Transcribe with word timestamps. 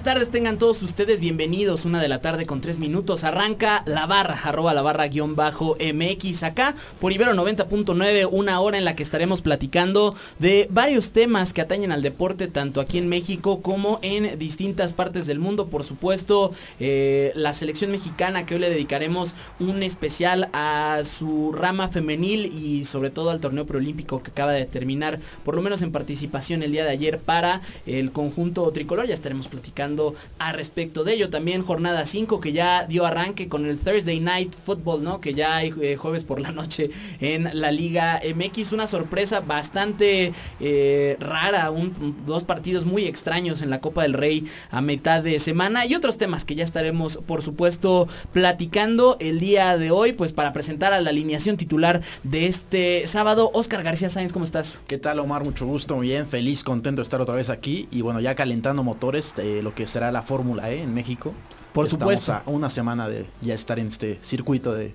buenas 0.00 0.14
tardes, 0.14 0.30
tengan 0.30 0.56
todos 0.56 0.82
ustedes 0.82 1.20
bienvenidos. 1.20 1.84
Una 1.84 2.00
de 2.00 2.08
la 2.08 2.22
tarde 2.22 2.46
con 2.46 2.62
tres 2.62 2.78
minutos. 2.78 3.22
Arranca 3.22 3.82
la 3.84 4.06
barra, 4.06 4.40
arroba 4.44 4.72
la 4.72 4.80
barra 4.80 5.08
guion 5.08 5.36
bajo 5.36 5.76
MX 5.76 6.42
acá 6.42 6.74
por 6.98 7.12
Ibero 7.12 7.34
90.9. 7.34 8.26
Una 8.30 8.60
hora 8.60 8.78
en 8.78 8.86
la 8.86 8.96
que 8.96 9.02
estaremos 9.02 9.42
platicando 9.42 10.14
de 10.38 10.68
varios 10.70 11.10
temas 11.10 11.52
que 11.52 11.60
atañen 11.60 11.92
al 11.92 12.00
deporte, 12.00 12.48
tanto 12.48 12.80
aquí 12.80 12.96
en 12.96 13.10
México 13.10 13.60
como 13.60 13.98
en 14.00 14.38
distintas 14.38 14.94
partes 14.94 15.26
del 15.26 15.38
mundo. 15.38 15.66
Por 15.66 15.84
supuesto, 15.84 16.52
eh, 16.78 17.32
la 17.34 17.52
selección 17.52 17.90
mexicana 17.90 18.46
que 18.46 18.54
hoy 18.54 18.60
le 18.60 18.70
dedicaremos 18.70 19.34
un 19.58 19.82
especial 19.82 20.48
a 20.54 21.00
su 21.04 21.52
rama 21.52 21.88
femenil 21.88 22.46
y 22.46 22.86
sobre 22.86 23.10
todo 23.10 23.28
al 23.28 23.40
torneo 23.40 23.66
preolímpico 23.66 24.22
que 24.22 24.30
acaba 24.30 24.52
de 24.52 24.64
terminar, 24.64 25.20
por 25.44 25.56
lo 25.56 25.60
menos 25.60 25.82
en 25.82 25.92
participación 25.92 26.62
el 26.62 26.72
día 26.72 26.84
de 26.84 26.90
ayer 26.90 27.18
para 27.18 27.60
el 27.84 28.12
conjunto 28.12 28.70
tricolor. 28.72 29.06
Ya 29.06 29.12
estaremos 29.12 29.48
platicando 29.48 29.89
a 30.38 30.52
respecto 30.52 31.04
de 31.04 31.14
ello. 31.14 31.30
También 31.30 31.62
jornada 31.62 32.06
5 32.06 32.40
que 32.40 32.52
ya 32.52 32.86
dio 32.86 33.06
arranque 33.06 33.48
con 33.48 33.66
el 33.66 33.78
Thursday 33.78 34.20
Night 34.20 34.54
Football, 34.54 35.02
¿no? 35.02 35.20
Que 35.20 35.34
ya 35.34 35.56
hay 35.56 35.72
eh, 35.80 35.96
jueves 35.96 36.24
por 36.24 36.40
la 36.40 36.52
noche 36.52 36.90
en 37.20 37.50
la 37.52 37.70
Liga 37.70 38.20
MX. 38.24 38.72
Una 38.72 38.86
sorpresa 38.86 39.40
bastante 39.40 40.32
eh, 40.60 41.16
rara, 41.20 41.70
un, 41.70 42.24
dos 42.26 42.44
partidos 42.44 42.84
muy 42.84 43.04
extraños 43.06 43.62
en 43.62 43.70
la 43.70 43.80
Copa 43.80 44.02
del 44.02 44.14
Rey 44.14 44.44
a 44.70 44.80
mitad 44.80 45.22
de 45.22 45.38
semana 45.38 45.86
y 45.86 45.94
otros 45.94 46.18
temas 46.18 46.44
que 46.44 46.54
ya 46.54 46.64
estaremos, 46.64 47.18
por 47.26 47.42
supuesto, 47.42 48.08
platicando 48.32 49.16
el 49.20 49.40
día 49.40 49.76
de 49.76 49.90
hoy, 49.90 50.12
pues 50.12 50.32
para 50.32 50.52
presentar 50.52 50.92
a 50.92 51.00
la 51.00 51.10
alineación 51.10 51.56
titular 51.56 52.02
de 52.22 52.46
este 52.46 53.06
sábado. 53.06 53.50
Oscar 53.54 53.82
García 53.82 54.08
Sáenz, 54.08 54.32
¿cómo 54.32 54.44
estás? 54.44 54.80
¿Qué 54.86 54.98
tal, 54.98 55.18
Omar? 55.18 55.44
Mucho 55.44 55.66
gusto, 55.66 55.96
muy 55.96 56.08
bien, 56.08 56.26
feliz, 56.26 56.62
contento 56.62 57.00
de 57.00 57.04
estar 57.04 57.20
otra 57.20 57.34
vez 57.34 57.50
aquí 57.50 57.88
y 57.90 58.02
bueno, 58.02 58.20
ya 58.20 58.34
calentando 58.34 58.82
motores 58.82 59.34
eh, 59.38 59.60
lo 59.62 59.74
que 59.74 59.79
será 59.86 60.12
la 60.12 60.22
Fórmula 60.22 60.70
E 60.70 60.82
en 60.82 60.94
México. 60.94 61.32
Por 61.72 61.86
Estamos 61.86 62.14
supuesto. 62.18 62.32
a 62.32 62.42
una 62.46 62.68
semana 62.70 63.08
de 63.08 63.26
ya 63.42 63.54
estar 63.54 63.78
en 63.78 63.86
este 63.86 64.18
circuito 64.22 64.72
de, 64.74 64.92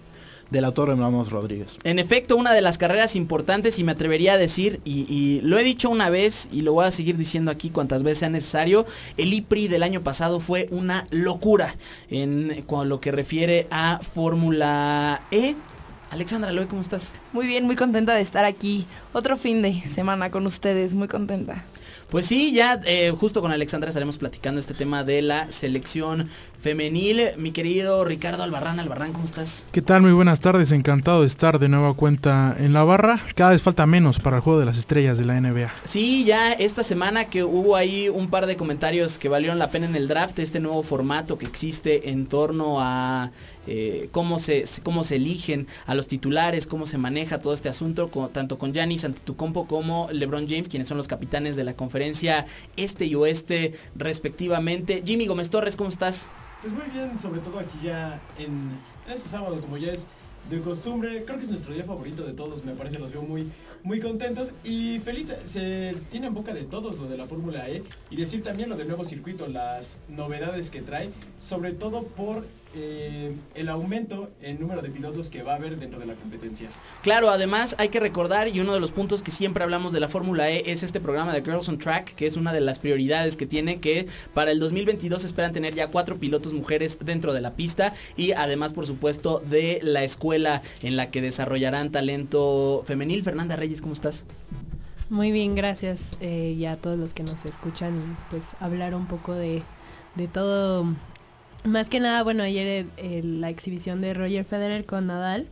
del 0.49 0.65
autor 0.65 0.89
Ramos 0.89 1.31
Rodríguez. 1.31 1.77
En 1.83 1.99
efecto, 1.99 2.35
una 2.35 2.53
de 2.53 2.61
las 2.61 2.77
carreras 2.77 3.15
importantes 3.15 3.79
y 3.79 3.83
me 3.83 3.93
atrevería 3.93 4.33
a 4.33 4.37
decir, 4.37 4.81
y, 4.83 5.05
y, 5.13 5.41
lo 5.41 5.57
he 5.57 5.63
dicho 5.63 5.89
una 5.89 6.09
vez 6.09 6.49
y 6.51 6.61
lo 6.61 6.73
voy 6.73 6.85
a 6.85 6.91
seguir 6.91 7.17
diciendo 7.17 7.51
aquí 7.51 7.69
cuantas 7.69 8.03
veces 8.03 8.19
sea 8.19 8.29
necesario, 8.29 8.85
el 9.17 9.33
IPRI 9.33 9.67
del 9.67 9.83
año 9.83 10.01
pasado 10.01 10.39
fue 10.39 10.67
una 10.71 11.07
locura 11.11 11.75
en 12.09 12.63
con 12.67 12.89
lo 12.89 12.99
que 12.99 13.11
refiere 13.11 13.67
a 13.71 13.99
Fórmula 14.01 15.21
E. 15.31 15.55
Alexandra 16.11 16.51
Loe, 16.51 16.67
¿cómo 16.67 16.81
estás? 16.81 17.13
Muy 17.33 17.47
bien, 17.47 17.65
muy 17.65 17.75
contenta 17.75 18.13
de 18.13 18.21
estar 18.21 18.45
aquí. 18.45 18.85
Otro 19.11 19.37
fin 19.37 19.61
de 19.61 19.81
semana 19.93 20.31
con 20.31 20.45
ustedes, 20.47 20.93
muy 20.93 21.07
contenta. 21.07 21.65
Pues 22.09 22.27
sí, 22.27 22.53
ya 22.53 22.79
eh, 22.85 23.11
justo 23.17 23.41
con 23.41 23.51
Alexandra 23.51 23.89
estaremos 23.89 24.19
platicando 24.19 24.59
este 24.59 24.75
tema 24.75 25.03
de 25.03 25.23
la 25.23 25.51
selección 25.51 26.29
femenil. 26.59 27.31
Mi 27.37 27.51
querido 27.51 28.05
Ricardo 28.05 28.43
Albarrán, 28.43 28.79
Albarrán, 28.79 29.11
¿cómo 29.11 29.25
estás? 29.25 29.65
¿Qué 29.71 29.81
tal? 29.81 30.03
Muy 30.03 30.11
buenas 30.11 30.39
tardes, 30.39 30.71
encantado 30.71 31.21
de 31.21 31.27
estar 31.27 31.57
de 31.57 31.67
nueva 31.67 31.95
cuenta 31.95 32.55
en 32.59 32.73
la 32.73 32.83
barra. 32.83 33.19
Cada 33.33 33.51
vez 33.51 33.63
falta 33.63 33.87
menos 33.87 34.19
para 34.19 34.37
el 34.37 34.43
juego 34.43 34.59
de 34.59 34.67
las 34.67 34.77
estrellas 34.77 35.17
de 35.17 35.25
la 35.25 35.41
NBA. 35.41 35.73
Sí, 35.83 36.25
ya 36.25 36.51
esta 36.53 36.83
semana 36.83 37.25
que 37.25 37.43
hubo 37.43 37.75
ahí 37.75 38.07
un 38.07 38.29
par 38.29 38.45
de 38.45 38.55
comentarios 38.55 39.17
que 39.17 39.27
valieron 39.27 39.57
la 39.57 39.71
pena 39.71 39.87
en 39.87 39.95
el 39.95 40.07
draft, 40.07 40.37
este 40.37 40.59
nuevo 40.59 40.83
formato 40.83 41.39
que 41.39 41.47
existe 41.47 42.11
en 42.11 42.27
torno 42.27 42.81
a 42.81 43.31
eh, 43.67 44.09
cómo, 44.11 44.37
se, 44.37 44.65
cómo 44.83 45.03
se 45.03 45.15
eligen 45.15 45.65
a 45.87 45.95
los 45.95 46.07
titulares, 46.07 46.67
cómo 46.67 46.85
se 46.85 46.99
maneja 46.99 47.41
todo 47.41 47.55
este 47.55 47.67
asunto, 47.67 48.11
con, 48.11 48.29
tanto 48.31 48.59
con 48.59 48.73
Giannis 48.73 49.05
Antetokounmpo 49.05 49.65
como 49.65 50.07
LeBron 50.11 50.47
James, 50.47 50.69
quienes 50.69 50.87
son 50.87 50.97
los 50.97 51.07
capitanes 51.07 51.55
de 51.55 51.63
la 51.63 51.73
conferencia 51.73 51.94
este 52.01 53.05
y 53.05 53.15
oeste 53.15 53.73
respectivamente. 53.95 55.03
Jimmy 55.05 55.27
Gómez 55.27 55.49
Torres, 55.49 55.75
¿cómo 55.75 55.89
estás? 55.89 56.29
Pues 56.61 56.73
muy 56.73 56.85
bien, 56.91 57.19
sobre 57.19 57.41
todo 57.41 57.59
aquí 57.59 57.77
ya 57.83 58.19
en, 58.39 58.71
este 59.07 59.29
sábado, 59.29 59.59
como 59.61 59.77
ya 59.77 59.91
es 59.91 60.07
de 60.49 60.61
costumbre, 60.61 61.23
creo 61.25 61.37
que 61.37 61.43
es 61.43 61.49
nuestro 61.49 61.73
día 61.73 61.83
favorito 61.83 62.23
de 62.23 62.33
todos, 62.33 62.63
me 62.63 62.73
parece, 62.73 62.99
los 62.99 63.11
veo 63.11 63.21
muy, 63.21 63.51
muy 63.83 63.99
contentos 63.99 64.51
y 64.63 64.99
felices. 64.99 65.37
Se 65.47 65.95
tiene 66.11 66.27
en 66.27 66.33
boca 66.33 66.53
de 66.53 66.63
todos 66.63 66.97
lo 66.97 67.07
de 67.07 67.17
la 67.17 67.25
Fórmula 67.25 67.69
E 67.69 67.83
y 68.09 68.15
decir 68.15 68.43
también 68.43 68.69
lo 68.69 68.77
del 68.77 68.87
nuevo 68.87 69.05
circuito, 69.05 69.47
las 69.47 69.97
novedades 70.07 70.69
que 70.69 70.81
trae, 70.81 71.09
sobre 71.39 71.71
todo 71.73 72.03
por 72.03 72.45
eh, 72.75 73.33
el 73.55 73.69
aumento 73.69 74.29
en 74.41 74.59
número 74.59 74.81
de 74.81 74.89
pilotos 74.89 75.29
que 75.29 75.43
va 75.43 75.53
a 75.53 75.55
haber 75.55 75.77
dentro 75.77 75.99
de 75.99 76.05
la 76.05 76.15
competencia. 76.15 76.69
Claro, 77.01 77.29
además 77.29 77.75
hay 77.79 77.89
que 77.89 77.99
recordar, 77.99 78.49
y 78.49 78.59
uno 78.59 78.73
de 78.73 78.79
los 78.79 78.91
puntos 78.91 79.21
que 79.21 79.31
siempre 79.31 79.63
hablamos 79.63 79.93
de 79.93 79.99
la 79.99 80.07
Fórmula 80.07 80.51
E 80.51 80.63
es 80.71 80.83
este 80.83 80.99
programa 80.99 81.33
de 81.33 81.41
Girls 81.41 81.69
on 81.69 81.79
Track, 81.79 82.15
que 82.15 82.27
es 82.27 82.35
una 82.35 82.53
de 82.53 82.61
las 82.61 82.79
prioridades 82.79 83.37
que 83.37 83.45
tiene, 83.45 83.79
que 83.79 84.07
para 84.33 84.51
el 84.51 84.59
2022 84.59 85.23
esperan 85.23 85.53
tener 85.53 85.73
ya 85.73 85.89
cuatro 85.89 86.17
pilotos 86.17 86.53
mujeres 86.53 86.99
dentro 87.01 87.33
de 87.33 87.41
la 87.41 87.55
pista 87.55 87.93
y 88.17 88.33
además, 88.33 88.73
por 88.73 88.85
supuesto, 88.85 89.39
de 89.39 89.79
la 89.81 90.03
escuela 90.03 90.61
en 90.81 90.97
la 90.97 91.11
que 91.11 91.21
desarrollarán 91.21 91.91
talento 91.91 92.83
femenil. 92.85 93.23
Fernanda 93.23 93.55
Reyes, 93.55 93.81
¿cómo 93.81 93.93
estás? 93.93 94.25
Muy 95.09 95.31
bien, 95.31 95.55
gracias 95.55 96.17
eh, 96.19 96.55
y 96.57 96.65
a 96.65 96.77
todos 96.77 96.97
los 96.97 97.13
que 97.13 97.23
nos 97.23 97.45
escuchan 97.45 97.95
y 97.95 98.31
pues 98.31 98.49
hablar 98.59 98.95
un 98.95 99.05
poco 99.05 99.33
de, 99.33 99.61
de 100.15 100.27
todo 100.27 100.85
más 101.65 101.89
que 101.89 101.99
nada, 101.99 102.23
bueno, 102.23 102.43
ayer 102.43 102.85
la 103.23 103.49
exhibición 103.49 104.01
de 104.01 104.13
Roger 104.13 104.45
Federer 104.45 104.85
con 104.85 105.07
Nadal, 105.07 105.47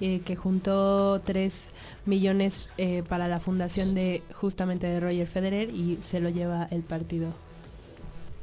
eh, 0.00 0.20
que 0.24 0.36
juntó 0.36 1.20
3 1.20 1.70
millones 2.04 2.68
eh, 2.78 3.02
para 3.08 3.28
la 3.28 3.40
fundación 3.40 3.94
de 3.94 4.22
justamente 4.32 4.86
de 4.86 5.00
Roger 5.00 5.26
Federer 5.26 5.70
y 5.70 5.98
se 6.00 6.20
lo 6.20 6.28
lleva 6.30 6.68
el 6.70 6.82
partido. 6.82 7.28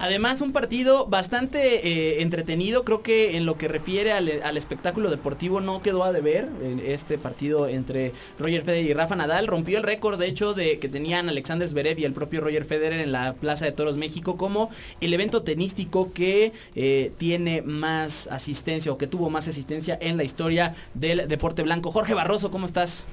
Además, 0.01 0.41
un 0.41 0.51
partido 0.51 1.05
bastante 1.05 1.87
eh, 1.87 2.23
entretenido. 2.23 2.83
Creo 2.83 3.03
que 3.03 3.37
en 3.37 3.45
lo 3.45 3.59
que 3.59 3.67
refiere 3.67 4.11
al, 4.11 4.57
espectáculo 4.57 5.11
deportivo 5.11 5.61
no 5.61 5.83
quedó 5.83 6.03
a 6.03 6.11
deber. 6.11 6.49
En 6.63 6.79
este 6.83 7.19
partido 7.19 7.67
entre 7.67 8.11
Roger 8.39 8.63
Federer 8.63 8.85
y 8.85 8.93
Rafa 8.95 9.15
Nadal 9.15 9.45
rompió 9.45 9.77
el 9.77 9.83
récord, 9.83 10.19
de 10.19 10.25
hecho, 10.25 10.55
de 10.55 10.79
que 10.79 10.89
tenían 10.89 11.29
Alexander 11.29 11.67
Zverev 11.67 11.99
y 11.99 12.05
el 12.05 12.13
propio 12.13 12.41
Roger 12.41 12.65
Federer 12.65 12.99
en 12.99 13.11
la 13.11 13.33
Plaza 13.33 13.65
de 13.65 13.73
Toros 13.73 13.95
México 13.95 14.37
como 14.37 14.71
el 15.01 15.13
evento 15.13 15.43
tenístico 15.43 16.11
que 16.13 16.51
eh, 16.75 17.11
tiene 17.19 17.61
más 17.61 18.27
asistencia 18.31 18.91
o 18.91 18.97
que 18.97 19.05
tuvo 19.05 19.29
más 19.29 19.47
asistencia 19.47 19.99
en 20.01 20.17
la 20.17 20.23
historia 20.23 20.73
del 20.95 21.27
deporte 21.27 21.61
blanco. 21.61 21.91
Jorge 21.91 22.15
Barroso, 22.15 22.49
¿cómo 22.49 22.65
estás? 22.65 23.05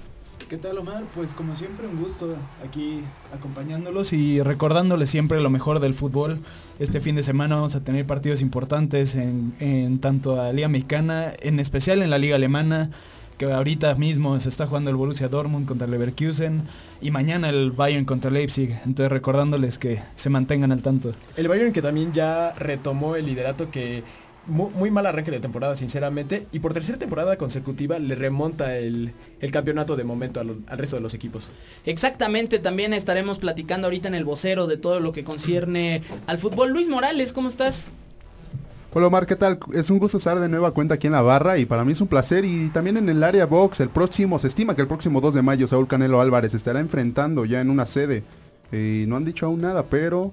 ¿Qué 0.47 0.57
tal 0.57 0.79
Omar? 0.79 1.05
Pues 1.15 1.33
como 1.35 1.55
siempre 1.55 1.87
un 1.87 1.97
gusto 1.99 2.35
aquí 2.67 3.03
acompañándolos 3.35 4.15
y 4.15 4.41
recordándoles 4.41 5.11
siempre 5.11 5.41
lo 5.41 5.51
mejor 5.51 5.79
del 5.81 5.93
fútbol. 5.93 6.39
Este 6.79 7.01
fin 7.01 7.17
de 7.17 7.23
semana 7.23 7.57
vamos 7.57 7.75
a 7.75 7.81
tener 7.85 8.07
partidos 8.07 8.41
importantes 8.41 9.15
en, 9.15 9.99
tanto 10.01 10.37
la 10.37 10.53
Liga 10.53 10.69
Mexicana, 10.69 11.33
en 11.41 11.61
especial 11.61 12.01
en 12.01 12.09
la 12.09 12.17
Liga 12.17 12.37
Alemana, 12.37 12.91
que 13.37 13.53
ahorita 13.53 13.95
mismo 13.97 14.41
se 14.41 14.49
está 14.49 14.67
jugando 14.67 14.89
el 14.89 14.97
Borussia 14.97 15.29
Dortmund 15.29 15.67
contra 15.67 15.87
Leverkusen 15.87 16.63
y 17.03 17.11
mañana 17.11 17.51
el 17.51 17.73
Bayern 17.73 18.07
contra 18.07 18.31
Leipzig. 18.31 18.71
Entonces 18.87 19.13
recordándoles 19.13 19.77
que 19.77 20.01
se 20.15 20.31
mantengan 20.31 20.73
al 20.73 20.83
tanto. 20.83 21.13
El 21.37 21.49
Bayern 21.49 21.73
que 21.73 21.83
también 21.83 22.15
ya 22.15 22.55
retomó 22.55 23.17
el 23.17 23.27
liderato 23.27 23.71
que 23.71 24.03
muy, 24.49 24.71
muy, 24.73 24.91
mal 24.91 25.07
arranque 25.07 25.31
de 25.31 25.41
temporada, 25.41 25.77
sinceramente. 25.77 26.47
Y 26.53 26.59
por 26.59 26.73
tercera 26.73 26.99
temporada 26.99 27.37
consecutiva 27.37 27.99
le 27.99 28.15
remonta 28.15 28.77
el, 28.77 29.13
el 29.41 29.51
campeonato 29.51 29.97
de 29.97 30.05
momento 30.05 30.41
al, 30.41 30.57
al, 30.67 30.79
resto 30.79 30.97
de 30.97 31.03
los 31.03 31.15
equipos. 31.15 31.49
Exactamente, 31.87 32.59
también 32.59 32.93
estaremos 32.93 33.39
platicando 33.39 33.87
ahorita 33.87 34.09
en 34.09 34.15
el 34.15 34.25
vocero 34.25 34.67
de 34.67 34.77
todo 34.77 35.01
lo 35.01 35.13
que 35.13 35.25
concierne 35.25 36.03
al 36.27 36.39
fútbol. 36.39 36.71
Luis 36.71 36.89
Morales, 36.89 37.33
¿cómo 37.33 37.49
estás? 37.49 37.89
Hola 38.95 39.09
Omar, 39.09 39.27
¿qué 39.27 39.37
tal? 39.37 39.59
Es 39.75 39.91
un 39.91 39.99
gusto 39.99 40.17
estar 40.17 40.41
de 40.41 40.49
nueva 40.49 40.73
cuenta 40.73 40.95
aquí 40.95 41.07
en 41.07 41.13
la 41.13 41.21
barra 41.21 41.59
y 41.59 41.67
para 41.67 41.85
mí 41.85 41.93
es 41.93 42.01
un 42.01 42.09
placer 42.09 42.47
y 42.47 42.71
también 42.71 42.97
en 42.97 43.11
el 43.11 43.23
área 43.23 43.45
box, 43.45 43.81
el 43.81 43.91
próximo, 43.91 44.39
se 44.39 44.47
estima 44.49 44.75
que 44.75 44.81
el 44.81 44.89
próximo 44.89 45.21
2 45.21 45.35
de 45.35 45.43
mayo 45.43 45.69
Saúl 45.69 45.87
Canelo 45.87 46.23
Álvarez 46.23 46.55
estará 46.55 46.81
enfrentando 46.81 47.45
ya 47.45 47.61
en 47.61 47.69
una 47.69 47.85
sede. 47.85 48.25
Y 48.73 49.05
no 49.07 49.17
han 49.17 49.27
dicho 49.27 49.45
aún 49.45 49.61
nada, 49.61 49.85
pero 49.85 50.33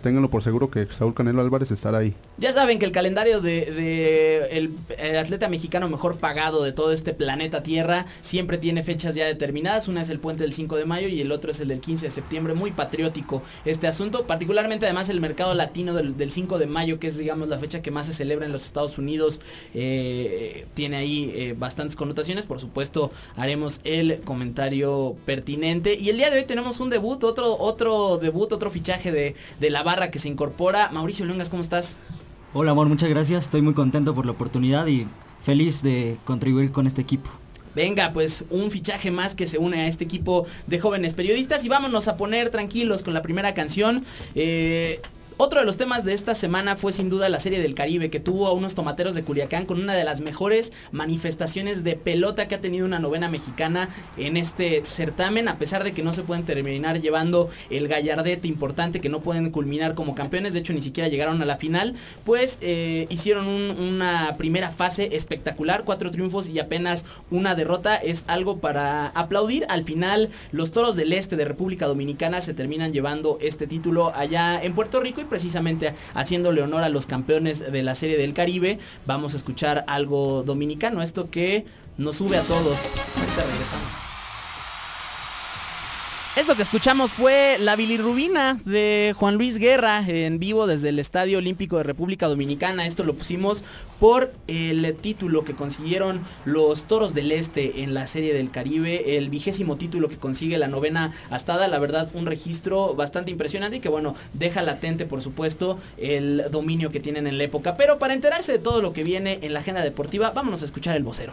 ténganlo 0.00 0.30
por 0.30 0.42
seguro 0.42 0.70
que 0.70 0.86
Saúl 0.90 1.14
Canelo 1.14 1.40
Álvarez 1.40 1.70
estará 1.70 1.98
ahí. 1.98 2.14
Ya 2.38 2.52
saben 2.52 2.78
que 2.78 2.86
el 2.86 2.92
calendario 2.92 3.40
de, 3.40 4.48
el, 4.52 4.72
el 4.98 5.18
atleta 5.18 5.48
mexicano 5.48 5.88
mejor 5.88 6.18
pagado 6.18 6.62
de 6.62 6.72
todo 6.72 6.92
este 6.92 7.12
planeta 7.14 7.62
Tierra 7.62 8.06
siempre 8.22 8.58
tiene 8.58 8.82
fechas 8.82 9.14
ya 9.14 9.26
determinadas. 9.26 9.88
Una 9.88 10.02
es 10.02 10.10
el 10.10 10.18
puente 10.18 10.42
del 10.42 10.52
5 10.52 10.76
de 10.76 10.84
mayo 10.84 11.08
y 11.08 11.20
el 11.20 11.32
otro 11.32 11.50
es 11.50 11.60
el 11.60 11.68
del 11.68 11.80
15 11.80 12.06
de 12.06 12.10
septiembre. 12.10 12.54
Muy 12.54 12.70
patriótico 12.70 13.42
este 13.64 13.86
asunto. 13.86 14.26
Particularmente 14.26 14.86
además 14.86 15.08
el 15.08 15.20
mercado 15.20 15.54
latino 15.54 15.94
del, 15.94 16.16
del 16.16 16.30
5 16.30 16.58
de 16.58 16.66
mayo, 16.66 16.98
que 16.98 17.08
es 17.08 17.18
digamos 17.18 17.48
la 17.48 17.58
fecha 17.58 17.82
que 17.82 17.90
más 17.90 18.06
se 18.06 18.14
celebra 18.14 18.46
en 18.46 18.52
los 18.52 18.64
Estados 18.64 18.98
Unidos, 18.98 19.40
eh, 19.74 20.66
tiene 20.74 20.96
ahí 20.96 21.32
eh, 21.34 21.54
bastantes 21.58 21.96
connotaciones. 21.96 22.46
Por 22.46 22.60
supuesto 22.60 23.10
haremos 23.36 23.80
el 23.84 24.20
comentario 24.20 25.16
pertinente. 25.26 25.94
Y 25.94 26.08
el 26.10 26.16
día 26.16 26.30
de 26.30 26.38
hoy 26.38 26.44
tenemos 26.44 26.80
un 26.80 26.90
debut, 26.90 27.22
otro, 27.24 27.56
otro 27.58 28.18
debut, 28.18 28.52
otro 28.52 28.70
fichaje 28.70 29.12
de, 29.12 29.34
de 29.58 29.70
la 29.70 29.82
barra 29.90 30.12
que 30.12 30.20
se 30.20 30.28
incorpora. 30.28 30.88
Mauricio 30.92 31.24
Lungas, 31.26 31.50
¿cómo 31.50 31.62
estás? 31.62 31.96
Hola 32.54 32.70
amor, 32.70 32.88
muchas 32.88 33.08
gracias. 33.08 33.44
Estoy 33.44 33.60
muy 33.60 33.74
contento 33.74 34.14
por 34.14 34.24
la 34.24 34.30
oportunidad 34.30 34.86
y 34.86 35.08
feliz 35.42 35.82
de 35.82 36.16
contribuir 36.24 36.70
con 36.70 36.86
este 36.86 37.02
equipo. 37.02 37.28
Venga, 37.74 38.12
pues 38.12 38.44
un 38.50 38.70
fichaje 38.70 39.10
más 39.10 39.34
que 39.34 39.48
se 39.48 39.58
une 39.58 39.80
a 39.80 39.88
este 39.88 40.04
equipo 40.04 40.46
de 40.68 40.78
jóvenes 40.78 41.14
periodistas 41.14 41.64
y 41.64 41.68
vámonos 41.68 42.06
a 42.06 42.16
poner 42.16 42.50
tranquilos 42.50 43.02
con 43.02 43.14
la 43.14 43.22
primera 43.22 43.52
canción. 43.52 44.04
Eh, 44.36 45.00
otro 45.40 45.60
de 45.60 45.66
los 45.66 45.78
temas 45.78 46.04
de 46.04 46.12
esta 46.12 46.34
semana 46.34 46.76
fue 46.76 46.92
sin 46.92 47.08
duda 47.08 47.30
la 47.30 47.40
Serie 47.40 47.60
del 47.60 47.74
Caribe, 47.74 48.10
que 48.10 48.20
tuvo 48.20 48.46
a 48.46 48.52
unos 48.52 48.74
tomateros 48.74 49.14
de 49.14 49.24
Culiacán 49.24 49.64
con 49.64 49.80
una 49.80 49.94
de 49.94 50.04
las 50.04 50.20
mejores 50.20 50.70
manifestaciones 50.92 51.82
de 51.82 51.96
pelota 51.96 52.46
que 52.46 52.56
ha 52.56 52.60
tenido 52.60 52.84
una 52.84 52.98
novena 52.98 53.30
mexicana 53.30 53.88
en 54.18 54.36
este 54.36 54.84
certamen, 54.84 55.48
a 55.48 55.56
pesar 55.56 55.82
de 55.82 55.92
que 55.92 56.02
no 56.02 56.12
se 56.12 56.24
pueden 56.24 56.44
terminar 56.44 57.00
llevando 57.00 57.48
el 57.70 57.88
gallardete 57.88 58.48
importante, 58.48 59.00
que 59.00 59.08
no 59.08 59.20
pueden 59.20 59.50
culminar 59.50 59.94
como 59.94 60.14
campeones, 60.14 60.52
de 60.52 60.58
hecho 60.58 60.74
ni 60.74 60.82
siquiera 60.82 61.08
llegaron 61.08 61.40
a 61.40 61.46
la 61.46 61.56
final, 61.56 61.94
pues 62.24 62.58
eh, 62.60 63.06
hicieron 63.08 63.46
un, 63.46 63.80
una 63.80 64.34
primera 64.36 64.70
fase 64.70 65.16
espectacular, 65.16 65.84
cuatro 65.86 66.10
triunfos 66.10 66.50
y 66.50 66.58
apenas 66.58 67.06
una 67.30 67.54
derrota, 67.54 67.96
es 67.96 68.24
algo 68.26 68.58
para 68.58 69.06
aplaudir. 69.06 69.64
Al 69.70 69.84
final, 69.84 70.28
los 70.52 70.70
Toros 70.70 70.96
del 70.96 71.14
Este 71.14 71.36
de 71.36 71.46
República 71.46 71.86
Dominicana 71.86 72.42
se 72.42 72.52
terminan 72.52 72.92
llevando 72.92 73.38
este 73.40 73.66
título 73.66 74.12
allá 74.14 74.62
en 74.62 74.74
Puerto 74.74 75.00
Rico 75.00 75.22
precisamente 75.30 75.94
haciéndole 76.14 76.60
honor 76.60 76.82
a 76.82 76.90
los 76.90 77.06
campeones 77.06 77.60
de 77.72 77.82
la 77.82 77.94
Serie 77.94 78.18
del 78.18 78.34
Caribe, 78.34 78.78
vamos 79.06 79.32
a 79.32 79.38
escuchar 79.38 79.84
algo 79.86 80.42
dominicano, 80.42 81.00
esto 81.00 81.30
que 81.30 81.64
nos 81.96 82.16
sube 82.16 82.36
a 82.36 82.42
todos. 82.42 82.90
Ahorita 83.16 83.46
regresamos. 83.50 84.09
Esto 86.36 86.54
que 86.54 86.62
escuchamos 86.62 87.10
fue 87.10 87.56
la 87.58 87.74
bilirrubina 87.74 88.60
de 88.64 89.14
Juan 89.16 89.34
Luis 89.34 89.58
Guerra 89.58 90.04
en 90.06 90.38
vivo 90.38 90.68
desde 90.68 90.90
el 90.90 91.00
Estadio 91.00 91.38
Olímpico 91.38 91.76
de 91.76 91.82
República 91.82 92.28
Dominicana. 92.28 92.86
Esto 92.86 93.02
lo 93.02 93.14
pusimos 93.14 93.64
por 93.98 94.32
el 94.46 94.94
título 94.94 95.42
que 95.42 95.56
consiguieron 95.56 96.20
los 96.44 96.84
Toros 96.84 97.14
del 97.14 97.32
Este 97.32 97.82
en 97.82 97.94
la 97.94 98.06
Serie 98.06 98.32
del 98.32 98.52
Caribe, 98.52 99.16
el 99.16 99.28
vigésimo 99.28 99.76
título 99.76 100.08
que 100.08 100.18
consigue 100.18 100.56
la 100.56 100.68
novena 100.68 101.12
astada. 101.30 101.66
La 101.66 101.80
verdad, 101.80 102.08
un 102.14 102.26
registro 102.26 102.94
bastante 102.94 103.32
impresionante 103.32 103.78
y 103.78 103.80
que 103.80 103.88
bueno, 103.88 104.14
deja 104.32 104.62
latente 104.62 105.06
por 105.06 105.22
supuesto 105.22 105.80
el 105.98 106.44
dominio 106.52 106.92
que 106.92 107.00
tienen 107.00 107.26
en 107.26 107.38
la 107.38 107.44
época. 107.44 107.74
Pero 107.76 107.98
para 107.98 108.14
enterarse 108.14 108.52
de 108.52 108.58
todo 108.60 108.82
lo 108.82 108.92
que 108.92 109.02
viene 109.02 109.40
en 109.42 109.52
la 109.52 109.60
agenda 109.60 109.82
deportiva, 109.82 110.30
vámonos 110.30 110.62
a 110.62 110.66
escuchar 110.66 110.94
el 110.94 111.02
vocero. 111.02 111.32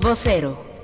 Vocero. 0.00 0.75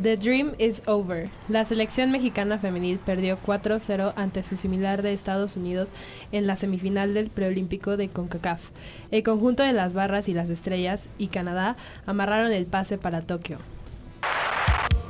The 0.00 0.16
Dream 0.16 0.54
is 0.58 0.82
over. 0.86 1.28
La 1.48 1.64
selección 1.64 2.12
mexicana 2.12 2.60
femenil 2.60 3.00
perdió 3.00 3.36
4-0 3.44 4.12
ante 4.14 4.44
su 4.44 4.56
similar 4.56 5.02
de 5.02 5.12
Estados 5.12 5.56
Unidos 5.56 5.90
en 6.30 6.46
la 6.46 6.54
semifinal 6.54 7.14
del 7.14 7.30
preolímpico 7.30 7.96
de 7.96 8.08
CONCACAF. 8.08 8.70
El 9.10 9.24
conjunto 9.24 9.64
de 9.64 9.72
las 9.72 9.94
barras 9.94 10.28
y 10.28 10.34
las 10.34 10.50
estrellas 10.50 11.08
y 11.18 11.26
Canadá 11.28 11.76
amarraron 12.06 12.52
el 12.52 12.66
pase 12.66 12.96
para 12.96 13.22
Tokio. 13.22 13.58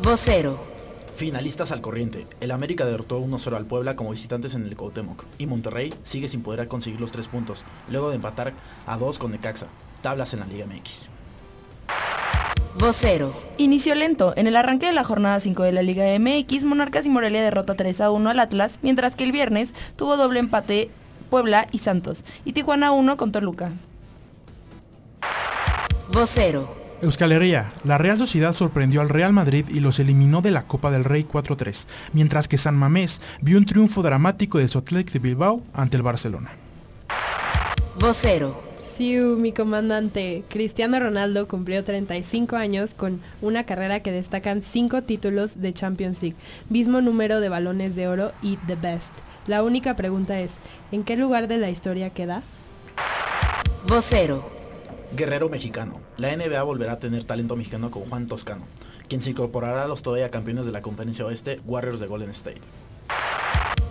Vocero. 0.03 0.59
Finalistas 1.15 1.71
al 1.71 1.83
corriente. 1.83 2.27
El 2.41 2.51
América 2.51 2.87
derrotó 2.87 3.21
1-0 3.21 3.57
al 3.57 3.67
Puebla 3.67 3.95
como 3.95 4.13
visitantes 4.13 4.55
en 4.55 4.65
el 4.65 4.77
Cuauhtémoc. 4.77 5.25
Y 5.37 5.47
Monterrey 5.47 5.93
sigue 6.03 6.29
sin 6.29 6.43
poder 6.43 6.67
conseguir 6.67 7.01
los 7.01 7.13
tres 7.13 7.29
puntos, 7.29 7.63
luego 7.91 8.09
de 8.09 8.17
empatar 8.17 8.55
a 8.87 8.97
2 8.97 9.19
con 9.19 9.33
Necaxa. 9.33 9.67
Tablas 10.01 10.33
en 10.33 10.41
la 10.41 10.47
Liga 10.47 10.65
MX. 10.65 11.18
Vocero. 12.79 13.35
Inició 13.57 13.97
lento. 13.97 14.35
En 14.37 14.47
el 14.47 14.57
arranque 14.57 14.87
de 14.87 14.93
la 14.93 15.03
jornada 15.03 15.41
5 15.41 15.65
de 15.65 15.73
la 15.73 15.83
Liga 15.83 16.05
MX, 16.17 16.65
Monarcas 16.65 17.05
y 17.07 17.09
Morelia 17.09 17.43
derrota 17.43 17.75
3 17.75 18.01
a 18.03 18.11
1 18.13 18.31
al 18.31 18.39
Atlas, 18.39 18.79
mientras 18.83 19.17
que 19.17 19.25
el 19.25 19.33
viernes 19.33 19.75
tuvo 19.97 20.17
doble 20.17 20.39
empate 20.39 20.89
Puebla 21.29 21.67
y 21.73 21.79
Santos, 21.79 22.25
y 22.45 22.53
Tijuana 22.53 22.93
1 22.93 23.17
con 23.17 23.33
Toluca. 23.33 23.73
Vocero. 26.13 26.77
Euskal 27.03 27.33
Herria, 27.33 27.73
la 27.83 27.99
Real 27.99 28.17
Sociedad 28.17 28.55
sorprendió 28.55 29.01
al 29.01 29.09
Real 29.09 29.33
Madrid 29.33 29.67
y 29.69 29.81
los 29.81 29.99
eliminó 29.99 30.41
de 30.41 30.53
la 30.53 30.63
Copa 30.63 30.91
del 30.93 31.05
Rey 31.05 31.25
4-3, 31.25 31.87
mientras 32.13 32.47
que 32.47 32.59
San 32.59 32.77
Mamés 32.77 33.21
vio 33.41 33.59
un 33.59 33.67
triunfo 33.67 34.03
dramático 34.03 34.59
de 34.59 34.69
Sotlec 34.69 35.11
de 35.11 35.19
Bilbao 35.19 35.63
ante 35.75 35.97
el 35.97 36.03
Barcelona. 36.03 36.53
Vocero. 37.99 38.68
Siu, 38.99 39.37
mi 39.37 39.53
comandante. 39.53 40.43
Cristiano 40.49 40.99
Ronaldo 40.99 41.47
cumplió 41.47 41.85
35 41.85 42.57
años 42.57 42.95
con 42.95 43.21
una 43.41 43.63
carrera 43.63 44.01
que 44.01 44.11
destacan 44.11 44.61
5 44.61 45.03
títulos 45.03 45.61
de 45.61 45.73
Champions 45.73 46.21
League, 46.21 46.37
mismo 46.69 47.01
número 47.01 47.39
de 47.39 47.49
balones 47.49 47.95
de 47.95 48.09
oro 48.09 48.33
y 48.43 48.57
The 48.67 48.75
Best. 48.75 49.13
La 49.47 49.63
única 49.63 49.95
pregunta 49.95 50.41
es, 50.41 50.55
¿en 50.91 51.05
qué 51.05 51.17
lugar 51.17 51.47
de 51.47 51.59
la 51.59 51.71
historia 51.71 52.11
queda? 52.11 52.43
Vocero. 53.87 54.51
Guerrero 55.17 55.49
mexicano. 55.49 56.01
La 56.17 56.37
NBA 56.37 56.61
volverá 56.65 56.95
a 56.95 56.99
tener 56.99 57.23
talento 57.23 57.55
mexicano 57.55 57.93
con 57.93 58.03
Juan 58.03 58.27
Toscano, 58.27 58.65
quien 59.09 59.21
se 59.21 59.31
incorporará 59.31 59.85
a 59.85 59.87
los 59.87 60.03
todavía 60.03 60.33
campeones 60.33 60.67
de 60.67 60.73
la 60.73 60.83
conferencia 60.83 61.25
oeste 61.25 61.61
Warriors 61.67 62.01
de 62.01 62.09
Golden 62.09 62.31
State. 62.31 62.63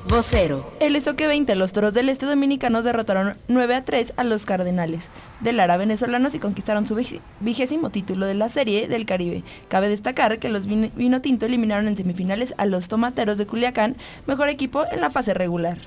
Vocero. 0.10 0.72
El 0.80 0.96
estoque 0.96 1.28
20, 1.28 1.54
los 1.56 1.74
toros 1.74 1.94
del 1.94 2.08
este 2.08 2.26
dominicanos 2.26 2.86
derrotaron 2.86 3.36
9 3.50 3.76
a 3.76 3.84
3 3.84 4.14
a 4.16 4.24
los 4.24 4.46
Cardenales 4.46 5.10
del 5.42 5.58
Lara 5.58 5.76
venezolanos 5.76 6.34
y 6.34 6.40
conquistaron 6.40 6.86
su 6.86 6.96
vigésimo 7.42 7.90
título 7.90 8.26
de 8.26 8.34
la 8.34 8.48
Serie 8.48 8.88
del 8.88 9.06
Caribe. 9.06 9.44
Cabe 9.68 9.90
destacar 9.90 10.40
que 10.40 10.48
los 10.48 10.66
vin 10.66 10.94
Vino 10.96 11.20
Tinto 11.20 11.46
eliminaron 11.46 11.88
en 11.88 11.98
semifinales 11.98 12.54
a 12.58 12.66
los 12.66 12.88
Tomateros 12.88 13.38
de 13.38 13.48
Culiacán, 13.48 13.98
mejor 14.28 14.48
equipo 14.48 14.86
en 14.90 15.02
la 15.02 15.10
fase 15.10 15.34
regular. 15.34 15.78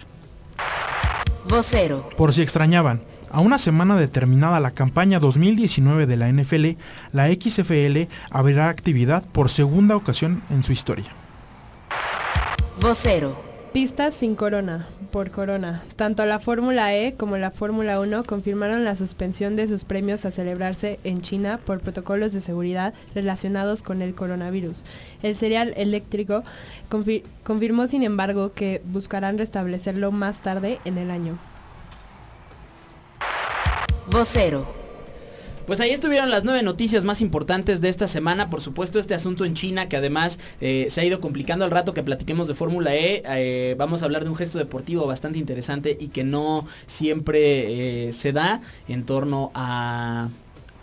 Vocero. 1.48 2.10
Por 2.18 2.34
si 2.34 2.42
extrañaban, 2.42 3.00
a 3.30 3.40
una 3.40 3.58
semana 3.58 3.96
determinada 3.96 4.60
la 4.60 4.72
campaña 4.72 5.18
2019 5.18 6.04
de 6.04 6.16
la 6.18 6.30
NFL, 6.30 6.76
la 7.12 7.28
XFL 7.28 8.12
abrirá 8.30 8.68
actividad 8.68 9.24
por 9.24 9.48
segunda 9.48 9.96
ocasión 9.96 10.42
en 10.50 10.62
su 10.62 10.72
historia. 10.72 11.10
Vocero. 12.82 13.49
Pistas 13.72 14.16
sin 14.16 14.34
corona, 14.34 14.88
por 15.12 15.30
corona. 15.30 15.80
Tanto 15.94 16.24
la 16.26 16.40
Fórmula 16.40 16.92
E 16.92 17.14
como 17.14 17.36
la 17.36 17.52
Fórmula 17.52 18.00
1 18.00 18.24
confirmaron 18.24 18.84
la 18.84 18.96
suspensión 18.96 19.54
de 19.54 19.68
sus 19.68 19.84
premios 19.84 20.24
a 20.24 20.32
celebrarse 20.32 20.98
en 21.04 21.22
China 21.22 21.60
por 21.64 21.78
protocolos 21.78 22.32
de 22.32 22.40
seguridad 22.40 22.94
relacionados 23.14 23.84
con 23.84 24.02
el 24.02 24.16
coronavirus. 24.16 24.82
El 25.22 25.36
serial 25.36 25.72
eléctrico 25.76 26.42
confirmó 27.44 27.86
sin 27.86 28.02
embargo 28.02 28.52
que 28.54 28.82
buscarán 28.86 29.38
restablecerlo 29.38 30.10
más 30.10 30.40
tarde 30.40 30.80
en 30.84 30.98
el 30.98 31.12
año. 31.12 31.38
Pues 35.70 35.80
ahí 35.80 35.92
estuvieron 35.92 36.30
las 36.30 36.42
nueve 36.42 36.64
noticias 36.64 37.04
más 37.04 37.20
importantes 37.20 37.80
de 37.80 37.90
esta 37.90 38.08
semana. 38.08 38.50
Por 38.50 38.60
supuesto, 38.60 38.98
este 38.98 39.14
asunto 39.14 39.44
en 39.44 39.54
China 39.54 39.88
que 39.88 39.96
además 39.96 40.40
eh, 40.60 40.88
se 40.90 41.00
ha 41.00 41.04
ido 41.04 41.20
complicando 41.20 41.64
al 41.64 41.70
rato 41.70 41.94
que 41.94 42.02
platiquemos 42.02 42.48
de 42.48 42.54
Fórmula 42.54 42.96
E. 42.96 43.22
Eh, 43.24 43.76
vamos 43.78 44.02
a 44.02 44.06
hablar 44.06 44.24
de 44.24 44.30
un 44.30 44.34
gesto 44.34 44.58
deportivo 44.58 45.06
bastante 45.06 45.38
interesante 45.38 45.96
y 46.00 46.08
que 46.08 46.24
no 46.24 46.66
siempre 46.86 48.08
eh, 48.08 48.12
se 48.12 48.32
da 48.32 48.62
en 48.88 49.06
torno 49.06 49.52
a 49.54 50.30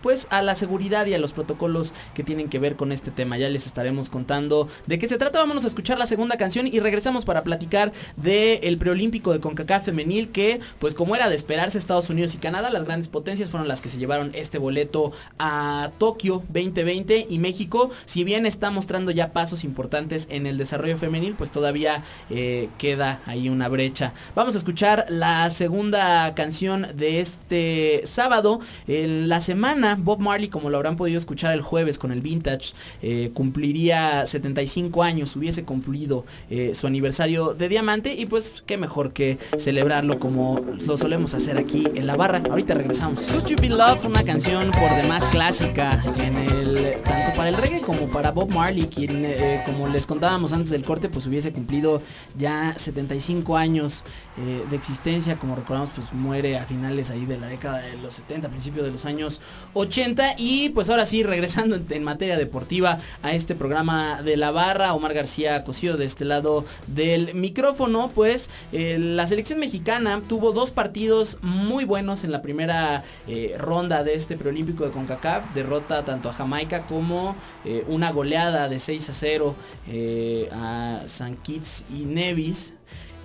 pues 0.07 0.25
a 0.29 0.41
la 0.41 0.55
seguridad 0.55 1.05
y 1.05 1.13
a 1.15 1.19
los 1.19 1.33
protocolos 1.33 1.93
que 2.13 2.23
tienen 2.23 2.47
que 2.47 2.59
ver 2.59 2.77
con 2.77 2.93
este 2.93 3.11
tema. 3.11 3.37
Ya 3.37 3.49
les 3.49 3.65
estaremos 3.65 4.09
contando 4.09 4.69
de 4.85 4.97
qué 4.97 5.09
se 5.09 5.17
trata. 5.17 5.39
Vámonos 5.39 5.65
a 5.65 5.67
escuchar 5.67 5.97
la 5.97 6.07
segunda 6.07 6.37
canción 6.37 6.65
y 6.65 6.79
regresamos 6.79 7.25
para 7.25 7.43
platicar 7.43 7.91
del 8.15 8.59
el 8.63 8.77
preolímpico 8.77 9.33
de 9.33 9.41
CONCACAF 9.41 9.83
femenil 9.83 10.29
que 10.29 10.61
pues 10.79 10.93
como 10.93 11.17
era 11.17 11.27
de 11.27 11.35
esperarse 11.35 11.77
Estados 11.77 12.09
Unidos 12.09 12.33
y 12.35 12.37
Canadá, 12.37 12.69
las 12.69 12.85
grandes 12.85 13.09
potencias 13.09 13.49
fueron 13.49 13.67
las 13.67 13.81
que 13.81 13.89
se 13.89 13.97
llevaron 13.97 14.31
este 14.33 14.59
boleto 14.59 15.11
a 15.39 15.91
Tokio 15.97 16.41
2020 16.53 17.27
y 17.29 17.39
México, 17.39 17.89
si 18.05 18.23
bien 18.23 18.45
está 18.45 18.71
mostrando 18.71 19.11
ya 19.11 19.33
pasos 19.33 19.65
importantes 19.65 20.29
en 20.31 20.47
el 20.47 20.57
desarrollo 20.57 20.97
femenil, 20.97 21.35
pues 21.37 21.51
todavía 21.51 22.01
eh, 22.29 22.69
queda 22.77 23.19
ahí 23.25 23.49
una 23.49 23.67
brecha. 23.67 24.13
Vamos 24.35 24.55
a 24.55 24.59
escuchar 24.59 25.05
la 25.09 25.49
segunda 25.49 26.33
canción 26.33 26.87
de 26.95 27.19
este 27.19 28.03
sábado. 28.05 28.61
En 28.87 29.27
la 29.27 29.41
semana 29.41 29.96
Bob 30.03 30.19
Marley, 30.19 30.49
como 30.49 30.69
lo 30.69 30.77
habrán 30.77 30.95
podido 30.95 31.17
escuchar 31.17 31.53
el 31.53 31.61
jueves 31.61 31.99
con 31.99 32.11
el 32.11 32.21
Vintage, 32.21 32.73
eh, 33.01 33.31
cumpliría 33.33 34.25
75 34.25 35.03
años, 35.03 35.35
hubiese 35.35 35.63
cumplido 35.63 36.25
eh, 36.49 36.73
su 36.75 36.87
aniversario 36.87 37.53
de 37.53 37.69
diamante 37.69 38.13
y 38.13 38.25
pues 38.25 38.63
qué 38.65 38.77
mejor 38.77 39.13
que 39.13 39.37
celebrarlo 39.57 40.19
como 40.19 40.59
lo 40.85 40.97
solemos 40.97 41.33
hacer 41.33 41.57
aquí 41.57 41.87
en 41.95 42.07
la 42.07 42.15
barra. 42.15 42.41
Ahorita 42.49 42.73
regresamos. 42.73 43.21
Could 43.21 43.45
You 43.47 43.57
Be 43.59 43.69
Love, 43.69 44.05
una 44.05 44.23
canción 44.23 44.71
por 44.71 44.89
demás 45.01 45.23
clásica 45.27 45.99
en 46.17 46.37
el 46.37 47.01
tanto 47.03 47.35
para 47.35 47.49
el 47.49 47.57
reggae 47.57 47.81
como 47.81 48.07
para 48.07 48.31
Bob 48.31 48.53
Marley, 48.53 48.83
quien 48.83 49.23
eh, 49.25 49.61
como 49.65 49.87
les 49.87 50.05
contábamos 50.05 50.53
antes 50.53 50.69
del 50.69 50.83
corte, 50.83 51.09
pues 51.09 51.25
hubiese 51.27 51.51
cumplido 51.51 52.01
ya 52.37 52.73
75 52.77 53.57
años 53.57 54.03
de 54.37 54.75
existencia, 54.75 55.35
como 55.35 55.55
recordamos, 55.55 55.89
pues 55.95 56.13
muere 56.13 56.59
a 56.59 56.63
finales 56.63 57.09
ahí 57.09 57.25
de 57.25 57.39
la 57.39 57.47
década 57.47 57.79
de 57.79 57.97
los 57.97 58.13
70, 58.13 58.49
principios 58.49 58.85
de 58.85 58.91
los 58.91 59.05
años 59.05 59.41
80 59.77 60.35
y 60.37 60.69
pues 60.69 60.89
ahora 60.89 61.05
sí, 61.05 61.23
regresando 61.23 61.77
en, 61.89 62.03
materia 62.03 62.37
deportiva 62.37 62.99
a 63.21 63.33
este 63.33 63.55
programa 63.55 64.21
de 64.21 64.37
la 64.37 64.51
barra, 64.51 64.93
Omar 64.93 65.13
García 65.13 65.63
Cosío 65.63 65.97
de 65.97 66.05
este 66.05 66.25
lado 66.25 66.65
del 66.87 67.33
micrófono, 67.35 68.09
pues 68.13 68.49
eh, 68.71 68.97
la 68.99 69.27
selección 69.27 69.59
mexicana 69.59 70.21
tuvo 70.27 70.51
dos 70.51 70.71
partidos 70.71 71.37
muy 71.41 71.85
buenos 71.85 72.23
en 72.23 72.31
la 72.31 72.41
primera 72.41 73.03
eh, 73.27 73.55
ronda 73.57 74.03
de 74.03 74.13
este 74.13 74.37
preolímpico 74.37 74.85
de 74.85 74.91
CONCACAF, 74.91 75.53
derrota 75.53 76.05
tanto 76.05 76.29
a 76.29 76.33
Jamaica 76.33 76.85
como 76.87 77.35
eh, 77.65 77.83
una 77.87 78.11
goleada 78.11 78.69
de 78.69 78.79
6 78.79 79.09
a 79.09 79.13
0 79.13 79.55
eh, 79.89 80.49
a 80.51 81.01
San 81.07 81.35
Kitts 81.37 81.85
y 81.93 82.05
Nevis. 82.05 82.73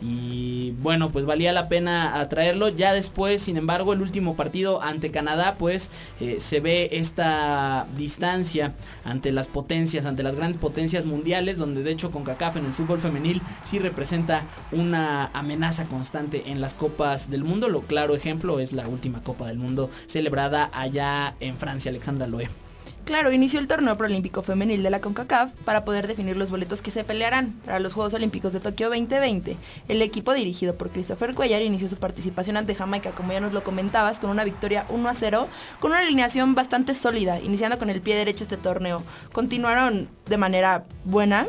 Y 0.03 0.73
bueno, 0.83 1.11
pues 1.11 1.27
valía 1.27 1.53
la 1.53 1.69
pena 1.69 2.19
atraerlo. 2.21 2.69
Ya 2.69 2.93
después, 2.93 3.43
sin 3.43 3.57
embargo, 3.57 3.93
el 3.93 4.03
último 4.03 4.35
partido 4.35 4.83
ante 4.83 5.13
Canadá, 5.13 5.55
pues 5.59 5.91
eh, 6.21 6.39
se 6.41 6.59
ve 6.59 6.89
esta 6.93 7.87
distancia 7.97 8.75
ante 9.05 9.31
las 9.31 9.47
potencias, 9.47 10.05
ante 10.05 10.25
las 10.25 10.35
grandes 10.35 10.61
potencias 10.61 11.07
mundiales, 11.07 11.57
donde 11.57 11.85
de 11.85 11.93
hecho 11.93 12.11
CONCACAF 12.11 12.57
en 12.57 12.67
el 12.67 12.73
fútbol 12.73 13.01
femenil 13.01 13.41
sí 13.63 13.79
representa 13.79 14.45
una 14.73 15.27
amenaza 15.35 15.85
constante 15.85 16.51
en 16.51 16.61
las 16.61 16.75
copas 16.75 17.31
del 17.31 17.45
mundo. 17.45 17.69
Lo 17.69 17.83
claro 17.83 18.17
ejemplo 18.17 18.59
es 18.59 18.73
la 18.73 18.89
última 18.89 19.23
Copa 19.23 19.47
del 19.47 19.59
Mundo 19.59 19.89
celebrada 20.07 20.71
allá 20.73 21.35
en 21.39 21.59
Francia, 21.59 21.91
Alexandra 21.91 22.27
Loé. 22.27 22.62
Claro, 23.05 23.33
inició 23.33 23.59
el 23.59 23.67
torneo 23.67 23.99
proolímpico 23.99 24.43
femenil 24.43 24.85
de 24.85 24.89
la 24.89 25.01
CONCACAF 25.01 25.51
para 25.65 25.85
poder 25.85 26.07
definir 26.07 26.37
los 26.37 26.51
boletos 26.51 26.83
que 26.83 26.93
se 26.93 27.03
pelearán 27.03 27.51
para 27.65 27.81
los 27.81 27.95
Juegos 27.95 28.15
Olímpicos 28.15 28.53
de 28.53 28.61
Tokio 28.61 28.91
2020. 28.91 29.57
El 29.89 30.03
equipo 30.03 30.33
dirigido 30.33 30.77
por 30.77 30.89
Christopher 30.89 31.35
Cuellar 31.35 31.63
inició 31.63 31.89
su 31.89 31.97
participación 31.97 32.57
ante 32.57 32.77
Jamaica, 32.77 33.11
como 33.11 33.33
ya 33.33 33.41
nos 33.41 33.53
lo 33.53 33.65
comentabas, 33.65 34.21
con 34.21 34.31
una 34.31 34.45
victoria 34.45 34.87
1 34.89 35.09
a 35.09 35.15
0, 35.15 35.49
con 35.81 35.91
una 35.91 36.01
alineación 36.01 36.55
bastante 36.55 36.95
sólida, 36.95 37.41
iniciando 37.41 37.77
con 37.77 37.91
el 37.91 38.01
pie 38.01 38.15
derecho 38.15 38.45
este 38.45 38.57
torneo. 38.57 39.03
Continuaron 39.33 40.09
de 40.27 40.39
manera 40.39 40.85
buena. 41.05 41.49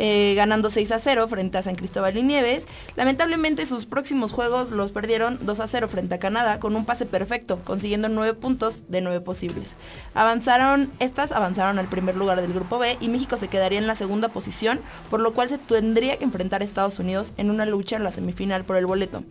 Eh, 0.00 0.34
ganando 0.36 0.70
6 0.70 0.92
a 0.92 0.98
0 1.00 1.26
frente 1.26 1.58
a 1.58 1.62
San 1.62 1.74
Cristóbal 1.74 2.16
y 2.16 2.22
Nieves. 2.22 2.66
Lamentablemente 2.94 3.66
sus 3.66 3.84
próximos 3.84 4.30
juegos 4.30 4.70
los 4.70 4.92
perdieron 4.92 5.40
2 5.42 5.60
a 5.60 5.66
0 5.66 5.88
frente 5.88 6.14
a 6.14 6.18
Canadá 6.18 6.60
con 6.60 6.76
un 6.76 6.84
pase 6.84 7.04
perfecto, 7.04 7.58
consiguiendo 7.64 8.08
9 8.08 8.34
puntos 8.34 8.84
de 8.88 9.00
9 9.00 9.20
posibles. 9.20 9.74
Avanzaron, 10.14 10.92
estas 11.00 11.32
avanzaron 11.32 11.80
al 11.80 11.88
primer 11.88 12.16
lugar 12.16 12.40
del 12.40 12.52
grupo 12.52 12.78
B 12.78 12.96
y 13.00 13.08
México 13.08 13.36
se 13.36 13.48
quedaría 13.48 13.78
en 13.78 13.88
la 13.88 13.96
segunda 13.96 14.28
posición, 14.28 14.80
por 15.10 15.18
lo 15.18 15.34
cual 15.34 15.48
se 15.48 15.58
tendría 15.58 16.16
que 16.16 16.24
enfrentar 16.24 16.62
a 16.62 16.64
Estados 16.64 17.00
Unidos 17.00 17.32
en 17.36 17.50
una 17.50 17.66
lucha 17.66 17.96
en 17.96 18.04
la 18.04 18.12
semifinal 18.12 18.64
por 18.64 18.76
el 18.76 18.86
boleto. 18.86 19.24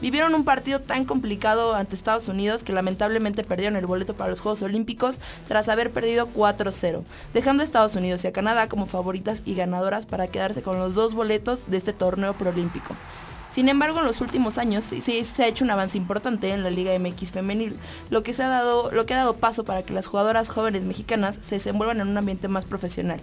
Vivieron 0.00 0.34
un 0.36 0.44
partido 0.44 0.80
tan 0.80 1.04
complicado 1.04 1.74
ante 1.74 1.96
Estados 1.96 2.28
Unidos 2.28 2.62
que 2.62 2.72
lamentablemente 2.72 3.42
perdieron 3.42 3.74
el 3.74 3.86
boleto 3.86 4.14
para 4.14 4.30
los 4.30 4.38
Juegos 4.38 4.62
Olímpicos 4.62 5.18
tras 5.48 5.68
haber 5.68 5.90
perdido 5.90 6.28
4-0, 6.32 7.02
dejando 7.34 7.62
a 7.62 7.66
Estados 7.66 7.96
Unidos 7.96 8.22
y 8.22 8.28
a 8.28 8.32
Canadá 8.32 8.68
como 8.68 8.86
favoritas 8.86 9.42
y 9.44 9.56
ganadoras 9.56 10.06
para 10.06 10.28
quedarse 10.28 10.62
con 10.62 10.78
los 10.78 10.94
dos 10.94 11.14
boletos 11.14 11.68
de 11.68 11.78
este 11.78 11.92
torneo 11.92 12.34
proolímpico. 12.34 12.94
Sin 13.50 13.68
embargo, 13.68 13.98
en 13.98 14.06
los 14.06 14.20
últimos 14.20 14.56
años 14.56 14.84
sí 14.84 15.00
se 15.00 15.42
ha 15.42 15.48
hecho 15.48 15.64
un 15.64 15.70
avance 15.72 15.98
importante 15.98 16.50
en 16.50 16.62
la 16.62 16.70
Liga 16.70 16.96
MX 16.96 17.32
femenil, 17.32 17.76
lo 18.08 18.22
que, 18.22 18.32
se 18.32 18.44
ha 18.44 18.48
dado, 18.48 18.92
lo 18.92 19.04
que 19.04 19.14
ha 19.14 19.18
dado 19.18 19.34
paso 19.34 19.64
para 19.64 19.82
que 19.82 19.92
las 19.92 20.06
jugadoras 20.06 20.48
jóvenes 20.48 20.84
mexicanas 20.84 21.40
se 21.40 21.56
desenvuelvan 21.56 22.00
en 22.00 22.06
un 22.06 22.16
ambiente 22.16 22.46
más 22.46 22.66
profesional. 22.66 23.20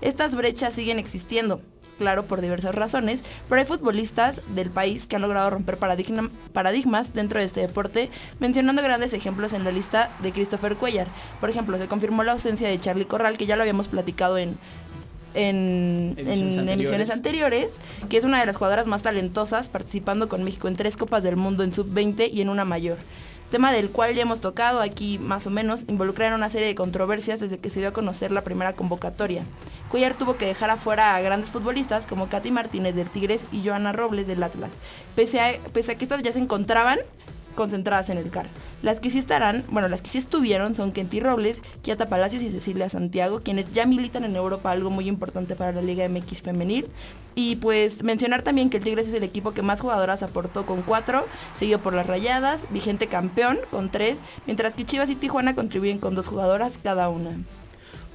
Estas 0.00 0.34
brechas 0.34 0.74
siguen 0.74 0.98
existiendo, 0.98 1.60
claro, 1.98 2.24
por 2.26 2.40
diversas 2.40 2.74
razones, 2.74 3.22
pero 3.48 3.60
hay 3.60 3.66
futbolistas 3.66 4.40
del 4.54 4.70
país 4.70 5.06
que 5.06 5.16
han 5.16 5.22
logrado 5.22 5.50
romper 5.50 5.78
paradigma- 5.78 6.30
paradigmas 6.52 7.12
dentro 7.14 7.38
de 7.40 7.46
este 7.46 7.60
deporte, 7.60 8.10
mencionando 8.40 8.82
grandes 8.82 9.12
ejemplos 9.12 9.52
en 9.52 9.64
la 9.64 9.72
lista 9.72 10.10
de 10.22 10.32
Christopher 10.32 10.76
Cuellar. 10.76 11.06
Por 11.40 11.50
ejemplo, 11.50 11.78
se 11.78 11.86
confirmó 11.88 12.22
la 12.22 12.32
ausencia 12.32 12.68
de 12.68 12.78
Charlie 12.78 13.06
Corral, 13.06 13.38
que 13.38 13.46
ya 13.46 13.56
lo 13.56 13.62
habíamos 13.62 13.88
platicado 13.88 14.38
en, 14.38 14.56
en, 15.34 16.14
en 16.16 16.28
Emisiones 16.28 16.74
emisiones, 16.74 17.10
anteriores. 17.10 17.72
que 18.08 18.16
es 18.16 18.24
una 18.24 18.40
de 18.40 18.46
las 18.46 18.56
jugadoras 18.56 18.86
más 18.86 19.02
talentosas, 19.02 19.68
participando 19.68 20.28
con 20.28 20.42
México 20.44 20.68
en 20.68 20.76
tres 20.76 20.96
Copas 20.96 21.22
del 21.22 21.36
Mundo 21.36 21.62
en 21.62 21.72
sub-20 21.72 22.30
y 22.32 22.40
en 22.40 22.48
una 22.48 22.64
mayor. 22.64 22.96
Tema 23.50 23.70
del 23.72 23.90
cual 23.90 24.12
ya 24.14 24.22
hemos 24.22 24.40
tocado 24.40 24.80
aquí 24.80 25.18
más 25.20 25.46
o 25.46 25.50
menos, 25.50 25.84
involucraron 25.86 26.34
una 26.40 26.50
serie 26.50 26.66
de 26.66 26.74
controversias 26.74 27.38
desde 27.38 27.58
que 27.58 27.70
se 27.70 27.78
dio 27.78 27.90
a 27.90 27.92
conocer 27.92 28.32
la 28.32 28.40
primera 28.40 28.72
convocatoria. 28.72 29.44
Cuellar 29.90 30.16
tuvo 30.16 30.36
que 30.36 30.46
dejar 30.46 30.70
afuera 30.70 31.14
a 31.14 31.20
grandes 31.20 31.50
futbolistas 31.50 32.06
como 32.06 32.28
Katy 32.28 32.50
Martínez 32.50 32.94
del 32.94 33.08
Tigres 33.08 33.44
y 33.52 33.64
Joana 33.64 33.92
Robles 33.92 34.26
del 34.26 34.42
Atlas, 34.42 34.70
pese 35.14 35.40
a, 35.40 35.52
que 35.52 36.04
estas 36.04 36.22
ya 36.22 36.32
se 36.32 36.40
encontraban 36.40 36.98
concentradas 37.54 38.10
en 38.10 38.18
el 38.18 38.30
CAR. 38.30 38.46
Las 38.82 39.00
que 39.00 39.10
sí 39.10 39.18
estarán, 39.18 39.64
bueno, 39.70 39.88
las 39.88 40.02
que 40.02 40.10
sí 40.10 40.18
estuvieron 40.18 40.74
son 40.74 40.92
Kenty 40.92 41.20
Robles, 41.20 41.62
Kiata 41.82 42.08
Palacios 42.08 42.42
y 42.42 42.50
Cecilia 42.50 42.88
Santiago, 42.88 43.40
quienes 43.40 43.72
ya 43.72 43.86
militan 43.86 44.24
en 44.24 44.36
Europa, 44.36 44.70
algo 44.70 44.90
muy 44.90 45.08
importante 45.08 45.56
para 45.56 45.72
la 45.72 45.82
Liga 45.82 46.08
MX 46.08 46.42
femenil. 46.42 46.86
Y 47.34 47.56
pues 47.56 48.02
mencionar 48.02 48.42
también 48.42 48.70
que 48.70 48.76
el 48.76 48.84
Tigres 48.84 49.08
es 49.08 49.14
el 49.14 49.24
equipo 49.24 49.52
que 49.52 49.62
más 49.62 49.80
jugadoras 49.80 50.22
aportó 50.22 50.66
con 50.66 50.82
cuatro, 50.82 51.26
seguido 51.54 51.80
por 51.80 51.94
las 51.94 52.06
Rayadas, 52.06 52.66
vigente 52.70 53.08
campeón 53.08 53.58
con 53.70 53.90
tres, 53.90 54.18
mientras 54.46 54.74
que 54.74 54.84
Chivas 54.84 55.10
y 55.10 55.16
Tijuana 55.16 55.54
contribuyen 55.54 55.98
con 55.98 56.14
dos 56.14 56.26
jugadoras 56.26 56.78
cada 56.82 57.08
una. 57.08 57.38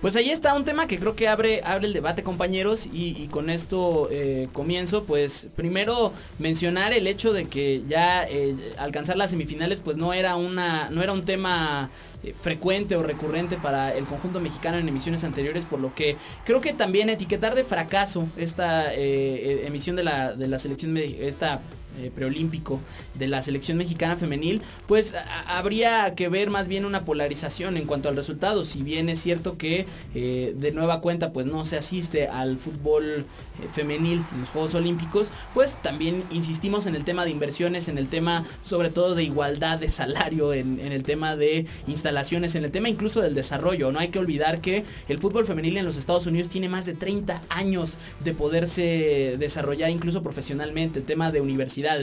Pues 0.02 0.16
ahí 0.16 0.32
está 0.32 0.56
un 0.56 0.66
tema 0.66 0.88
que 0.88 0.98
creo 0.98 1.16
que 1.16 1.28
abre, 1.28 1.62
abre 1.64 1.86
el 1.86 1.94
debate, 1.94 2.24
compañeros, 2.24 2.90
y, 2.92 3.28
con 3.28 3.52
esto 3.52 4.08
eh, 4.12 4.50
comienzo. 4.52 5.04
Pues 5.04 5.48
primero 5.56 6.12
mencionar 6.40 6.92
el 6.92 7.06
hecho 7.06 7.34
de 7.34 7.46
que 7.46 7.84
ya 7.88 8.24
eh, 8.28 8.56
alcanzar 8.80 9.16
las 9.16 9.30
semifinales, 9.30 9.80
pues 9.80 9.98
no 9.98 10.12
era 10.14 10.36
una, 10.38 10.90
no 10.90 11.04
era 11.04 11.14
un 11.14 11.24
tema 11.24 11.92
eh, 12.24 12.34
frecuente 12.40 12.96
o 12.96 13.04
recurrente 13.04 13.58
para 13.58 13.94
el 13.94 14.06
conjunto 14.06 14.40
mexicano 14.40 14.80
en 14.80 14.88
emisiones 14.88 15.24
anteriores, 15.24 15.66
por 15.66 15.80
lo 15.80 15.94
que 15.94 16.18
creo 16.46 16.62
que 16.62 16.74
también 16.74 17.10
etiquetar 17.10 17.54
de 17.54 17.64
fracaso 17.64 18.28
esta 18.38 18.92
emisión 18.96 19.96
de 19.96 20.04
la, 20.04 20.34
de 20.34 20.48
la 20.48 20.58
selección, 20.58 20.98
esta 20.98 21.62
eh, 22.00 22.12
preolímpico 22.14 22.80
de 23.16 23.28
la 23.28 23.42
selección 23.42 23.78
mexicana 23.78 24.16
femenil, 24.16 24.62
pues 24.88 25.14
habría 25.48 26.16
que 26.16 26.30
ver 26.30 26.50
más 26.50 26.68
bien 26.68 26.86
una 26.86 27.04
polarización 27.04 27.76
en 27.76 27.86
cuanto 27.86 28.08
al 28.08 28.16
resultado. 28.16 28.64
Si 28.66 28.82
bien 28.82 29.10
es 29.10 29.22
cierto 29.22 29.58
que 29.58 29.86
eh, 30.16 30.54
de 30.58 30.72
nueva 30.72 31.02
cuenta 31.02 31.34
pues 31.34 31.46
no 31.46 31.66
se 31.66 31.78
asiste 31.78 32.28
al 32.28 32.58
fútbol 32.58 33.26
eh, 33.62 33.68
femenil 33.74 34.24
en 34.34 34.42
los 34.42 34.50
Juegos 34.50 34.74
Olímpicos, 34.76 35.32
pues 35.54 35.76
también 35.82 36.24
insistimos 36.32 36.86
en 36.86 36.96
el 36.96 37.04
tema 37.04 37.26
de 37.26 37.32
inversiones, 37.32 37.88
en 37.88 37.98
el 37.98 38.08
tema 38.08 38.46
sobre 38.64 38.90
todo 38.90 39.14
de 39.14 39.24
igualdad 39.24 39.78
de 39.78 39.90
salario, 39.90 40.54
en, 40.54 40.80
en 40.80 40.94
el 40.94 41.04
tema 41.04 41.36
de 41.36 41.66
instalaciones, 41.88 42.56
en 42.56 42.64
el 42.64 42.72
tema 42.72 42.90
incluso 42.90 43.22
del 43.22 43.36
desarrollo. 43.36 43.92
No 43.92 44.00
hay 44.00 44.10
que 44.10 44.20
olvidar 44.20 44.62
que 44.62 44.86
el 45.10 45.20
fútbol 45.20 45.46
femenil 45.46 45.78
en 45.78 45.86
los 45.86 45.98
Estados 45.98 46.26
Unidos 46.26 46.50
tiene 46.50 46.70
más 46.70 46.86
de 46.86 46.94
30 46.94 47.42
años 47.50 47.98
de 48.24 48.34
poderse 48.34 49.36
desarrollar 49.38 49.90
incluso 49.90 50.24
profesionalmente, 50.24 51.02
tema 51.02 51.32
de 51.32 51.42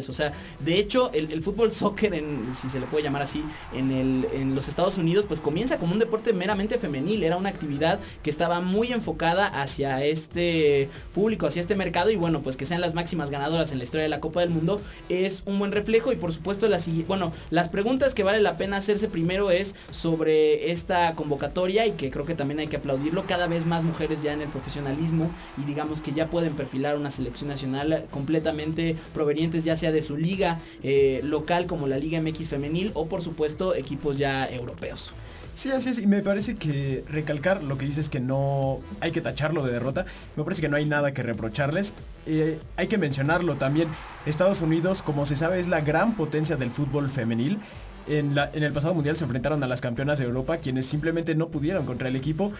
O 0.08 0.12
sea, 0.12 0.32
de 0.60 0.78
hecho, 0.78 1.10
el, 1.12 1.42
fútbol 1.42 1.72
soccer, 1.72 2.14
en, 2.14 2.54
si 2.54 2.68
se 2.68 2.80
le 2.80 2.86
puede 2.86 3.04
llamar 3.04 3.22
así, 3.22 3.42
en, 3.74 3.90
en 4.32 4.54
los 4.54 4.68
Estados 4.68 4.98
Unidos, 4.98 5.26
pues 5.26 5.40
comienza 5.40 5.78
como 5.78 5.92
un 5.92 5.98
deporte 5.98 6.32
meramente 6.32 6.78
femenil. 6.78 7.22
Era 7.22 7.36
una 7.36 7.48
actividad 7.48 8.00
que 8.22 8.30
estaba 8.30 8.60
muy 8.60 8.92
enfocada 8.92 9.46
hacia 9.46 10.04
este 10.04 10.88
público, 11.14 11.46
hacia 11.46 11.60
este 11.60 11.74
mercado. 11.74 12.10
Y 12.10 12.16
bueno, 12.16 12.40
pues 12.40 12.56
que 12.56 12.64
sean 12.64 12.80
las 12.80 12.94
máximas 12.94 13.30
ganadoras 13.30 13.72
en 13.72 13.78
la 13.78 13.84
historia 13.84 14.02
de 14.02 14.08
la 14.08 14.20
Copa 14.20 14.40
del 14.40 14.50
Mundo 14.50 14.80
es 15.08 15.42
un 15.46 15.58
buen 15.58 15.72
reflejo. 15.72 16.12
Y 16.12 16.16
por 16.16 16.32
supuesto, 16.32 16.68
las, 16.68 16.88
bueno, 17.06 17.32
las 17.50 17.68
preguntas 17.68 18.14
que 18.14 18.22
vale 18.22 18.40
la 18.40 18.56
pena 18.56 18.76
hacerse 18.76 19.08
primero 19.08 19.50
es 19.50 19.74
sobre 19.90 20.70
esta 20.70 21.14
convocatoria 21.14 21.86
y 21.86 21.92
que 21.92 22.10
creo 22.10 22.24
que 22.24 22.34
también 22.34 22.60
hay 22.60 22.68
que 22.68 22.76
aplaudirlo. 22.76 23.26
Cada 23.26 23.46
vez 23.46 23.66
más 23.66 23.84
mujeres 23.84 24.22
ya 24.22 24.32
en 24.32 24.42
el 24.42 24.48
profesionalismo 24.48 25.30
y 25.56 25.64
digamos 25.64 26.00
que 26.00 26.12
ya 26.12 26.28
pueden 26.28 26.54
perfilar 26.54 26.96
una 26.96 27.10
selección 27.10 27.48
nacional 27.48 28.06
completamente 28.10 28.96
provenientes 29.14 29.64
ya 29.68 29.76
sea 29.76 29.92
de 29.92 30.02
su 30.02 30.16
liga 30.16 30.58
eh, 30.82 31.20
local 31.24 31.66
como 31.66 31.86
la 31.86 31.98
Liga 31.98 32.20
MX 32.20 32.48
femenil 32.48 32.90
o 32.94 33.06
por 33.06 33.22
supuesto 33.22 33.74
equipos 33.74 34.16
ya 34.18 34.46
europeos. 34.48 35.12
Sí, 35.54 35.70
así 35.72 35.88
es, 35.90 35.98
y 35.98 36.06
me 36.06 36.22
parece 36.22 36.56
que 36.56 37.02
recalcar 37.10 37.64
lo 37.64 37.76
que 37.78 37.84
dices 37.86 38.08
que 38.08 38.20
no 38.20 38.78
hay 39.00 39.10
que 39.10 39.20
tacharlo 39.20 39.64
de 39.66 39.72
derrota, 39.72 40.06
me 40.36 40.44
parece 40.44 40.62
que 40.62 40.68
no 40.68 40.76
hay 40.76 40.84
nada 40.84 41.12
que 41.12 41.22
reprocharles. 41.24 41.94
Eh, 42.26 42.60
hay 42.76 42.86
que 42.86 42.96
mencionarlo 42.96 43.56
también, 43.56 43.88
Estados 44.24 44.60
Unidos, 44.60 45.02
como 45.02 45.26
se 45.26 45.34
sabe, 45.34 45.58
es 45.58 45.66
la 45.66 45.80
gran 45.80 46.14
potencia 46.14 46.54
del 46.56 46.70
fútbol 46.70 47.10
femenil. 47.10 47.58
En, 48.06 48.34
la- 48.36 48.50
en 48.54 48.62
el 48.62 48.72
pasado 48.72 48.94
mundial 48.94 49.16
se 49.16 49.24
enfrentaron 49.24 49.62
a 49.64 49.66
las 49.66 49.80
campeonas 49.80 50.18
de 50.20 50.26
Europa, 50.26 50.58
quienes 50.58 50.86
simplemente 50.86 51.34
no 51.34 51.48
pudieron 51.48 51.84
contra 51.86 52.06
el 52.08 52.14
equipo. 52.16 52.52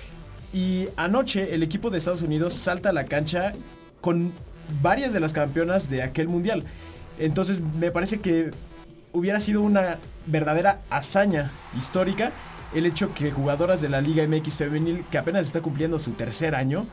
Y 0.53 0.89
anoche 0.97 1.55
el 1.55 1.63
equipo 1.63 1.91
de 1.91 1.99
Estados 1.99 2.23
Unidos 2.23 2.53
salta 2.53 2.89
a 2.89 2.93
la 2.93 3.05
cancha 3.05 3.55
con 4.01 4.33
varias 4.83 5.13
de 5.13 5.21
las 5.21 5.33
campeonas 5.33 5.89
de 5.89 6.03
aquel 6.03 6.27
mundial. 6.27 6.65
Entonces 7.19 7.61
me 7.79 7.91
parece 7.91 8.21
que 8.21 8.51
hubiera 9.13 9.41
sido 9.41 9.63
una 9.63 9.99
verdadera 10.27 10.81
hazaña 10.91 11.51
histórica 11.77 12.33
el 12.75 12.85
hecho 12.87 13.15
que 13.15 13.31
jugadoras 13.31 13.81
de 13.81 13.89
la 13.89 14.01
Liga 14.03 14.27
MX 14.27 14.57
femenil, 14.57 15.05
que 15.11 15.17
apenas 15.19 15.47
está 15.47 15.63
cumpliendo 15.63 15.99
su 15.99 16.11
tercer 16.13 16.55
año, 16.55 16.87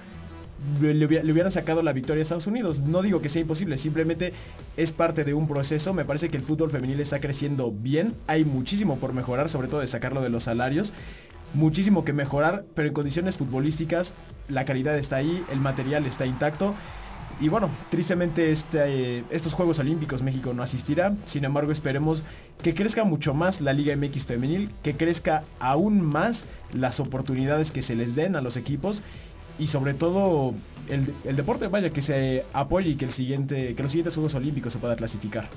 le, 0.81 1.05
hubiera- 1.05 1.23
le 1.23 1.31
hubieran 1.33 1.51
sacado 1.51 1.83
la 1.83 1.91
victoria 1.91 2.21
a 2.21 2.23
Estados 2.23 2.47
Unidos. 2.47 2.79
No 2.79 3.01
digo 3.01 3.21
que 3.21 3.27
sea 3.27 3.41
imposible, 3.41 3.75
simplemente 3.77 4.31
es 4.77 4.93
parte 4.93 5.25
de 5.25 5.33
un 5.33 5.47
proceso. 5.49 5.93
Me 5.93 6.05
parece 6.05 6.29
que 6.29 6.37
el 6.37 6.43
fútbol 6.43 6.71
femenil 6.71 7.01
está 7.01 7.19
creciendo 7.19 7.71
bien. 7.71 8.13
Hay 8.27 8.45
muchísimo 8.45 8.95
por 8.97 9.11
mejorar, 9.13 9.49
sobre 9.49 9.67
todo 9.67 9.81
de 9.81 9.87
sacarlo 9.87 10.21
de 10.21 10.29
los 10.29 10.43
salarios. 10.43 10.93
Muchísimo 11.53 12.05
que 12.05 12.13
mejorar, 12.13 12.63
pero 12.73 12.87
en 12.87 12.93
condiciones 12.93 13.37
futbolísticas 13.37 14.13
la 14.47 14.63
calidad 14.65 14.97
está 14.97 15.17
ahí, 15.17 15.43
el 15.51 15.59
material 15.59 16.05
está 16.05 16.25
intacto. 16.25 16.73
Y 17.39 17.49
bueno, 17.49 17.69
tristemente 17.89 18.51
este, 18.51 19.23
estos 19.29 19.53
Juegos 19.53 19.79
Olímpicos 19.79 20.21
México 20.21 20.53
no 20.53 20.63
asistirá. 20.63 21.13
Sin 21.25 21.43
embargo, 21.43 21.71
esperemos 21.71 22.23
que 22.63 22.73
crezca 22.73 23.03
mucho 23.03 23.33
más 23.33 23.59
la 23.59 23.73
Liga 23.73 23.95
MX 23.95 24.25
femenil, 24.25 24.69
que 24.83 24.95
crezca 24.95 25.43
aún 25.59 26.01
más 26.01 26.45
las 26.71 26.99
oportunidades 26.99 27.71
que 27.71 27.81
se 27.81 27.95
les 27.95 28.15
den 28.15 28.35
a 28.35 28.41
los 28.41 28.55
equipos 28.55 29.01
y 29.59 29.67
sobre 29.67 29.93
todo 29.93 30.53
el, 30.87 31.13
el 31.25 31.35
deporte, 31.35 31.67
vaya, 31.67 31.89
que 31.89 32.01
se 32.01 32.45
apoye 32.53 32.91
y 32.91 32.95
que, 32.95 33.05
el 33.05 33.11
siguiente, 33.11 33.75
que 33.75 33.83
los 33.83 33.91
siguientes 33.91 34.15
Juegos 34.15 34.35
Olímpicos 34.35 34.71
se 34.71 34.79
pueda 34.79 34.95
clasificar. 34.95 35.49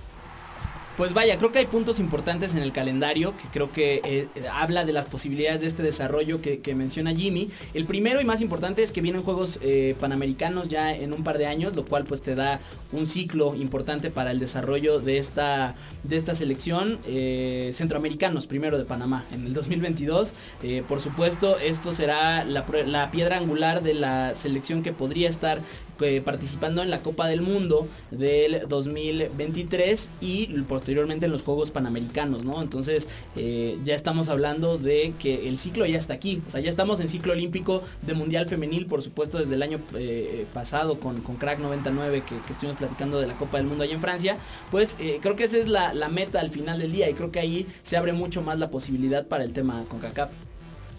Pues 0.98 1.14
vaya, 1.14 1.38
creo 1.38 1.52
que 1.52 1.60
hay 1.60 1.66
puntos 1.66 2.00
importantes 2.00 2.56
en 2.56 2.62
el 2.64 2.72
calendario 2.72 3.32
que 3.36 3.46
creo 3.52 3.70
que 3.70 4.00
eh, 4.02 4.28
habla 4.52 4.84
de 4.84 4.92
las 4.92 5.06
posibilidades 5.06 5.60
de 5.60 5.68
este 5.68 5.84
desarrollo 5.84 6.42
que, 6.42 6.74
menciona 6.74 7.14
Jimmy. 7.14 7.50
El 7.72 7.84
primero 7.84 8.20
y 8.20 8.24
más 8.24 8.40
importante 8.40 8.82
es 8.82 8.90
que 8.90 9.00
vienen 9.00 9.22
Juegos 9.22 9.60
eh, 9.62 9.94
Panamericanos 10.00 10.68
ya 10.68 10.92
en 10.92 11.12
un 11.12 11.22
par 11.22 11.38
de 11.38 11.46
años, 11.46 11.76
lo 11.76 11.84
cual 11.84 12.04
pues 12.04 12.20
te 12.20 12.34
da 12.34 12.58
un 12.90 13.06
ciclo 13.06 13.54
importante 13.54 14.10
para 14.10 14.32
el 14.32 14.40
desarrollo 14.40 14.98
de 14.98 15.18
esta, 15.18 15.76
de 16.02 16.16
esta 16.16 16.34
selección. 16.34 16.98
eh, 17.06 17.70
centroamericanos, 17.72 18.48
primero 18.48 18.76
de 18.76 18.84
Panamá, 18.84 19.24
en 19.30 19.46
el 19.46 19.54
2022. 19.54 20.34
Eh, 20.64 20.82
por 20.88 21.00
supuesto, 21.00 21.58
esto 21.60 21.94
será 21.94 22.44
la 22.44 23.10
piedra 23.12 23.36
angular 23.36 23.84
de 23.84 23.94
la 23.94 24.34
selección 24.34 24.82
que 24.82 24.92
podría 24.92 25.28
estar 25.28 25.60
eh, 26.00 26.22
participando 26.24 26.82
en 26.82 26.90
la 26.90 26.98
Copa 27.00 27.26
del 27.26 27.42
Mundo 27.42 27.88
del 28.10 28.68
2023 28.68 30.10
y 30.20 30.46
posteriormente 30.62 31.26
en 31.26 31.32
los 31.32 31.42
Juegos 31.42 31.70
Panamericanos, 31.70 32.44
¿no? 32.44 32.62
Entonces 32.62 33.08
eh, 33.36 33.78
ya 33.84 33.94
estamos 33.94 34.28
hablando 34.28 34.78
de 34.78 35.14
que 35.18 35.48
el 35.48 35.58
ciclo 35.58 35.86
ya 35.86 35.98
está 35.98 36.14
aquí, 36.14 36.42
o 36.46 36.50
sea, 36.50 36.60
ya 36.60 36.70
estamos 36.70 37.00
en 37.00 37.08
ciclo 37.08 37.32
olímpico 37.32 37.82
de 38.02 38.14
Mundial 38.14 38.46
Femenil, 38.46 38.86
por 38.86 39.02
supuesto 39.02 39.38
desde 39.38 39.54
el 39.54 39.62
año 39.62 39.80
eh, 39.96 40.46
pasado 40.54 41.00
con, 41.00 41.20
con 41.20 41.36
Crack 41.36 41.58
99 41.58 42.22
que, 42.28 42.52
estuvimos 42.52 42.76
platicando 42.76 43.20
de 43.20 43.26
la 43.26 43.36
Copa 43.36 43.58
del 43.58 43.66
Mundo 43.66 43.84
allá 43.84 43.94
en 43.94 44.00
Francia, 44.00 44.38
pues 44.70 44.96
creo 45.20 45.36
que 45.36 45.44
esa 45.44 45.58
es 45.58 45.68
la, 45.68 45.94
la 45.94 46.08
meta 46.08 46.40
al 46.40 46.50
final 46.50 46.78
del 46.78 46.92
día 46.92 47.08
y 47.10 47.14
creo 47.14 47.30
que 47.30 47.40
ahí 47.40 47.66
se 47.82 47.96
abre 47.96 48.12
mucho 48.12 48.42
más 48.42 48.58
la 48.58 48.70
posibilidad 48.70 49.26
para 49.26 49.44
el 49.44 49.52
tema 49.52 49.84
con 49.88 50.00
CACAP. 50.00 50.30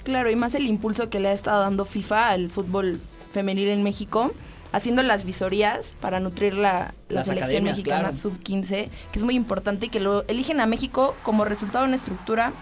Claro, 0.03 0.29
y 0.31 0.35
más 0.35 0.55
el 0.55 0.65
impulso 0.65 1.09
que 1.09 1.19
le 1.19 1.29
ha 1.29 1.33
estado 1.33 1.61
dando 1.61 1.85
FIFA 1.85 2.29
al 2.29 2.49
fútbol 2.49 2.99
femenil 3.31 3.67
en 3.67 3.83
México, 3.83 4.31
haciendo 4.71 5.03
las 5.03 5.25
visorías 5.25 5.95
para 5.99 6.19
nutrir 6.19 6.53
la, 6.53 6.93
selección 7.23 7.63
mexicana 7.63 8.09
claro. 8.09 8.15
sub-15, 8.15 8.67
que 8.67 9.19
es 9.19 9.23
muy 9.23 9.35
importante 9.35 9.87
y 9.87 9.89
que 9.89 9.99
lo 9.99 10.23
eligen 10.27 10.59
a 10.59 10.65
México 10.65 11.15
como 11.23 11.45
resultado 11.45 11.85
de 11.85 11.89
una 11.89 11.97
estructura 11.97 12.53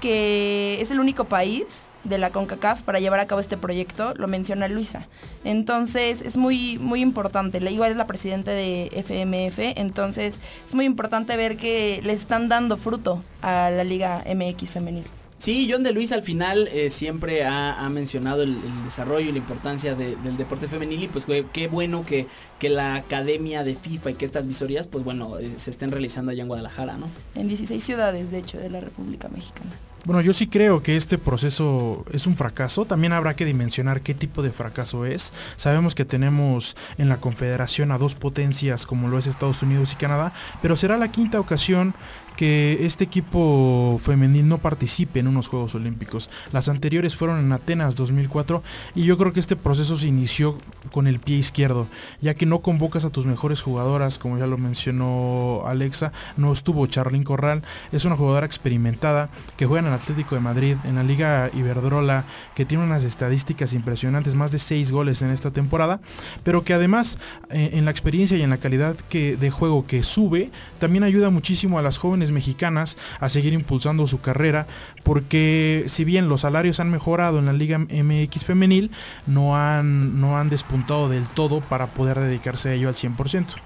que 0.00 0.80
es 0.80 0.90
el 0.90 1.00
único 1.00 1.24
país 1.24 1.90
de 2.04 2.18
la 2.18 2.30
CONCACAF 2.30 2.80
para 2.82 2.98
llevar 2.98 3.20
a 3.20 3.26
cabo 3.26 3.40
este 3.40 3.58
proyecto, 3.58 4.14
lo 4.14 4.26
menciona 4.26 4.68
Luisa. 4.68 5.06
Entonces 5.44 6.22
es 6.22 6.36
muy, 6.36 6.78
muy 6.78 7.00
importante. 7.00 7.60
La 7.60 7.70
igual 7.70 7.90
es 7.90 7.96
la 7.96 8.06
presidenta 8.06 8.50
de 8.52 8.90
FMF, 8.92 9.78
entonces 9.78 10.40
es 10.64 10.74
muy 10.74 10.86
importante 10.86 11.36
ver 11.36 11.56
que 11.56 12.00
le 12.02 12.14
están 12.14 12.48
dando 12.48 12.76
fruto 12.76 13.22
a 13.42 13.70
la 13.70 13.84
Liga 13.84 14.24
MX 14.26 14.70
femenil. 14.70 15.04
Sí, 15.40 15.66
John 15.72 15.82
de 15.82 15.92
Luis 15.92 16.12
al 16.12 16.22
final 16.22 16.68
eh, 16.70 16.90
siempre 16.90 17.44
ha, 17.46 17.84
ha 17.84 17.88
mencionado 17.88 18.42
el, 18.42 18.50
el 18.62 18.84
desarrollo 18.84 19.30
y 19.30 19.32
la 19.32 19.38
importancia 19.38 19.94
de- 19.94 20.14
del 20.16 20.36
deporte 20.36 20.68
femenil 20.68 21.02
y 21.04 21.08
pues 21.08 21.24
qué, 21.24 21.46
qué 21.50 21.66
bueno 21.66 22.04
que, 22.04 22.26
que 22.58 22.68
la 22.68 22.94
academia 22.94 23.64
de 23.64 23.74
FIFA 23.74 24.10
y 24.10 24.14
que 24.14 24.26
estas 24.26 24.46
visorías 24.46 24.86
pues 24.86 25.02
bueno 25.02 25.38
eh, 25.38 25.52
se 25.56 25.70
estén 25.70 25.90
realizando 25.92 26.30
allá 26.30 26.42
en 26.42 26.48
Guadalajara, 26.48 26.98
¿no? 26.98 27.08
En 27.34 27.48
16 27.48 27.82
ciudades, 27.82 28.30
de 28.30 28.38
hecho, 28.38 28.58
de 28.58 28.68
la 28.68 28.80
República 28.80 29.28
Mexicana. 29.30 29.70
Bueno, 30.04 30.22
yo 30.22 30.32
sí 30.32 30.46
creo 30.46 30.82
que 30.82 30.96
este 30.96 31.18
proceso 31.18 32.06
es 32.10 32.26
un 32.26 32.34
fracaso. 32.34 32.86
También 32.86 33.12
habrá 33.12 33.36
que 33.36 33.44
dimensionar 33.44 34.00
qué 34.00 34.14
tipo 34.14 34.42
de 34.42 34.48
fracaso 34.50 35.04
es. 35.04 35.30
Sabemos 35.56 35.94
que 35.94 36.06
tenemos 36.06 36.74
en 36.96 37.10
la 37.10 37.18
Confederación 37.18 37.92
a 37.92 37.98
dos 37.98 38.14
potencias 38.14 38.86
como 38.86 39.08
lo 39.08 39.18
es 39.18 39.26
Estados 39.26 39.62
Unidos 39.62 39.92
y 39.92 39.96
Canadá, 39.96 40.32
pero 40.62 40.74
será 40.76 40.96
la 40.96 41.12
quinta 41.12 41.38
ocasión 41.38 41.94
que 42.40 42.86
este 42.86 43.04
equipo 43.04 44.00
femenil 44.02 44.48
no 44.48 44.56
participe 44.56 45.20
en 45.20 45.28
unos 45.28 45.48
Juegos 45.48 45.74
Olímpicos. 45.74 46.30
Las 46.54 46.70
anteriores 46.70 47.14
fueron 47.14 47.38
en 47.38 47.52
Atenas 47.52 47.96
2004 47.96 48.62
y 48.94 49.04
yo 49.04 49.18
creo 49.18 49.34
que 49.34 49.40
este 49.40 49.56
proceso 49.56 49.98
se 49.98 50.06
inició 50.06 50.56
con 50.90 51.06
el 51.06 51.20
pie 51.20 51.36
izquierdo, 51.36 51.86
ya 52.22 52.32
que 52.32 52.46
no 52.46 52.60
convocas 52.60 53.04
a 53.04 53.10
tus 53.10 53.26
mejores 53.26 53.60
jugadoras, 53.60 54.18
como 54.18 54.38
ya 54.38 54.46
lo 54.46 54.56
mencionó 54.56 55.64
Alexa, 55.66 56.12
no 56.38 56.50
estuvo 56.54 56.86
Charlyn 56.86 57.24
Corral, 57.24 57.62
es 57.92 58.06
una 58.06 58.16
jugadora 58.16 58.46
experimentada 58.46 59.28
que 59.58 59.66
juega 59.66 59.80
en 59.80 59.92
el 59.92 60.00
Atlético 60.00 60.34
de 60.34 60.40
Madrid, 60.40 60.76
en 60.84 60.94
la 60.94 61.02
Liga 61.02 61.50
Iberdrola, 61.52 62.24
que 62.54 62.64
tiene 62.64 62.84
unas 62.84 63.04
estadísticas 63.04 63.74
impresionantes, 63.74 64.34
más 64.34 64.50
de 64.50 64.60
6 64.60 64.90
goles 64.92 65.20
en 65.20 65.28
esta 65.28 65.50
temporada, 65.50 66.00
pero 66.42 66.64
que 66.64 66.72
además 66.72 67.18
eh, 67.50 67.72
en 67.74 67.84
la 67.84 67.90
experiencia 67.90 68.38
y 68.38 68.42
en 68.42 68.48
la 68.48 68.56
calidad 68.56 68.96
de 69.10 69.50
juego 69.50 69.86
que 69.86 70.02
sube, 70.02 70.50
también 70.78 71.04
ayuda 71.04 71.28
muchísimo 71.28 71.78
a 71.78 71.82
las 71.82 71.98
jóvenes 71.98 72.29
mexicanas 72.32 72.98
a 73.18 73.28
seguir 73.28 73.52
impulsando 73.52 74.06
su 74.06 74.20
carrera, 74.20 74.66
porque 75.02 75.84
si 75.88 76.04
bien 76.04 76.28
los 76.28 76.42
salarios 76.42 76.80
han 76.80 76.90
mejorado 76.90 77.38
en 77.38 77.46
la 77.46 77.52
Liga 77.52 77.78
MX 77.78 78.44
femenil, 78.44 78.90
no 79.26 79.56
han, 79.56 80.20
no 80.20 80.38
han 80.38 80.50
despuntado 80.50 81.08
del 81.08 81.26
todo 81.28 81.60
para 81.60 81.88
poder 81.88 82.18
dedicarse 82.18 82.70
a 82.70 82.74
ello 82.74 82.88
al 82.88 82.94
100%. 82.94 83.56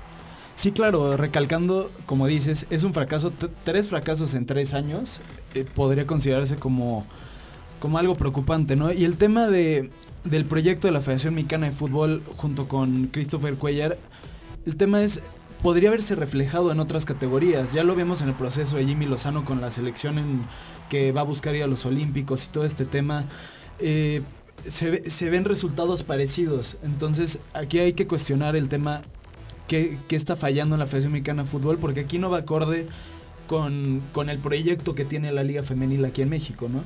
Sí, 0.54 0.70
claro, 0.70 1.16
recalcando, 1.16 1.90
como 2.06 2.26
dices, 2.26 2.66
es 2.70 2.84
un 2.84 2.94
fracaso, 2.94 3.32
tres 3.64 3.88
fracasos 3.88 4.34
en 4.34 4.46
tres 4.46 4.72
años, 4.72 5.20
eh, 5.54 5.64
podría 5.64 6.06
considerarse 6.06 6.56
como, 6.56 7.04
como 7.80 7.98
algo 7.98 8.14
preocupante, 8.14 8.76
¿no? 8.76 8.92
Y 8.92 9.04
el 9.04 9.16
tema 9.16 9.48
de, 9.48 9.90
del 10.22 10.44
proyecto 10.44 10.86
de 10.86 10.92
la 10.92 11.00
Federación 11.00 11.34
Mexicana 11.34 11.66
de 11.66 11.72
Fútbol 11.72 12.22
junto 12.36 12.68
con 12.68 13.08
Christopher 13.08 13.56
Cuellar, 13.56 13.98
el 14.64 14.76
tema 14.76 15.02
es, 15.02 15.20
podría 15.64 15.88
haberse 15.88 16.14
reflejado 16.14 16.70
en 16.70 16.78
otras 16.78 17.06
categorías, 17.06 17.72
ya 17.72 17.82
lo 17.84 17.96
vemos 17.96 18.20
en 18.20 18.28
el 18.28 18.34
proceso 18.34 18.76
de 18.76 18.84
Jimmy 18.84 19.06
Lozano 19.06 19.44
con 19.46 19.60
la 19.62 19.70
selección 19.70 20.22
que 20.90 21.10
va 21.10 21.22
a 21.22 21.24
buscar 21.24 21.56
ir 21.56 21.62
a 21.62 21.66
los 21.66 21.86
Olímpicos 21.86 22.44
y 22.44 22.48
todo 22.48 22.64
este 22.66 22.84
tema. 22.84 23.24
eh, 23.78 24.20
se, 24.68 24.90
ve- 24.90 25.10
se 25.10 25.28
ven 25.30 25.44
resultados 25.44 26.02
parecidos, 26.04 26.76
entonces 26.84 27.38
aquí 27.54 27.78
hay 27.80 27.94
que 27.94 28.06
cuestionar 28.06 28.54
el 28.56 28.68
tema 28.68 29.02
qué 29.66 29.98
está 30.10 30.36
fallando 30.36 30.74
en 30.76 30.80
la 30.80 30.86
Federación 30.86 31.12
Mexicana 31.12 31.42
de 31.42 31.48
Fútbol, 31.48 31.78
porque 31.78 32.00
aquí 32.00 32.18
no 32.18 32.30
va 32.30 32.38
acorde 32.38 32.86
con, 33.48 34.00
con 34.12 34.28
el 34.28 34.38
proyecto 34.38 34.94
que 34.94 35.04
tiene 35.04 35.32
la 35.32 35.42
Liga 35.42 35.62
Femenil 35.64 36.04
aquí 36.04 36.22
en 36.22 36.28
México, 36.28 36.68
¿no? 36.70 36.84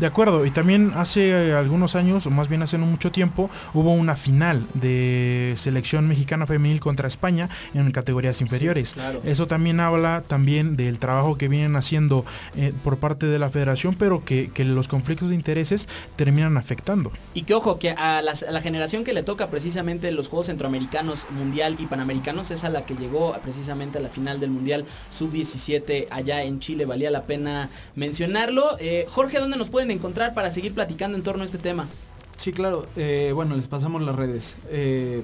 De 0.00 0.06
acuerdo, 0.06 0.46
y 0.46 0.50
también 0.50 0.92
hace 0.96 1.28
eh, 1.28 1.52
algunos 1.54 1.94
años, 1.94 2.26
o 2.26 2.30
más 2.30 2.48
bien 2.48 2.62
hace 2.62 2.78
no 2.78 2.86
mucho 2.86 3.12
tiempo, 3.12 3.50
hubo 3.74 3.92
una 3.92 4.16
final 4.16 4.64
de 4.72 5.54
selección 5.58 6.08
mexicana 6.08 6.46
femenil 6.46 6.80
contra 6.80 7.06
España 7.06 7.48
en 7.74 7.90
categorías 7.92 8.40
inferiores. 8.40 8.94
claro. 8.94 9.20
Eso 9.24 9.46
también 9.46 9.78
habla 9.78 10.24
también 10.26 10.76
del 10.76 10.98
trabajo 10.98 11.36
que 11.36 11.48
vienen 11.48 11.76
haciendo 11.76 12.24
eh, 12.56 12.72
por 12.82 12.96
parte 12.96 13.26
de 13.26 13.38
la 13.38 13.50
federación, 13.50 13.94
pero 13.94 14.24
que, 14.24 14.50
que 14.54 14.64
los 14.64 14.88
conflictos 14.88 15.28
de 15.28 15.34
intereses 15.34 15.86
terminan 16.16 16.56
afectando. 16.56 17.12
Y 17.34 17.42
que 17.42 17.52
ojo, 17.54 17.78
que 17.78 17.90
a, 17.90 18.22
las- 18.22 18.42
a 18.42 18.50
la 18.52 18.62
generación 18.62 19.04
que 19.04 19.12
le 19.12 19.22
toca 19.22 19.50
precisamente 19.50 20.10
los 20.12 20.28
Juegos 20.28 20.46
Centroamericanos, 20.46 21.26
Mundial 21.30 21.76
y 21.78 21.84
Panamericanos 21.86 22.50
es 22.50 22.64
a 22.64 22.70
la 22.70 22.86
que 22.86 22.94
llegó 22.94 23.36
precisamente 23.42 23.98
a 23.98 24.00
la 24.00 24.08
final 24.08 24.40
del 24.40 24.48
Mundial 24.50 24.86
Sub-17 25.10 26.06
allá 26.10 26.42
en 26.42 26.58
Chile. 26.58 26.86
Valía 26.86 27.10
la 27.10 27.24
pena 27.24 27.68
mencionarlo. 27.96 28.76
Eh, 28.80 29.04
Jorge, 29.10 29.38
¿dónde 29.38 29.58
nos 29.58 29.68
pueden 29.68 29.89
encontrar 29.92 30.34
para 30.34 30.50
seguir 30.50 30.74
platicando 30.74 31.16
en 31.16 31.22
torno 31.22 31.42
a 31.42 31.44
este 31.44 31.58
tema? 31.58 31.86
Sí, 32.36 32.52
claro. 32.52 32.86
eh, 32.96 33.32
bueno, 33.34 33.54
les 33.56 33.68
pasamos 33.68 34.00
las 34.02 34.16
redes. 34.16 34.56
Eh, 34.70 35.22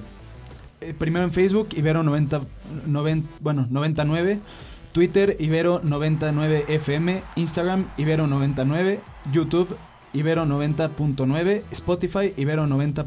eh, 0.81 0.93
primero 0.97 1.25
en 1.25 1.31
Facebook, 1.31 1.69
Ibero 1.75 2.03
90, 2.03 2.41
90, 2.85 3.29
bueno, 3.39 3.65
99. 3.69 4.39
Twitter, 4.91 5.35
Ibero 5.39 5.81
99 5.83 6.65
FM. 6.67 7.21
Instagram, 7.35 7.87
Ibero 7.97 8.27
99. 8.27 8.99
YouTube, 9.31 9.75
Ibero 10.17 10.47
90.9, 10.47 11.61
Spotify 11.69 12.33
Ibero 12.37 12.65
90. 12.65 13.05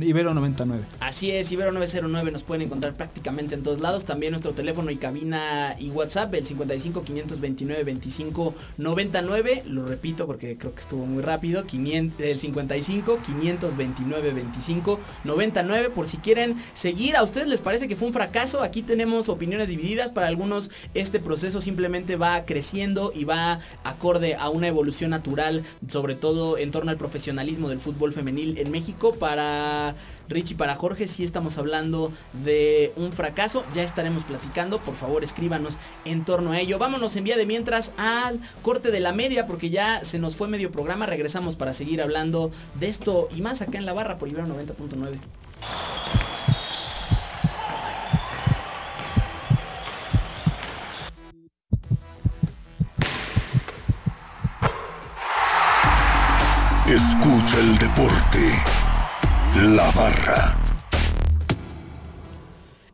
Ibero 0.00 0.32
99. 0.32 0.84
Así 1.00 1.32
es, 1.32 1.50
Ibero 1.50 1.72
909 1.72 2.30
nos 2.30 2.44
pueden 2.44 2.62
encontrar 2.62 2.94
prácticamente 2.94 3.56
en 3.56 3.64
todos 3.64 3.80
lados. 3.80 4.04
También 4.04 4.30
nuestro 4.30 4.52
teléfono 4.52 4.92
y 4.92 4.96
cabina 4.96 5.74
y 5.76 5.90
WhatsApp, 5.90 6.32
el 6.34 6.46
55 6.46 7.02
529 7.02 7.82
25 7.82 8.54
99. 8.78 9.64
Lo 9.66 9.84
repito 9.84 10.28
porque 10.28 10.56
creo 10.56 10.72
que 10.72 10.80
estuvo 10.80 11.04
muy 11.04 11.20
rápido. 11.20 11.66
500, 11.66 12.20
el 12.20 12.38
55 12.38 13.18
529 13.26 14.32
25 14.32 15.00
99. 15.24 15.90
Por 15.90 16.06
si 16.06 16.18
quieren 16.18 16.54
seguir, 16.74 17.16
a 17.16 17.24
ustedes 17.24 17.48
les 17.48 17.60
parece 17.60 17.88
que 17.88 17.96
fue 17.96 18.06
un 18.06 18.14
fracaso. 18.14 18.62
Aquí 18.62 18.82
tenemos 18.82 19.28
opiniones 19.28 19.68
divididas. 19.68 20.12
Para 20.12 20.28
algunos, 20.28 20.70
este 20.94 21.18
proceso 21.18 21.60
simplemente 21.60 22.14
va 22.14 22.44
creciendo 22.44 23.10
y 23.12 23.24
va 23.24 23.58
acorde 23.82 24.36
a 24.36 24.48
una 24.48 24.68
evolución 24.68 25.10
natural, 25.10 25.64
sobre 25.88 26.19
todo 26.20 26.58
en 26.58 26.70
torno 26.70 26.90
al 26.90 26.96
profesionalismo 26.96 27.68
del 27.68 27.80
fútbol 27.80 28.12
femenil 28.12 28.58
en 28.58 28.70
México. 28.70 29.12
Para 29.12 29.94
Richie, 30.28 30.54
para 30.54 30.76
Jorge, 30.76 31.08
si 31.08 31.24
estamos 31.24 31.58
hablando 31.58 32.12
de 32.44 32.92
un 32.96 33.12
fracaso. 33.12 33.64
Ya 33.74 33.82
estaremos 33.82 34.22
platicando. 34.22 34.80
Por 34.80 34.94
favor, 34.94 35.24
escríbanos 35.24 35.78
en 36.04 36.24
torno 36.24 36.52
a 36.52 36.60
ello. 36.60 36.78
Vámonos 36.78 37.16
en 37.16 37.24
vía 37.24 37.36
de 37.36 37.46
mientras 37.46 37.90
al 37.96 38.40
corte 38.62 38.90
de 38.90 39.00
la 39.00 39.12
media, 39.12 39.46
porque 39.46 39.70
ya 39.70 40.04
se 40.04 40.18
nos 40.18 40.36
fue 40.36 40.48
medio 40.48 40.70
programa. 40.70 41.06
Regresamos 41.06 41.56
para 41.56 41.72
seguir 41.72 42.00
hablando 42.00 42.50
de 42.78 42.88
esto 42.88 43.28
y 43.34 43.40
más 43.40 43.62
acá 43.62 43.78
en 43.78 43.86
la 43.86 43.92
barra 43.92 44.18
por 44.18 44.28
Ibero 44.28 44.46
90.9. 44.46 46.29
Escucha 56.92 57.56
el 57.60 57.78
deporte. 57.78 58.64
La 59.62 59.88
barra. 59.92 60.59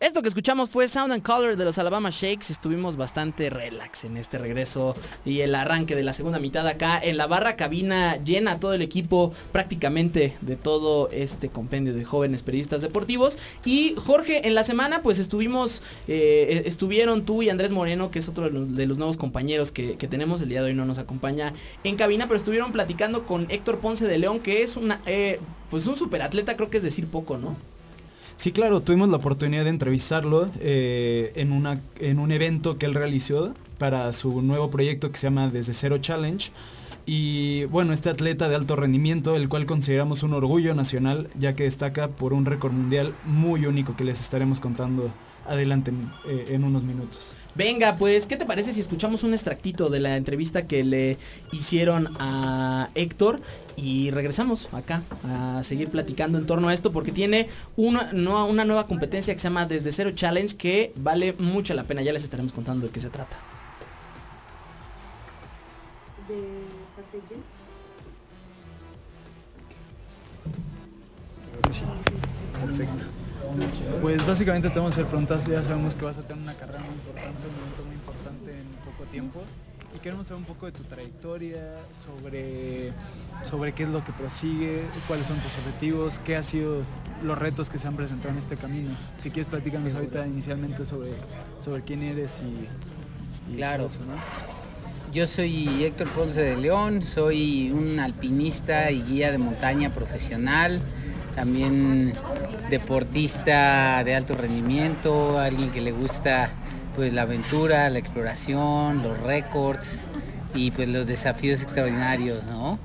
Esto 0.06 0.22
que 0.22 0.28
escuchamos 0.28 0.70
fue 0.70 0.86
Sound 0.86 1.12
and 1.12 1.22
Color 1.24 1.56
de 1.56 1.64
los 1.64 1.78
Alabama 1.78 2.10
Shakes. 2.12 2.52
Estuvimos 2.52 2.96
bastante 2.96 3.50
relax 3.50 4.04
en 4.04 4.16
este 4.16 4.38
regreso 4.38 4.94
y 5.24 5.40
el 5.40 5.52
arranque 5.52 5.96
de 5.96 6.04
la 6.04 6.12
segunda 6.12 6.38
mitad 6.38 6.64
acá 6.68 6.96
en 7.02 7.16
la 7.16 7.26
barra 7.26 7.56
cabina 7.56 8.16
llena 8.22 8.60
todo 8.60 8.72
el 8.72 8.82
equipo 8.82 9.32
prácticamente 9.50 10.36
de 10.42 10.54
todo 10.54 11.10
este 11.10 11.48
compendio 11.48 11.92
de 11.92 12.04
jóvenes 12.04 12.44
periodistas 12.44 12.82
deportivos. 12.82 13.36
Y 13.64 13.96
Jorge, 13.96 14.46
en 14.46 14.54
la 14.54 14.62
semana 14.62 15.02
pues 15.02 15.18
estuvimos, 15.18 15.82
eh, 16.06 16.62
estuvieron 16.66 17.24
tú 17.24 17.42
y 17.42 17.50
Andrés 17.50 17.72
Moreno, 17.72 18.12
que 18.12 18.20
es 18.20 18.28
otro 18.28 18.48
de 18.48 18.86
los, 18.86 18.98
nuevos 18.98 19.16
compañeros 19.16 19.72
que, 19.72 19.96
que, 19.96 20.06
tenemos. 20.06 20.40
El 20.40 20.50
día 20.50 20.62
de 20.62 20.68
hoy 20.68 20.74
no 20.74 20.84
nos 20.84 20.98
acompaña 20.98 21.52
en 21.82 21.96
cabina, 21.96 22.28
pero 22.28 22.38
estuvieron 22.38 22.70
platicando 22.70 23.26
con 23.26 23.50
Héctor 23.50 23.80
Ponce 23.80 24.06
de 24.06 24.18
León, 24.18 24.38
que 24.38 24.62
es 24.62 24.76
una, 24.76 25.00
eh, 25.04 25.40
pues 25.68 25.84
un 25.88 25.96
superatleta, 25.96 26.56
creo 26.56 26.70
que 26.70 26.76
es 26.76 26.84
decir 26.84 27.08
poco, 27.08 27.38
¿no? 27.38 27.56
Sí, 28.36 28.52
claro, 28.52 28.82
tuvimos 28.82 29.08
la 29.08 29.16
oportunidad 29.16 29.64
de 29.64 29.70
entrevistarlo 29.70 30.48
eh, 30.60 31.32
en, 31.36 31.52
una, 31.52 31.80
en 32.00 32.18
un 32.18 32.30
evento 32.32 32.76
que 32.76 32.84
él 32.86 32.94
realizó 32.94 33.54
para 33.78 34.12
su 34.12 34.42
nuevo 34.42 34.70
proyecto 34.70 35.10
que 35.10 35.16
se 35.16 35.26
llama 35.26 35.48
Desde 35.48 35.72
Cero 35.72 35.98
Challenge. 35.98 36.50
Y 37.06 37.64
bueno, 37.66 37.92
este 37.92 38.10
atleta 38.10 38.48
de 38.48 38.56
alto 38.56 38.76
rendimiento, 38.76 39.36
el 39.36 39.48
cual 39.48 39.64
consideramos 39.64 40.22
un 40.22 40.34
orgullo 40.34 40.74
nacional, 40.74 41.28
ya 41.38 41.54
que 41.54 41.62
destaca 41.62 42.08
por 42.08 42.32
un 42.32 42.44
récord 42.44 42.72
mundial 42.72 43.14
muy 43.24 43.64
único 43.64 43.96
que 43.96 44.04
les 44.04 44.20
estaremos 44.20 44.60
contando 44.60 45.10
adelante 45.48 45.90
en, 45.90 46.10
eh, 46.26 46.46
en, 46.50 46.64
unos 46.64 46.82
minutos. 46.82 47.34
Venga, 47.54 47.96
pues, 47.96 48.26
¿qué 48.26 48.36
te 48.36 48.44
parece 48.44 48.72
si 48.72 48.80
escuchamos 48.80 49.22
un 49.22 49.32
extractito 49.32 49.88
de 49.88 50.00
la 50.00 50.16
entrevista 50.16 50.66
que 50.66 50.84
le 50.84 51.16
hicieron 51.52 52.16
a 52.18 52.88
Héctor? 52.94 53.40
Y 53.76 54.10
regresamos 54.10 54.68
acá 54.72 55.02
a 55.22 55.62
seguir 55.62 55.90
platicando 55.90 56.38
en 56.38 56.46
torno 56.46 56.68
a 56.68 56.74
esto 56.74 56.92
porque 56.92 57.12
tiene 57.12 57.48
una, 57.76 58.12
no, 58.12 58.46
una 58.46 58.64
nueva 58.64 58.86
competencia 58.86 59.34
que 59.34 59.38
se 59.38 59.44
llama 59.44 59.66
Desde 59.66 59.92
Cero 59.92 60.12
Challenge 60.14 60.56
que 60.56 60.92
vale 60.96 61.34
mucho 61.38 61.74
la 61.74 61.84
pena. 61.84 62.02
Ya 62.02 62.12
les 62.12 62.24
estaremos 62.24 62.52
contando 62.52 62.86
de 62.86 62.92
qué 62.92 63.00
se 63.00 63.10
trata. 63.10 63.36
Perfecto. 72.60 73.25
Pues 74.02 74.26
básicamente 74.26 74.68
te 74.70 74.78
vamos 74.78 74.92
a 74.92 74.94
hacer 74.94 75.06
preguntas, 75.06 75.46
ya 75.46 75.62
sabemos 75.62 75.94
que 75.94 76.04
vas 76.04 76.18
a 76.18 76.22
tener 76.22 76.42
una 76.42 76.54
carrera 76.54 76.80
muy 76.80 76.94
importante, 76.94 77.48
un 77.48 77.54
momento 77.56 77.84
muy 77.84 77.94
importante 77.94 78.50
en 78.52 78.66
poco 78.84 79.04
tiempo. 79.10 79.42
Y 79.94 79.98
queremos 79.98 80.26
saber 80.26 80.40
un 80.40 80.46
poco 80.46 80.66
de 80.66 80.72
tu 80.72 80.82
trayectoria, 80.84 81.62
sobre, 81.90 82.92
sobre 83.44 83.72
qué 83.72 83.84
es 83.84 83.88
lo 83.88 84.04
que 84.04 84.12
prosigue, 84.12 84.82
cuáles 85.08 85.26
son 85.26 85.38
tus 85.38 85.52
objetivos, 85.58 86.18
qué 86.18 86.36
han 86.36 86.44
sido 86.44 86.82
los 87.24 87.38
retos 87.38 87.70
que 87.70 87.78
se 87.78 87.88
han 87.88 87.96
presentado 87.96 88.30
en 88.30 88.38
este 88.38 88.56
camino. 88.56 88.90
Si 89.18 89.30
quieres 89.30 89.46
platicarnos 89.46 89.94
ahorita 89.94 90.26
inicialmente 90.26 90.84
sobre, 90.84 91.10
sobre 91.64 91.82
quién 91.82 92.02
eres 92.02 92.42
y, 92.42 93.54
y 93.54 93.56
claro. 93.56 93.86
eso, 93.86 94.00
¿no? 94.00 94.16
Yo 95.14 95.26
soy 95.26 95.84
Héctor 95.84 96.08
Ponce 96.08 96.42
de 96.42 96.56
León, 96.56 97.00
soy 97.00 97.70
un 97.70 97.98
alpinista 98.00 98.90
y 98.90 99.00
guía 99.02 99.32
de 99.32 99.38
montaña 99.38 99.94
profesional 99.94 100.82
también 101.36 102.14
deportista 102.70 104.02
de 104.02 104.16
alto 104.16 104.34
rendimiento, 104.34 105.38
alguien 105.38 105.70
que 105.70 105.80
le 105.80 105.92
gusta 105.92 106.50
pues 106.96 107.12
la 107.12 107.22
aventura, 107.22 107.88
la 107.90 107.98
exploración, 107.98 109.02
los 109.02 109.20
récords 109.20 110.00
y 110.54 110.70
pues 110.70 110.88
los 110.88 111.06
desafíos 111.06 111.62
extraordinarios, 111.62 112.46
¿no? 112.46 112.78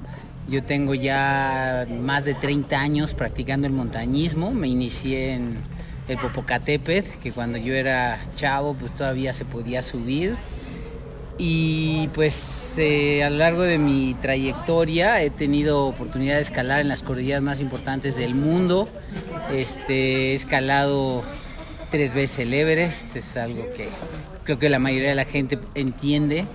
Yo 0.50 0.64
tengo 0.64 0.94
ya 0.94 1.88
más 1.90 2.26
de 2.26 2.34
30 2.34 2.78
años 2.78 3.14
practicando 3.14 3.68
el 3.68 3.74
montañismo, 3.74 4.52
me 4.52 4.68
inicié 4.68 5.36
en 5.36 5.56
el 6.10 6.18
Popocatépetl, 6.18 7.20
que 7.24 7.32
cuando 7.32 7.58
yo 7.58 7.74
era 7.74 8.20
chavo 8.36 8.74
pues 8.74 8.94
todavía 8.94 9.32
se 9.32 9.46
podía 9.46 9.82
subir 9.82 10.36
y 11.38 12.10
pues 12.14 12.61
eh, 12.78 13.24
a 13.24 13.30
lo 13.30 13.38
largo 13.38 13.62
de 13.62 13.78
mi 13.78 14.16
trayectoria 14.22 15.22
he 15.22 15.30
tenido 15.30 15.86
oportunidad 15.86 16.36
de 16.36 16.42
escalar 16.42 16.82
en 16.82 16.88
las 16.88 17.04
cordilleras 17.04 17.42
más 17.42 17.60
importantes 17.60 18.16
del 18.16 18.36
mundo. 18.36 18.88
Este, 19.54 20.32
he 20.32 20.34
escalado 20.34 21.24
tres 21.90 22.14
veces 22.14 22.40
el 22.40 22.54
Everest, 22.54 23.16
es 23.16 23.38
algo 23.38 23.64
que 23.76 23.90
creo 24.44 24.60
que 24.60 24.70
la 24.70 24.80
mayoría 24.80 25.10
de 25.10 25.16
la 25.16 25.26
gente 25.26 25.60
entiende. 25.76 26.46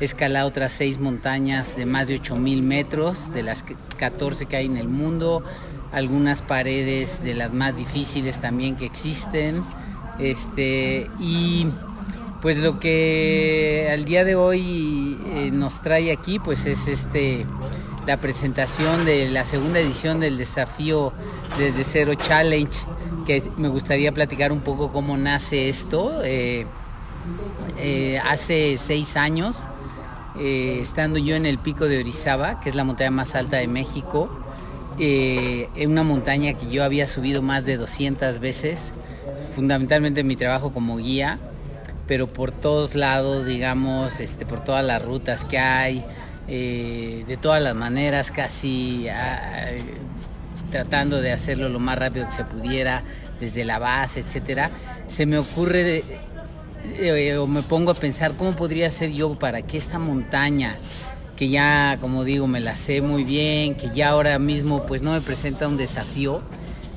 He 0.00 0.04
escalado 0.04 0.48
otras 0.48 0.72
seis 0.72 0.98
montañas 0.98 1.76
de 1.76 1.86
más 1.86 2.08
de 2.08 2.20
8.000 2.20 2.62
metros, 2.62 3.32
de 3.32 3.42
las 3.42 3.64
14 3.96 4.46
que 4.46 4.56
hay 4.56 4.66
en 4.66 4.76
el 4.76 4.88
mundo, 4.88 5.44
algunas 5.92 6.42
paredes 6.42 7.22
de 7.22 7.34
las 7.34 7.52
más 7.52 7.76
difíciles 7.76 8.40
también 8.40 8.76
que 8.76 8.86
existen. 8.86 9.62
Este, 10.18 11.10
y 11.18 11.66
pues 12.44 12.58
lo 12.58 12.78
que 12.78 13.88
al 13.90 14.04
día 14.04 14.22
de 14.22 14.34
hoy 14.34 15.18
eh, 15.34 15.50
nos 15.50 15.80
trae 15.80 16.12
aquí 16.12 16.38
pues 16.38 16.66
es 16.66 16.88
este 16.88 17.46
la 18.06 18.20
presentación 18.20 19.06
de 19.06 19.30
la 19.30 19.46
segunda 19.46 19.80
edición 19.80 20.20
del 20.20 20.36
desafío 20.36 21.14
desde 21.56 21.84
cero 21.84 22.12
challenge 22.16 22.80
que 23.26 23.42
me 23.56 23.68
gustaría 23.68 24.12
platicar 24.12 24.52
un 24.52 24.60
poco 24.60 24.92
cómo 24.92 25.16
nace 25.16 25.70
esto. 25.70 26.20
Eh, 26.22 26.66
eh, 27.78 28.20
hace 28.22 28.76
seis 28.76 29.16
años 29.16 29.60
estando 30.38 31.18
yo 31.18 31.36
en 31.36 31.46
el 31.46 31.56
pico 31.56 31.86
de 31.86 31.98
Orizaba 32.00 32.60
que 32.60 32.68
es 32.68 32.74
la 32.74 32.84
montaña 32.84 33.10
más 33.10 33.34
alta 33.34 33.56
de 33.56 33.68
México 33.68 34.28
en 34.98 35.90
una 35.90 36.02
montaña 36.02 36.52
que 36.52 36.68
yo 36.68 36.84
había 36.84 37.06
subido 37.06 37.40
más 37.40 37.64
de 37.64 37.78
200 37.78 38.38
veces 38.38 38.92
fundamentalmente 39.54 40.20
en 40.20 40.26
mi 40.26 40.36
trabajo 40.36 40.72
como 40.72 40.98
guía 40.98 41.38
pero 42.06 42.26
por 42.26 42.52
todos 42.52 42.94
lados, 42.94 43.46
digamos, 43.46 44.20
este, 44.20 44.46
por 44.46 44.62
todas 44.62 44.84
las 44.84 45.02
rutas 45.02 45.44
que 45.44 45.58
hay, 45.58 46.04
eh, 46.48 47.24
de 47.26 47.36
todas 47.36 47.62
las 47.62 47.74
maneras, 47.74 48.30
casi 48.30 49.08
ah, 49.08 49.70
tratando 50.70 51.20
de 51.20 51.32
hacerlo 51.32 51.68
lo 51.68 51.78
más 51.78 51.98
rápido 51.98 52.26
que 52.26 52.32
se 52.32 52.44
pudiera, 52.44 53.02
desde 53.40 53.64
la 53.64 53.78
base, 53.78 54.20
etcétera, 54.20 54.70
se 55.08 55.26
me 55.26 55.38
ocurre 55.38 56.02
eh, 56.98 57.36
o 57.36 57.46
me 57.46 57.62
pongo 57.62 57.90
a 57.90 57.94
pensar 57.94 58.32
cómo 58.36 58.52
podría 58.52 58.90
ser 58.90 59.10
yo 59.10 59.34
para 59.38 59.62
que 59.62 59.78
esta 59.78 59.98
montaña 59.98 60.76
que 61.36 61.48
ya 61.48 61.98
como 62.00 62.24
digo 62.24 62.46
me 62.46 62.60
la 62.60 62.76
sé 62.76 63.00
muy 63.00 63.24
bien 63.24 63.74
que 63.74 63.90
ya 63.90 64.10
ahora 64.10 64.38
mismo 64.38 64.86
pues 64.86 65.02
no 65.02 65.12
me 65.12 65.20
presenta 65.20 65.66
un 65.66 65.76
desafío 65.76 66.42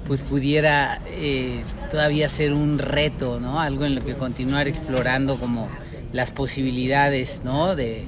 pues 0.08 0.22
pudiera 0.22 1.02
eh, 1.08 1.64
todavía 1.92 2.30
ser 2.30 2.54
un 2.54 2.80
reto, 2.80 3.40
¿no? 3.40 3.60
Algo 3.60 3.86
en 3.86 3.96
lo 3.96 4.04
que 4.04 4.14
continuar 4.14 4.68
explorando 4.68 5.38
como 5.38 5.68
las 6.14 6.32
posibilidades, 6.32 7.42
¿no? 7.44 7.76
De, 7.76 8.06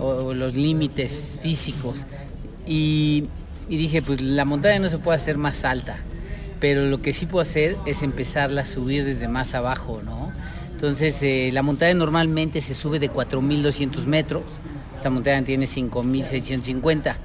o, 0.00 0.32
los 0.32 0.54
límites 0.54 1.38
físicos. 1.42 2.06
Y, 2.66 3.24
y, 3.68 3.76
dije, 3.76 4.00
pues 4.00 4.22
la 4.22 4.46
montaña 4.46 4.78
no 4.78 4.88
se 4.88 4.98
puede 4.98 5.16
hacer 5.16 5.36
más 5.36 5.64
alta, 5.64 5.98
pero 6.60 6.86
lo 6.86 7.02
que 7.02 7.12
sí 7.12 7.26
puedo 7.26 7.42
hacer 7.42 7.76
es 7.84 8.02
empezarla 8.02 8.62
a 8.62 8.66
subir 8.66 9.04
desde 9.04 9.28
más 9.28 9.54
abajo, 9.54 10.00
¿no? 10.02 10.32
Entonces, 10.72 11.22
eh, 11.22 11.50
la 11.52 11.62
montaña 11.62 11.94
normalmente 11.94 12.60
se 12.60 12.74
sube 12.74 12.98
de 12.98 13.10
4.200 13.10 14.06
metros, 14.06 14.44
esta 14.96 15.10
montaña 15.10 15.44
tiene 15.44 15.66
5.650 15.66 17.16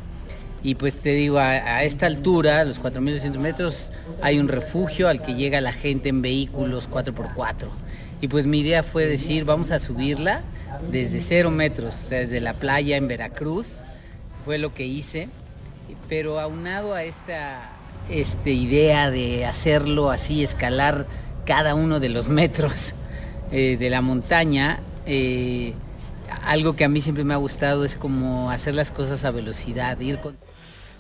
Y 0.62 0.76
pues 0.76 0.96
te 0.96 1.10
digo, 1.14 1.40
a, 1.40 1.84
esta 1.84 2.06
altura, 2.06 2.62
a 2.62 2.66
los 2.66 2.82
4.200 2.82 3.38
metros, 3.38 3.92
hay 4.22 4.40
un 4.40 4.48
refugio 4.48 5.08
al 5.08 5.22
que 5.22 5.36
llega 5.36 5.62
la 5.62 5.72
gente 5.72 6.10
en 6.10 6.22
vehículos 6.22 6.90
4x4. 6.90 7.70
Y 8.22 8.28
pues 8.28 8.46
mi 8.46 8.60
idea 8.60 8.84
fue 8.84 9.06
decir, 9.06 9.46
vamos 9.46 9.72
a 9.72 9.80
subirla 9.80 10.42
desde 10.92 11.22
cero 11.22 11.52
metros, 11.52 11.94
o 11.94 12.08
sea, 12.10 12.20
desde 12.20 12.42
la 12.42 12.54
playa 12.54 12.98
en 12.98 13.08
Veracruz. 13.08 13.78
Fue 14.44 14.58
lo 14.58 14.74
que 14.74 14.86
hice. 14.86 15.30
Pero 16.10 16.40
aunado 16.40 16.94
a 16.94 17.04
esta 17.04 17.70
este, 18.10 18.52
idea 18.52 19.12
de 19.12 19.46
hacerlo 19.46 20.12
así, 20.12 20.44
escalar 20.44 21.08
cada 21.46 21.76
uno 21.76 22.00
de 22.00 22.10
los 22.10 22.30
metros 22.30 22.94
eh, 23.52 23.78
de 23.80 23.90
la 23.90 24.02
montaña, 24.02 24.82
eh, 25.06 25.74
algo 26.44 26.76
que 26.76 26.84
a 26.84 26.90
mí 26.90 27.02
siempre 27.02 27.24
me 27.24 27.34
ha 27.34 27.38
gustado 27.38 27.86
es 27.86 27.96
como 27.96 28.52
hacer 28.52 28.74
las 28.74 28.92
cosas 28.92 29.24
a 29.24 29.32
velocidad, 29.32 30.00
ir 30.00 30.20
con... 30.20 30.38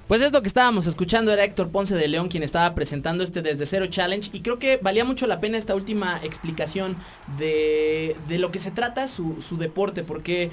Pues 0.09 0.23
esto 0.23 0.41
que 0.41 0.47
estábamos 0.47 0.87
escuchando 0.87 1.31
era 1.31 1.43
Héctor 1.43 1.69
Ponce 1.69 1.93
de 1.93 2.07
León 2.07 2.29
quien 2.29 2.41
estaba 2.41 2.73
presentando 2.73 3.23
este 3.23 3.43
Desde 3.43 3.67
Cero 3.67 3.85
Challenge 3.85 4.31
y 4.33 4.39
creo 4.39 4.57
que 4.57 4.77
valía 4.77 5.05
mucho 5.05 5.27
la 5.27 5.39
pena 5.39 5.55
esta 5.55 5.75
última 5.75 6.19
explicación 6.23 6.97
de, 7.37 8.15
de 8.27 8.39
lo 8.39 8.51
que 8.51 8.57
se 8.57 8.71
trata 8.71 9.07
su, 9.07 9.39
su, 9.39 9.57
deporte 9.57 10.01
porque 10.01 10.49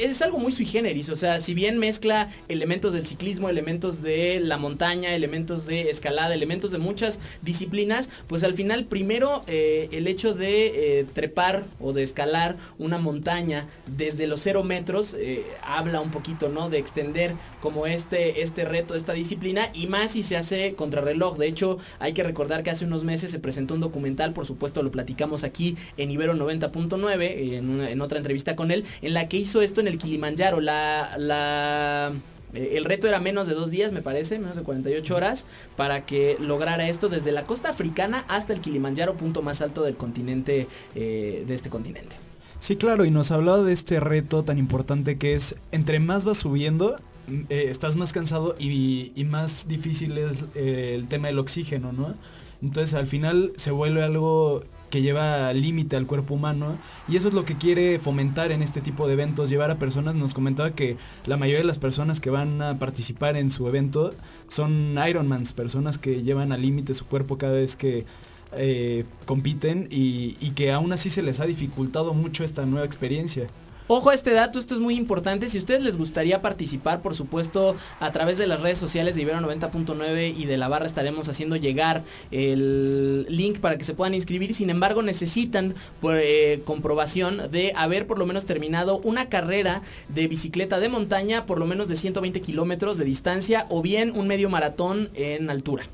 es 0.00 0.22
algo 0.22 0.38
muy 0.38 0.50
sui 0.50 0.64
generis, 0.64 1.10
o 1.10 1.16
sea, 1.16 1.40
si 1.40 1.52
bien 1.52 1.76
mezcla 1.76 2.30
elementos 2.48 2.94
del 2.94 3.06
ciclismo, 3.06 3.50
elementos 3.50 4.00
de 4.00 4.40
la 4.40 4.56
montaña, 4.56 5.14
elementos 5.14 5.66
de 5.66 5.90
escalada, 5.90 6.32
elementos 6.32 6.72
de 6.72 6.78
muchas 6.78 7.20
disciplinas, 7.42 8.08
pues 8.28 8.44
al 8.44 8.54
final 8.54 8.86
primero 8.86 9.44
eh, 9.46 9.90
el 9.92 10.06
hecho 10.06 10.32
de 10.32 11.00
eh, 11.00 11.06
trepar 11.12 11.66
o 11.80 11.92
de 11.92 12.02
escalar 12.02 12.56
una 12.78 12.96
montaña 12.96 13.66
desde 13.98 14.26
los 14.26 14.40
cero 14.40 14.62
metros 14.62 15.12
eh, 15.18 15.44
habla 15.60 16.00
un 16.00 16.10
poquito, 16.10 16.48
¿no? 16.48 16.70
De 16.70 16.78
extender 16.78 17.34
como 17.60 17.86
este, 17.86 18.40
este 18.40 18.64
reto 18.64 18.85
esta 18.94 19.12
disciplina 19.12 19.70
y 19.74 19.86
más 19.86 20.12
si 20.12 20.22
se 20.22 20.36
hace 20.36 20.74
contrarreloj. 20.74 21.38
De 21.38 21.46
hecho, 21.46 21.78
hay 21.98 22.12
que 22.12 22.22
recordar 22.22 22.62
que 22.62 22.70
hace 22.70 22.84
unos 22.84 23.04
meses 23.04 23.30
se 23.30 23.38
presentó 23.38 23.74
un 23.74 23.80
documental, 23.80 24.32
por 24.32 24.46
supuesto 24.46 24.82
lo 24.82 24.90
platicamos 24.90 25.44
aquí 25.44 25.76
en 25.96 26.10
Ibero 26.10 26.34
90.9, 26.34 27.54
en, 27.54 27.80
en, 27.80 28.00
otra 28.00 28.18
entrevista 28.18 28.56
con 28.56 28.70
él, 28.70 28.84
en 29.02 29.14
la 29.14 29.28
que 29.28 29.36
hizo 29.38 29.62
esto 29.62 29.80
en 29.80 29.88
el 29.88 29.98
Kilimanjaro. 29.98 30.60
La, 30.60 31.16
la, 31.18 32.12
eh, 32.54 32.72
el 32.76 32.84
reto 32.84 33.06
era 33.06 33.20
menos 33.20 33.46
de 33.46 33.54
dos 33.54 33.70
días, 33.70 33.92
me 33.92 34.02
parece, 34.02 34.38
menos 34.38 34.56
de 34.56 34.62
48 34.62 35.14
horas, 35.14 35.46
para 35.76 36.06
que 36.06 36.36
lograra 36.40 36.88
esto 36.88 37.08
desde 37.08 37.32
la 37.32 37.44
costa 37.44 37.70
africana 37.70 38.24
hasta 38.28 38.52
el 38.52 38.60
Kilimanjaro, 38.60 39.16
punto 39.16 39.42
más 39.42 39.60
alto 39.60 39.82
del 39.82 39.96
continente, 39.96 40.66
eh, 40.94 41.44
de 41.46 41.54
este 41.54 41.70
continente. 41.70 42.16
Sí, 42.58 42.76
claro, 42.76 43.04
y 43.04 43.10
nos 43.10 43.30
hablaba 43.30 43.62
de 43.62 43.72
este 43.72 44.00
reto 44.00 44.42
tan 44.42 44.58
importante 44.58 45.18
que 45.18 45.34
es, 45.34 45.56
entre 45.72 46.00
más 46.00 46.24
vas 46.24 46.38
subiendo, 46.38 46.96
eh, 47.28 47.66
estás 47.68 47.96
más 47.96 48.12
cansado 48.12 48.54
y, 48.58 49.12
más 49.28 49.66
difícil 49.68 50.16
es 50.18 50.44
eh, 50.54 50.92
el 50.94 51.06
tema 51.08 51.28
del 51.28 51.38
oxígeno, 51.38 51.92
¿no? 51.92 52.14
Entonces 52.62 52.94
al 52.94 53.06
final 53.06 53.52
se 53.56 53.70
vuelve 53.70 54.02
algo 54.02 54.62
que 54.90 55.02
lleva 55.02 55.52
límite 55.52 55.96
al 55.96 56.06
cuerpo 56.06 56.34
humano 56.34 56.78
y 57.08 57.16
eso 57.16 57.28
es 57.28 57.34
lo 57.34 57.44
que 57.44 57.56
quiere 57.56 57.98
fomentar 57.98 58.52
en 58.52 58.62
este 58.62 58.80
tipo 58.80 59.06
de 59.06 59.14
eventos, 59.14 59.50
llevar 59.50 59.70
a 59.70 59.78
personas, 59.78 60.14
nos 60.14 60.32
comentaba 60.32 60.70
que 60.70 60.96
la 61.26 61.36
mayoría 61.36 61.60
de 61.60 61.66
las 61.66 61.78
personas 61.78 62.20
que 62.20 62.30
van 62.30 62.62
a 62.62 62.78
participar 62.78 63.36
en 63.36 63.50
su 63.50 63.66
evento 63.66 64.14
son 64.48 64.96
Ironmans, 65.06 65.52
personas 65.52 65.98
que 65.98 66.22
llevan 66.22 66.52
al 66.52 66.62
límite 66.62 66.94
su 66.94 67.04
cuerpo 67.06 67.36
cada 67.36 67.54
vez 67.54 67.76
que 67.76 68.04
eh, 68.52 69.04
compiten 69.26 69.88
y, 69.90 70.36
y 70.40 70.50
que 70.50 70.72
aún 70.72 70.92
así 70.92 71.10
se 71.10 71.22
les 71.22 71.40
ha 71.40 71.46
dificultado 71.46 72.14
mucho 72.14 72.44
esta 72.44 72.64
nueva 72.64 72.86
experiencia. 72.86 73.48
Ojo 73.88 74.10
a 74.10 74.14
este 74.14 74.32
dato, 74.32 74.58
esto 74.58 74.74
es 74.74 74.80
muy 74.80 74.96
importante. 74.96 75.48
Si 75.48 75.58
a 75.58 75.60
ustedes 75.60 75.80
les 75.80 75.96
gustaría 75.96 76.42
participar, 76.42 77.02
por 77.02 77.14
supuesto, 77.14 77.76
a 78.00 78.10
través 78.10 78.36
de 78.36 78.48
las 78.48 78.60
redes 78.60 78.78
sociales 78.78 79.14
de 79.14 79.22
Ibero 79.22 79.38
90.9 79.38 80.34
y 80.36 80.44
de 80.44 80.56
la 80.56 80.66
barra 80.66 80.86
estaremos 80.86 81.28
haciendo 81.28 81.54
llegar 81.54 82.02
el 82.32 83.26
link 83.28 83.60
para 83.60 83.78
que 83.78 83.84
se 83.84 83.94
puedan 83.94 84.14
inscribir. 84.14 84.54
Sin 84.54 84.70
embargo, 84.70 85.02
necesitan 85.02 85.76
por, 86.00 86.16
eh, 86.18 86.62
comprobación 86.64 87.48
de 87.52 87.72
haber 87.76 88.08
por 88.08 88.18
lo 88.18 88.26
menos 88.26 88.44
terminado 88.44 88.98
una 89.04 89.28
carrera 89.28 89.82
de 90.08 90.26
bicicleta 90.26 90.80
de 90.80 90.88
montaña, 90.88 91.46
por 91.46 91.60
lo 91.60 91.66
menos 91.66 91.86
de 91.86 91.94
120 91.94 92.40
kilómetros 92.40 92.98
de 92.98 93.04
distancia, 93.04 93.66
o 93.68 93.82
bien 93.82 94.12
un 94.16 94.26
medio 94.26 94.50
maratón 94.50 95.10
en 95.14 95.48
altura. 95.48 95.84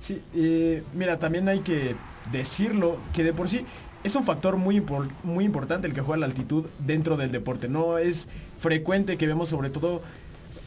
Sí, 0.00 0.22
eh, 0.34 0.82
mira, 0.94 1.18
también 1.18 1.48
hay 1.48 1.60
que 1.60 1.96
decirlo 2.32 2.96
que 3.12 3.22
de 3.22 3.32
por 3.32 3.48
sí 3.48 3.64
es 4.06 4.14
un 4.14 4.24
factor 4.24 4.56
muy, 4.56 4.76
impor 4.76 5.08
muy 5.24 5.44
importante 5.44 5.88
el 5.88 5.92
que 5.92 6.00
juega 6.00 6.20
la 6.20 6.26
altitud 6.26 6.66
dentro 6.78 7.16
del 7.16 7.32
deporte. 7.32 7.68
No 7.68 7.98
es 7.98 8.28
frecuente 8.56 9.16
que 9.16 9.26
vemos 9.26 9.48
sobre 9.48 9.68
todo, 9.68 10.00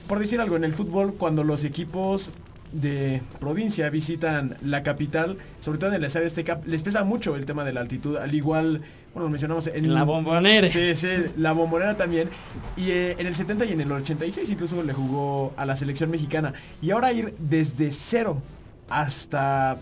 por 0.07 0.19
decir 0.19 0.41
algo, 0.41 0.57
en 0.57 0.65
el 0.65 0.73
fútbol, 0.73 1.13
cuando 1.13 1.45
los 1.45 1.63
equipos 1.63 2.31
de 2.73 3.21
provincia 3.39 3.89
visitan 3.89 4.57
la 4.61 4.83
capital, 4.83 5.37
sobre 5.59 5.79
todo 5.79 5.89
en 5.91 5.95
el 5.95 6.03
estadio 6.03 6.27
Azteca, 6.27 6.59
les 6.65 6.83
pesa 6.83 7.03
mucho 7.03 7.35
el 7.37 7.45
tema 7.45 7.63
de 7.63 7.71
la 7.71 7.79
altitud, 7.79 8.17
al 8.17 8.35
igual, 8.35 8.81
bueno, 9.13 9.25
lo 9.25 9.29
mencionamos 9.29 9.67
en 9.67 9.93
la 9.93 10.03
bombonera. 10.03 10.67
Sí, 10.67 10.93
sí, 10.93 11.07
la 11.37 11.53
bombonera 11.53 11.95
también. 11.95 12.29
Y 12.75 12.91
eh, 12.91 13.15
en 13.17 13.25
el 13.25 13.35
70 13.35 13.65
y 13.65 13.71
en 13.71 13.81
el 13.81 13.91
86 13.91 14.49
incluso 14.49 14.83
le 14.83 14.93
jugó 14.93 15.53
a 15.55 15.65
la 15.65 15.77
selección 15.77 16.11
mexicana. 16.11 16.53
Y 16.81 16.91
ahora 16.91 17.13
ir 17.13 17.33
desde 17.39 17.89
cero 17.91 18.41
hasta, 18.89 19.77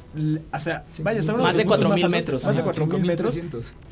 hasta 0.52 0.86
vaya, 1.00 1.20
hasta 1.20 1.34
más 1.34 1.56
de 1.56 1.66
4000 1.66 2.10
metros. 2.10 2.46
Más 2.46 2.56
de 2.56 2.64
4000 2.64 3.02
metros. 3.06 3.40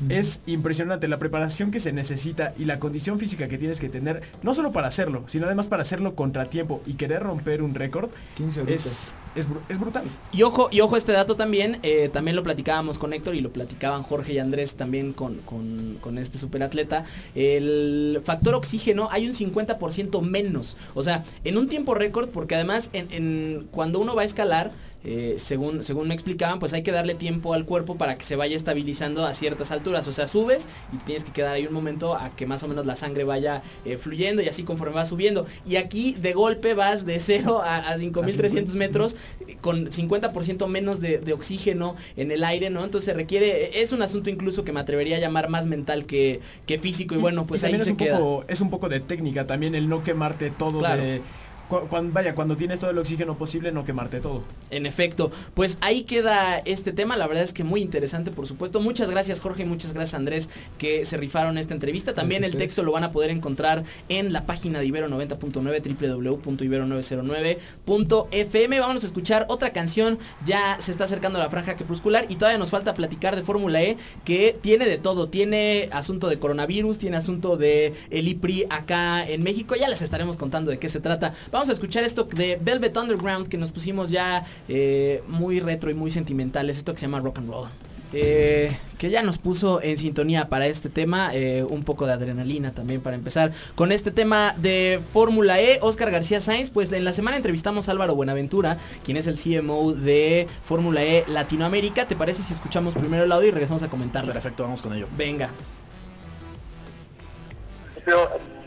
Es 0.08 0.40
impresionante 0.46 1.08
la 1.08 1.18
preparación 1.18 1.70
que 1.70 1.80
se 1.80 1.92
necesita 1.92 2.54
y 2.58 2.64
la 2.64 2.78
condición 2.78 3.18
física 3.18 3.48
que 3.48 3.58
tienes 3.58 3.80
que 3.80 3.88
tener, 3.88 4.22
no 4.42 4.54
solo 4.54 4.72
para 4.72 4.88
hacerlo, 4.88 5.24
sino 5.26 5.46
además 5.46 5.68
para 5.68 5.82
hacerlo 5.82 6.14
contra 6.14 6.46
tiempo 6.46 6.82
y 6.86 6.94
querer 6.94 7.22
romper 7.22 7.62
un 7.62 7.74
récord. 7.74 8.10
15 8.36 8.64
es, 8.68 9.12
es, 9.34 9.48
es, 9.68 9.78
brutal. 9.78 10.04
Y 10.32 10.42
ojo, 10.42 10.68
y 10.70 10.80
ojo 10.80 10.96
este 10.96 11.12
dato 11.12 11.36
también, 11.36 11.78
eh, 11.82 12.08
también 12.12 12.36
lo 12.36 12.42
platicábamos 12.42 12.98
con 12.98 13.12
Héctor 13.12 13.34
y 13.34 13.40
lo 13.40 13.52
platicaban 13.52 14.02
Jorge 14.02 14.34
y 14.34 14.38
Andrés 14.38 14.74
también 14.74 15.12
con, 15.12 15.36
con, 15.38 15.98
con 16.00 16.18
este 16.18 16.38
superatleta. 16.38 17.04
El 17.34 18.20
factor 18.24 18.54
oxígeno 18.54 19.08
hay 19.10 19.26
un 19.26 19.34
50% 19.34 20.22
menos. 20.22 20.76
O 20.94 21.02
sea, 21.02 21.24
en 21.44 21.58
un 21.58 21.68
tiempo 21.68 21.94
récord, 21.94 22.28
porque 22.28 22.54
además 22.54 22.90
en, 22.92 23.08
en, 23.10 23.68
cuando 23.70 24.00
uno 24.00 24.14
va 24.14 24.22
a 24.22 24.24
escalar, 24.24 24.72
eh, 25.08 25.34
según, 25.38 25.84
según 25.84 26.08
me 26.08 26.14
explicaban, 26.14 26.58
pues 26.58 26.72
hay 26.72 26.82
que 26.82 26.90
darle 26.90 27.14
tiempo 27.14 27.54
al 27.54 27.64
cuerpo 27.64 27.96
para 27.96 28.18
que 28.18 28.24
se 28.24 28.34
vaya 28.34 28.56
estabilizando 28.56 29.24
a 29.24 29.32
ciertas 29.34 29.70
alturas. 29.70 30.08
O 30.08 30.12
sea, 30.12 30.26
subes 30.26 30.68
y 30.92 30.96
tienes 30.98 31.22
que 31.22 31.30
quedar 31.30 31.54
ahí 31.54 31.64
un 31.64 31.72
momento 31.72 32.16
a 32.16 32.30
que 32.30 32.44
más 32.44 32.64
o 32.64 32.68
menos 32.68 32.86
la 32.86 32.96
sangre 32.96 33.22
vaya 33.22 33.62
eh, 33.84 33.98
fluyendo 33.98 34.42
y 34.42 34.48
así 34.48 34.64
conforme 34.64 34.96
vas 34.96 35.08
subiendo. 35.08 35.46
Y 35.64 35.76
aquí 35.76 36.14
de 36.20 36.32
golpe 36.32 36.74
vas 36.74 37.06
de 37.06 37.20
0 37.20 37.62
a, 37.62 37.76
a 37.88 37.98
5300 37.98 38.74
metros 38.74 39.16
con 39.60 39.86
50% 39.90 40.66
menos 40.66 41.00
de, 41.00 41.18
de, 41.18 41.32
oxígeno 41.32 41.94
en 42.16 42.32
el 42.32 42.42
aire, 42.42 42.70
¿no? 42.70 42.82
Entonces 42.84 43.06
se 43.06 43.14
requiere, 43.14 43.80
es 43.80 43.92
un 43.92 44.02
asunto 44.02 44.28
incluso 44.28 44.64
que 44.64 44.72
me 44.72 44.80
atrevería 44.80 45.18
a 45.18 45.20
llamar 45.20 45.48
más 45.48 45.66
mental 45.66 46.04
que, 46.06 46.40
que 46.66 46.80
físico. 46.80 47.14
Y, 47.14 47.18
y 47.18 47.20
bueno, 47.20 47.46
pues 47.46 47.62
y 47.62 47.66
ahí 47.66 47.74
es 47.74 47.84
se 47.84 47.92
un 47.92 47.96
queda. 47.96 48.18
Poco, 48.18 48.44
es 48.48 48.60
un 48.60 48.70
poco 48.70 48.88
de 48.88 48.98
técnica 49.00 49.46
también 49.46 49.74
el 49.76 49.88
no 49.88 50.02
quemarte 50.02 50.50
todo 50.50 50.80
Claro. 50.80 51.00
de 51.02 51.22
cuando, 51.68 52.12
vaya, 52.12 52.34
cuando 52.34 52.56
tienes 52.56 52.80
todo 52.80 52.90
el 52.90 52.98
oxígeno 52.98 53.36
posible, 53.36 53.72
no 53.72 53.84
quemarte 53.84 54.20
todo. 54.20 54.42
En 54.70 54.86
efecto, 54.86 55.30
pues 55.54 55.78
ahí 55.80 56.04
queda 56.04 56.58
este 56.58 56.92
tema, 56.92 57.16
la 57.16 57.26
verdad 57.26 57.44
es 57.44 57.52
que 57.52 57.64
muy 57.64 57.80
interesante, 57.80 58.30
por 58.30 58.46
supuesto. 58.46 58.80
Muchas 58.80 59.10
gracias 59.10 59.40
Jorge, 59.40 59.64
muchas 59.64 59.92
gracias 59.92 60.14
Andrés 60.14 60.48
que 60.78 61.04
se 61.04 61.16
rifaron 61.16 61.58
esta 61.58 61.74
entrevista. 61.74 62.14
También 62.14 62.44
el 62.44 62.56
texto 62.56 62.82
lo 62.82 62.92
van 62.92 63.04
a 63.04 63.12
poder 63.12 63.30
encontrar 63.30 63.84
en 64.08 64.32
la 64.32 64.46
página 64.46 64.78
de 64.78 64.86
Ibero 64.86 65.08
90.9, 65.08 66.16
www.ibero909.fm. 66.16 68.80
Vamos 68.80 69.04
a 69.04 69.06
escuchar 69.06 69.46
otra 69.48 69.72
canción, 69.72 70.18
ya 70.44 70.78
se 70.80 70.90
está 70.90 71.04
acercando 71.04 71.38
la 71.38 71.48
franja 71.50 71.76
crepuscular 71.76 72.26
y 72.28 72.36
todavía 72.36 72.58
nos 72.58 72.70
falta 72.70 72.94
platicar 72.94 73.36
de 73.36 73.42
Fórmula 73.42 73.82
E, 73.82 73.96
que 74.24 74.56
tiene 74.60 74.86
de 74.86 74.98
todo, 74.98 75.28
tiene 75.28 75.88
asunto 75.92 76.28
de 76.28 76.38
coronavirus, 76.38 76.98
tiene 76.98 77.16
asunto 77.16 77.56
de 77.56 77.94
el 78.10 78.28
IPRI 78.28 78.66
acá 78.70 79.28
en 79.28 79.42
México, 79.42 79.74
ya 79.74 79.88
les 79.88 80.02
estaremos 80.02 80.36
contando 80.36 80.70
de 80.70 80.78
qué 80.78 80.88
se 80.88 81.00
trata. 81.00 81.32
Vamos 81.56 81.70
a 81.70 81.72
escuchar 81.72 82.04
esto 82.04 82.24
de 82.24 82.58
Velvet 82.60 82.94
Underground 82.98 83.48
que 83.48 83.56
nos 83.56 83.70
pusimos 83.70 84.10
ya 84.10 84.44
eh, 84.68 85.22
muy 85.26 85.58
retro 85.58 85.88
y 85.88 85.94
muy 85.94 86.10
sentimentales. 86.10 86.76
Esto 86.76 86.92
que 86.92 86.98
se 86.98 87.06
llama 87.06 87.18
rock 87.20 87.38
and 87.38 87.50
roll. 87.50 87.68
Eh, 88.12 88.76
que 88.98 89.08
ya 89.08 89.22
nos 89.22 89.38
puso 89.38 89.80
en 89.80 89.96
sintonía 89.96 90.50
para 90.50 90.66
este 90.66 90.90
tema, 90.90 91.30
eh, 91.32 91.64
un 91.64 91.82
poco 91.82 92.06
de 92.06 92.12
adrenalina 92.12 92.72
también 92.72 93.00
para 93.00 93.16
empezar 93.16 93.52
con 93.74 93.90
este 93.90 94.10
tema 94.10 94.54
de 94.58 95.00
Fórmula 95.14 95.58
E, 95.58 95.78
Oscar 95.80 96.10
García 96.10 96.42
Sainz, 96.42 96.68
pues 96.68 96.92
en 96.92 97.06
la 97.06 97.14
semana 97.14 97.38
entrevistamos 97.38 97.88
a 97.88 97.92
Álvaro 97.92 98.14
Buenaventura, 98.14 98.76
quien 99.02 99.16
es 99.16 99.26
el 99.26 99.38
CMO 99.38 99.94
de 99.94 100.48
Fórmula 100.62 101.04
E 101.04 101.24
Latinoamérica, 101.26 102.06
¿te 102.06 102.16
parece 102.16 102.42
si 102.42 102.52
escuchamos 102.52 102.92
primero 102.92 103.24
el 103.24 103.32
audio 103.32 103.48
y 103.48 103.50
regresamos 103.50 103.82
a 103.82 103.88
comentarlo? 103.88 104.30
Perfecto, 104.34 104.64
vamos 104.64 104.82
con 104.82 104.92
ello. 104.92 105.08
Venga. 105.16 105.48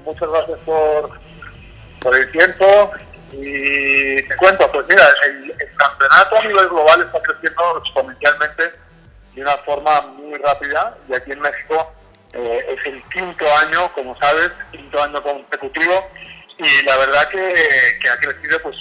Muchas 0.06 0.28
gracias 0.28 0.60
por, 0.66 1.29
por 2.02 2.16
el 2.16 2.32
tiempo. 2.32 2.92
Y 3.32 4.24
te 4.24 4.36
cuento, 4.38 4.72
pues 4.72 4.86
mira, 4.88 5.08
el, 5.26 5.56
campeonato 5.78 6.38
a 6.38 6.46
nivel 6.46 6.68
global 6.68 7.02
está 7.02 7.22
creciendo 7.22 7.78
exponencialmente 7.78 8.74
de 9.34 9.42
una 9.42 9.58
forma 9.60 10.02
muy 10.02 10.38
rápida. 10.40 10.98
Y 11.08 11.14
aquí 11.14 11.32
en 11.32 11.40
México 11.40 11.94
eh, 12.34 12.76
es 12.76 12.86
el 12.86 13.02
quinto 13.04 13.46
año, 13.58 13.94
como 13.94 14.18
sabes, 14.20 14.52
quinto 14.72 15.02
año 15.02 15.22
consecutivo. 15.22 16.10
Y 16.58 16.84
la 16.84 16.98
verdad 16.98 17.30
que, 17.30 18.00
que 18.02 18.10
ha 18.10 18.18
crecido 18.18 18.60
pues 18.62 18.76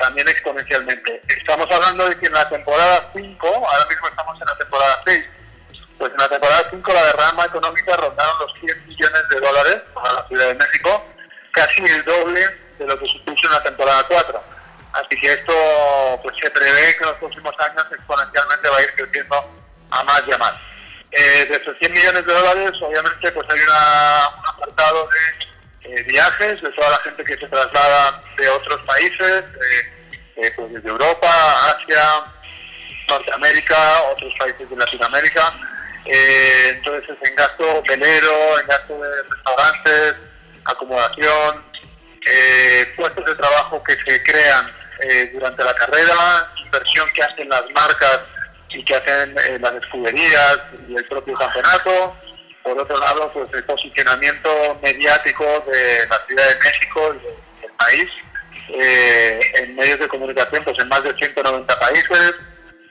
también 0.00 0.28
exponencialmente. 0.28 1.22
Estamos 1.28 1.70
hablando 1.70 2.08
de 2.08 2.16
que 2.18 2.26
en 2.26 2.32
la 2.32 2.48
temporada 2.48 3.10
5, 3.14 3.46
ahora 3.46 3.86
mismo 3.86 4.08
estamos 4.08 4.40
en 4.40 4.46
la 4.46 4.56
temporada 4.56 5.02
6, 5.04 5.24
pues 5.98 6.12
en 6.12 6.18
la 6.18 6.28
temporada 6.28 6.66
5 6.70 6.92
la 6.92 7.04
derrama 7.04 7.44
económica 7.44 7.96
rondaron 7.96 8.38
los 8.40 8.54
100 8.60 8.86
millones 8.86 9.28
de 9.28 9.40
dólares 9.40 9.76
para 9.94 10.12
la 10.14 10.28
Ciudad 10.28 10.46
de 10.46 10.54
México, 10.54 11.04
casi 11.52 11.84
el 11.84 12.04
doble 12.04 12.46
de 12.78 12.86
lo 12.86 12.98
que 12.98 13.06
supuso 13.06 13.46
en 13.46 13.52
la 13.52 13.62
temporada 13.62 14.04
4. 14.08 14.44
Así 14.92 15.20
que 15.20 15.32
esto 15.32 15.52
pues 16.22 16.36
se 16.36 16.50
prevé 16.50 16.96
que 16.96 17.04
en 17.04 17.10
los 17.10 17.18
próximos 17.18 17.54
años 17.60 17.86
exponencialmente 17.92 18.68
va 18.68 18.76
a 18.76 18.82
ir 18.82 18.94
creciendo 18.94 19.60
a 19.90 20.04
más 20.04 20.22
y 20.26 20.32
a 20.32 20.38
más. 20.38 20.54
Eh, 21.12 21.46
de 21.46 21.56
estos 21.56 21.76
100 21.78 21.92
millones 21.92 22.24
de 22.24 22.32
dólares, 22.32 22.70
obviamente, 22.82 23.32
pues 23.32 23.46
hay 23.50 23.60
un 23.60 24.48
apartado 24.48 25.08
de 25.08 25.90
eh, 25.90 26.02
viajes, 26.04 26.62
de 26.62 26.70
toda 26.70 26.90
la 26.90 26.98
gente 26.98 27.24
que 27.24 27.36
se 27.36 27.48
traslada 27.48 28.22
de 28.36 28.48
otros 28.48 28.80
países, 28.82 29.44
eh, 30.36 30.52
pues 30.54 30.72
desde 30.72 30.88
Europa, 30.88 31.28
Asia, 31.68 32.24
Norteamérica, 33.08 34.02
otros 34.12 34.32
países 34.38 34.70
de 34.70 34.76
Latinoamérica. 34.76 35.52
Entonces 36.04 37.10
es 37.10 37.28
en 37.28 37.36
gasto 37.36 37.78
hotelero, 37.78 38.60
en 38.60 38.66
gasto 38.66 38.98
de 38.98 39.22
restaurantes, 39.22 40.14
acomodación, 40.64 41.64
eh, 42.26 42.92
puestos 42.96 43.24
de 43.24 43.34
trabajo 43.34 43.82
que 43.82 43.96
se 43.96 44.22
crean 44.22 44.70
eh, 45.02 45.30
durante 45.32 45.64
la 45.64 45.74
carrera, 45.74 46.52
inversión 46.64 47.08
que 47.12 47.22
hacen 47.22 47.48
las 47.48 47.62
marcas 47.74 48.20
y 48.68 48.84
que 48.84 48.94
hacen 48.94 49.34
eh, 49.38 49.58
las 49.60 49.74
escuderías 49.74 50.58
y 50.88 50.96
el 50.96 51.04
propio 51.06 51.34
campeonato. 51.38 52.16
Por 52.62 52.78
otro 52.78 52.98
lado, 52.98 53.32
pues 53.32 53.48
el 53.54 53.64
posicionamiento 53.64 54.78
mediático 54.82 55.44
de 55.72 56.06
la 56.06 56.18
Ciudad 56.26 56.48
de 56.48 56.58
México 56.58 57.14
y 57.14 57.18
de- 57.26 57.36
del 57.62 57.72
país 57.78 58.10
en 58.72 59.74
medios 59.74 59.98
de 59.98 60.06
comunicación, 60.08 60.62
pues 60.62 60.78
en 60.78 60.88
más 60.88 61.02
de 61.02 61.12
190 61.14 61.78
países. 61.80 62.34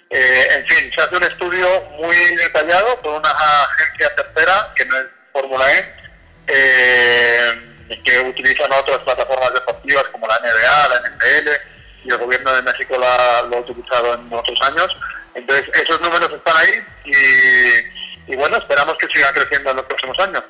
En 0.10 0.66
fin, 0.66 0.92
se 0.94 1.02
hace 1.02 1.16
un 1.16 1.24
estudio 1.24 1.82
muy 2.00 2.16
detallado 2.36 3.00
por 3.00 3.14
una 3.20 3.30
agencia 3.30 4.14
tercera, 4.16 4.74
que 4.76 4.86
no 4.86 4.98
es 4.98 5.06
Fórmula 5.32 5.72
E, 5.72 5.96
eh, 6.50 7.98
que 8.04 8.20
utilizan 8.20 8.72
otras 8.74 8.98
plataformas 9.00 9.54
deportivas 9.54 10.04
como 10.12 10.28
la 10.28 10.40
NBA, 10.40 10.88
la 10.90 11.10
NFL, 11.10 11.50
y 12.06 12.10
el 12.12 12.18
gobierno 12.18 12.52
de 12.56 12.62
México 12.62 12.98
la- 12.98 13.42
lo 13.50 13.58
ha 13.58 13.60
utilizado 13.60 14.14
en 14.16 14.32
otros 14.34 14.62
años. 14.62 14.96
Entonces, 15.36 15.70
esos 15.76 16.00
números 16.02 16.32
están 16.32 16.56
ahí 16.58 16.84
y, 17.06 18.32
y 18.34 18.36
bueno, 18.36 18.58
esperamos 18.58 18.98
que 18.98 19.08
sigan 19.08 19.34
creciendo 19.34 19.72
en 19.72 19.78
los 19.78 19.86
próximos 19.86 20.18
años. 20.20 20.44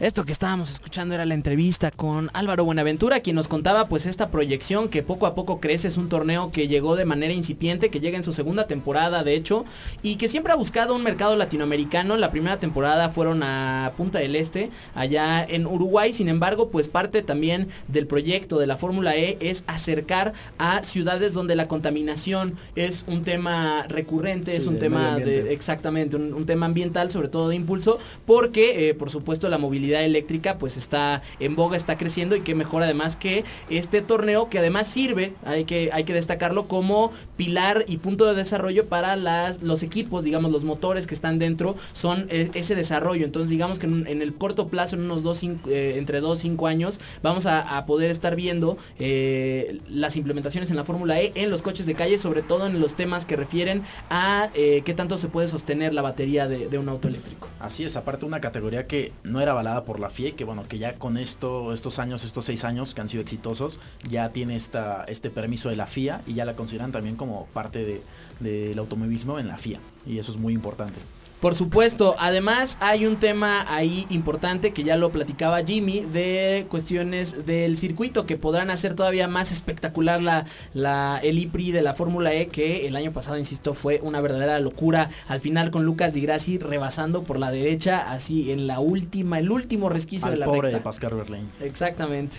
Esto 0.00 0.24
que 0.24 0.32
estábamos 0.32 0.72
escuchando 0.72 1.14
era 1.14 1.26
la 1.26 1.34
entrevista 1.34 1.90
con 1.90 2.30
Álvaro 2.32 2.64
Buenaventura, 2.64 3.20
quien 3.20 3.36
nos 3.36 3.48
contaba 3.48 3.84
pues 3.84 4.06
esta 4.06 4.30
proyección 4.30 4.88
que 4.88 5.02
poco 5.02 5.26
a 5.26 5.34
poco 5.34 5.60
crece, 5.60 5.88
es 5.88 5.98
un 5.98 6.08
torneo 6.08 6.50
que 6.52 6.68
llegó 6.68 6.96
de 6.96 7.04
manera 7.04 7.34
incipiente, 7.34 7.90
que 7.90 8.00
llega 8.00 8.16
en 8.16 8.22
su 8.22 8.32
segunda 8.32 8.66
temporada 8.66 9.24
de 9.24 9.34
hecho, 9.34 9.66
y 10.02 10.16
que 10.16 10.28
siempre 10.28 10.54
ha 10.54 10.56
buscado 10.56 10.94
un 10.94 11.02
mercado 11.02 11.36
latinoamericano. 11.36 12.16
La 12.16 12.30
primera 12.30 12.58
temporada 12.58 13.10
fueron 13.10 13.42
a 13.42 13.92
Punta 13.98 14.20
del 14.20 14.36
Este, 14.36 14.70
allá 14.94 15.44
en 15.44 15.66
Uruguay, 15.66 16.14
sin 16.14 16.30
embargo 16.30 16.70
pues 16.70 16.88
parte 16.88 17.20
también 17.20 17.68
del 17.88 18.06
proyecto 18.06 18.58
de 18.58 18.66
la 18.66 18.78
Fórmula 18.78 19.16
E 19.16 19.36
es 19.40 19.64
acercar 19.66 20.32
a 20.56 20.82
ciudades 20.82 21.34
donde 21.34 21.56
la 21.56 21.68
contaminación 21.68 22.56
es 22.74 23.04
un 23.06 23.22
tema 23.22 23.84
recurrente, 23.86 24.56
es 24.56 24.66
un 24.66 24.78
tema 24.78 25.18
de, 25.18 25.52
exactamente, 25.52 26.16
un, 26.16 26.32
un 26.32 26.46
tema 26.46 26.64
ambiental, 26.64 27.10
sobre 27.10 27.28
todo 27.28 27.50
de 27.50 27.56
impulso, 27.56 27.98
porque 28.24 28.88
eh, 28.88 28.94
por 28.94 29.10
supuesto 29.10 29.50
la 29.50 29.58
movilidad 29.58 29.89
eléctrica 30.02 30.58
pues 30.58 30.76
está 30.76 31.22
en 31.40 31.56
boga, 31.56 31.76
está 31.76 31.98
creciendo 31.98 32.36
y 32.36 32.40
que 32.40 32.54
mejor 32.54 32.82
además 32.82 33.16
que 33.16 33.44
este 33.68 34.00
torneo 34.02 34.48
que 34.48 34.58
además 34.58 34.86
sirve, 34.88 35.34
hay 35.44 35.64
que, 35.64 35.90
hay 35.92 36.04
que 36.04 36.12
destacarlo 36.14 36.68
como 36.68 37.12
pilar 37.36 37.84
y 37.88 37.96
punto 37.98 38.26
de 38.26 38.34
desarrollo 38.34 38.86
para 38.86 39.16
las, 39.16 39.62
los 39.62 39.82
equipos, 39.82 40.24
digamos 40.24 40.50
los 40.52 40.64
motores 40.64 41.06
que 41.06 41.14
están 41.14 41.38
dentro 41.38 41.76
son 41.92 42.26
eh, 42.30 42.50
ese 42.54 42.74
desarrollo, 42.74 43.24
entonces 43.24 43.50
digamos 43.50 43.78
que 43.78 43.86
en, 43.86 44.22
el 44.22 44.34
corto 44.34 44.68
plazo, 44.68 44.96
en 44.96 45.02
unos 45.02 45.22
dos, 45.22 45.38
cinco- 45.38 45.68
eh, 45.70 45.94
entre 45.96 46.20
2 46.20 46.38
5 46.40 46.66
años, 46.66 47.00
vamos 47.22 47.46
a, 47.46 47.76
a 47.76 47.86
poder 47.86 48.10
estar 48.10 48.36
viendo 48.36 48.78
eh, 48.98 49.78
las 49.88 50.16
implementaciones 50.16 50.70
en 50.70 50.76
la 50.76 50.84
Fórmula 50.84 51.20
E 51.20 51.32
en 51.34 51.50
los 51.50 51.62
coches 51.62 51.86
de 51.86 51.94
calle, 51.94 52.18
sobre 52.18 52.42
todo 52.42 52.66
en 52.66 52.80
los 52.80 52.94
temas 52.94 53.26
que 53.26 53.36
refieren 53.36 53.82
a 54.08 54.50
eh, 54.54 54.82
qué 54.84 54.94
tanto 54.94 55.18
se 55.18 55.28
puede 55.28 55.48
sostener 55.48 55.94
la 55.94 56.02
batería 56.02 56.46
de, 56.48 56.68
de 56.68 56.78
un 56.78 56.88
auto 56.88 57.08
eléctrico. 57.08 57.48
Así 57.58 57.84
es, 57.84 57.96
aparte 57.96 58.26
una 58.26 58.40
categoría 58.40 58.86
que 58.86 59.12
no 59.24 59.40
era 59.40 59.52
avalada 59.52 59.79
por 59.84 60.00
la 60.00 60.10
FIE, 60.10 60.32
que 60.32 60.44
bueno, 60.44 60.64
que 60.68 60.78
ya 60.78 60.94
con 60.94 61.16
esto, 61.16 61.72
estos 61.72 61.98
años, 61.98 62.24
estos 62.24 62.44
seis 62.44 62.64
años 62.64 62.94
que 62.94 63.00
han 63.00 63.08
sido 63.08 63.22
exitosos, 63.22 63.78
ya 64.08 64.30
tiene 64.30 64.56
esta, 64.56 65.04
este 65.04 65.30
permiso 65.30 65.68
de 65.68 65.76
la 65.76 65.86
FIA 65.86 66.22
y 66.26 66.34
ya 66.34 66.44
la 66.44 66.56
consideran 66.56 66.92
también 66.92 67.16
como 67.16 67.46
parte 67.52 67.84
de- 67.84 68.02
del 68.40 68.78
automovilismo 68.78 69.38
en 69.38 69.48
la 69.48 69.58
FIA. 69.58 69.80
Y 70.06 70.18
eso 70.18 70.32
es 70.32 70.38
muy 70.38 70.52
importante. 70.54 70.98
Por 71.40 71.54
supuesto, 71.54 72.16
además 72.18 72.76
hay 72.80 73.06
un 73.06 73.16
tema 73.16 73.64
ahí 73.74 74.06
importante 74.10 74.72
que 74.72 74.82
ya 74.82 74.96
lo 74.96 75.10
platicaba 75.10 75.64
Jimmy 75.64 76.00
de 76.00 76.66
cuestiones 76.68 77.46
del 77.46 77.78
circuito 77.78 78.26
que 78.26 78.36
podrán 78.36 78.68
hacer 78.68 78.94
todavía 78.94 79.26
más 79.26 79.50
espectacular 79.50 80.20
la, 80.20 80.44
la 80.74 81.18
el 81.22 81.38
IPRI 81.38 81.72
de 81.72 81.80
la 81.80 81.94
Fórmula 81.94 82.34
E 82.34 82.48
que 82.48 82.86
el 82.86 82.94
año 82.94 83.12
pasado, 83.12 83.38
insisto, 83.38 83.72
fue 83.72 84.00
una 84.02 84.20
verdadera 84.20 84.60
locura. 84.60 85.08
Al 85.28 85.40
final 85.40 85.70
con 85.70 85.86
Lucas 85.86 86.12
Di 86.12 86.20
Grassi 86.20 86.58
rebasando 86.58 87.22
por 87.22 87.38
la 87.38 87.50
derecha, 87.50 88.12
así 88.12 88.52
en 88.52 88.66
la 88.66 88.80
última, 88.80 89.38
el 89.38 89.50
último 89.50 89.88
resquicio 89.88 90.26
Al 90.26 90.34
de 90.34 90.40
la 90.40 90.46
pobre 90.46 90.60
recta. 90.62 90.78
de 90.78 90.84
Pascal 90.84 91.14
Verlaine. 91.14 91.48
Exactamente. 91.62 92.36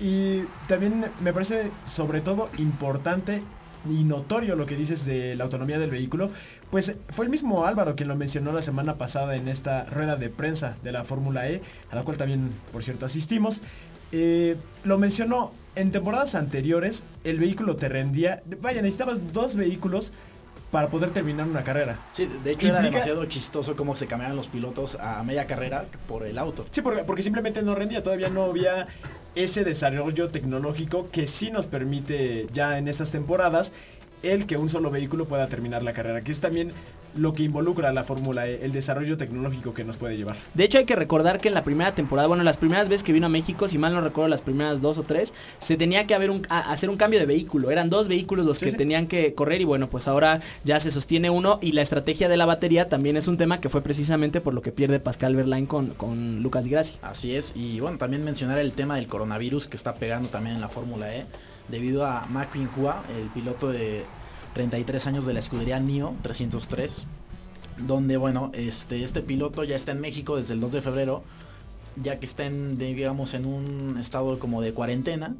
Y 0.00 0.40
también 0.66 1.04
me 1.20 1.32
parece 1.32 1.70
sobre 1.84 2.20
todo 2.20 2.48
importante 2.58 3.42
y 3.88 4.02
notorio 4.02 4.56
lo 4.56 4.66
que 4.66 4.76
dices 4.76 5.04
de 5.04 5.34
la 5.34 5.44
autonomía 5.44 5.78
del 5.78 5.90
vehículo, 5.90 6.30
pues 6.74 6.92
fue 7.10 7.24
el 7.24 7.30
mismo 7.30 7.66
Álvaro 7.66 7.94
quien 7.94 8.08
lo 8.08 8.16
mencionó 8.16 8.50
la 8.50 8.60
semana 8.60 8.96
pasada 8.96 9.36
en 9.36 9.46
esta 9.46 9.84
rueda 9.84 10.16
de 10.16 10.28
prensa 10.28 10.74
de 10.82 10.90
la 10.90 11.04
Fórmula 11.04 11.48
E, 11.48 11.62
a 11.88 11.94
la 11.94 12.02
cual 12.02 12.16
también, 12.16 12.50
por 12.72 12.82
cierto, 12.82 13.06
asistimos. 13.06 13.60
Eh, 14.10 14.56
lo 14.82 14.98
mencionó 14.98 15.52
en 15.76 15.92
temporadas 15.92 16.34
anteriores, 16.34 17.04
el 17.22 17.38
vehículo 17.38 17.76
te 17.76 17.88
rendía, 17.88 18.42
vaya, 18.60 18.82
necesitabas 18.82 19.32
dos 19.32 19.54
vehículos 19.54 20.10
para 20.72 20.88
poder 20.88 21.12
terminar 21.12 21.46
una 21.46 21.62
carrera. 21.62 21.96
Sí, 22.10 22.28
de 22.42 22.50
hecho 22.50 22.66
era 22.66 22.78
Implica- 22.78 22.94
demasiado 22.94 23.24
chistoso 23.26 23.76
cómo 23.76 23.94
se 23.94 24.08
cambiaban 24.08 24.34
los 24.36 24.48
pilotos 24.48 24.96
a 25.00 25.22
media 25.22 25.46
carrera 25.46 25.84
por 26.08 26.26
el 26.26 26.36
auto. 26.38 26.66
Sí, 26.72 26.82
porque, 26.82 27.04
porque 27.04 27.22
simplemente 27.22 27.62
no 27.62 27.76
rendía, 27.76 28.02
todavía 28.02 28.30
no 28.30 28.42
había 28.42 28.88
ese 29.36 29.62
desarrollo 29.62 30.28
tecnológico 30.30 31.08
que 31.12 31.28
sí 31.28 31.52
nos 31.52 31.68
permite 31.68 32.48
ya 32.52 32.78
en 32.78 32.88
estas 32.88 33.12
temporadas 33.12 33.72
el 34.24 34.46
que 34.46 34.56
un 34.56 34.68
solo 34.68 34.90
vehículo 34.90 35.26
pueda 35.26 35.48
terminar 35.48 35.82
la 35.82 35.92
carrera, 35.92 36.22
que 36.22 36.32
es 36.32 36.40
también 36.40 36.72
lo 37.16 37.34
que 37.34 37.42
involucra 37.44 37.88
a 37.88 37.92
la 37.92 38.04
Fórmula 38.04 38.48
E, 38.48 38.64
el 38.64 38.72
desarrollo 38.72 39.16
tecnológico 39.16 39.72
que 39.74 39.84
nos 39.84 39.96
puede 39.96 40.16
llevar. 40.16 40.36
De 40.54 40.64
hecho 40.64 40.78
hay 40.78 40.84
que 40.84 40.96
recordar 40.96 41.40
que 41.40 41.48
en 41.48 41.54
la 41.54 41.64
primera 41.64 41.94
temporada, 41.94 42.28
bueno, 42.28 42.42
las 42.44 42.56
primeras 42.56 42.88
veces 42.88 43.02
que 43.04 43.12
vino 43.12 43.26
a 43.26 43.28
México, 43.28 43.68
si 43.68 43.78
mal 43.78 43.92
no 43.94 44.00
recuerdo 44.00 44.28
las 44.28 44.42
primeras 44.42 44.80
dos 44.80 44.98
o 44.98 45.02
tres, 45.02 45.32
se 45.60 45.76
tenía 45.76 46.06
que 46.06 46.14
haber 46.14 46.30
un, 46.30 46.46
a- 46.48 46.72
hacer 46.72 46.90
un 46.90 46.96
cambio 46.96 47.20
de 47.20 47.26
vehículo. 47.26 47.70
Eran 47.70 47.88
dos 47.88 48.08
vehículos 48.08 48.44
los 48.46 48.58
Sí, 48.58 48.66
que 48.66 48.70
sí. 48.72 48.76
tenían 48.76 49.06
que 49.06 49.34
correr 49.34 49.60
y 49.60 49.64
bueno, 49.64 49.88
pues 49.88 50.08
ahora 50.08 50.40
ya 50.64 50.80
se 50.80 50.90
sostiene 50.90 51.30
uno 51.30 51.58
y 51.62 51.72
la 51.72 51.82
estrategia 51.82 52.28
de 52.28 52.36
la 52.36 52.46
batería 52.46 52.88
también 52.88 53.16
es 53.16 53.28
un 53.28 53.36
tema 53.36 53.60
que 53.60 53.68
fue 53.68 53.80
precisamente 53.82 54.40
por 54.40 54.54
lo 54.54 54.62
que 54.62 54.72
pierde 54.72 55.00
Pascal 55.00 55.34
Verlaine 55.36 55.66
con, 55.68 55.88
con 55.94 56.42
Lucas 56.42 56.64
Di 56.64 56.70
Grassi. 56.70 56.96
Así 57.02 57.34
es, 57.36 57.52
y 57.54 57.80
bueno, 57.80 57.98
también 57.98 58.24
mencionar 58.24 58.58
el 58.58 58.72
tema 58.72 58.96
del 58.96 59.06
coronavirus 59.06 59.66
que 59.66 59.76
está 59.76 59.94
pegando 59.94 60.28
también 60.28 60.56
en 60.56 60.60
la 60.60 60.68
Fórmula 60.68 61.14
E, 61.14 61.26
debido 61.68 62.04
a 62.04 62.26
Ma 62.26 62.46
Hua, 62.76 63.02
el 63.18 63.28
piloto 63.28 63.70
de 63.70 64.04
33 64.54 65.06
años 65.06 65.26
de 65.26 65.34
la 65.34 65.40
escudería 65.40 65.78
NIO 65.80 66.14
303, 66.22 67.06
donde 67.78 68.16
bueno, 68.16 68.50
este, 68.54 69.02
este 69.02 69.20
piloto 69.20 69.64
ya 69.64 69.76
está 69.76 69.92
en 69.92 70.00
México 70.00 70.36
desde 70.36 70.54
el 70.54 70.60
2 70.60 70.72
de 70.72 70.82
febrero, 70.82 71.22
ya 71.96 72.18
que 72.18 72.26
está 72.26 72.46
en, 72.46 72.78
digamos, 72.78 73.34
en 73.34 73.44
un 73.44 73.98
estado 73.98 74.38
como 74.38 74.62
de 74.62 74.72
cuarentena, 74.72 75.34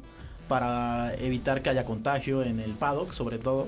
para 0.47 1.15
evitar 1.15 1.61
que 1.61 1.69
haya 1.69 1.85
contagio 1.85 2.43
en 2.43 2.59
el 2.59 2.71
paddock, 2.71 3.13
sobre 3.13 3.39
todo. 3.39 3.67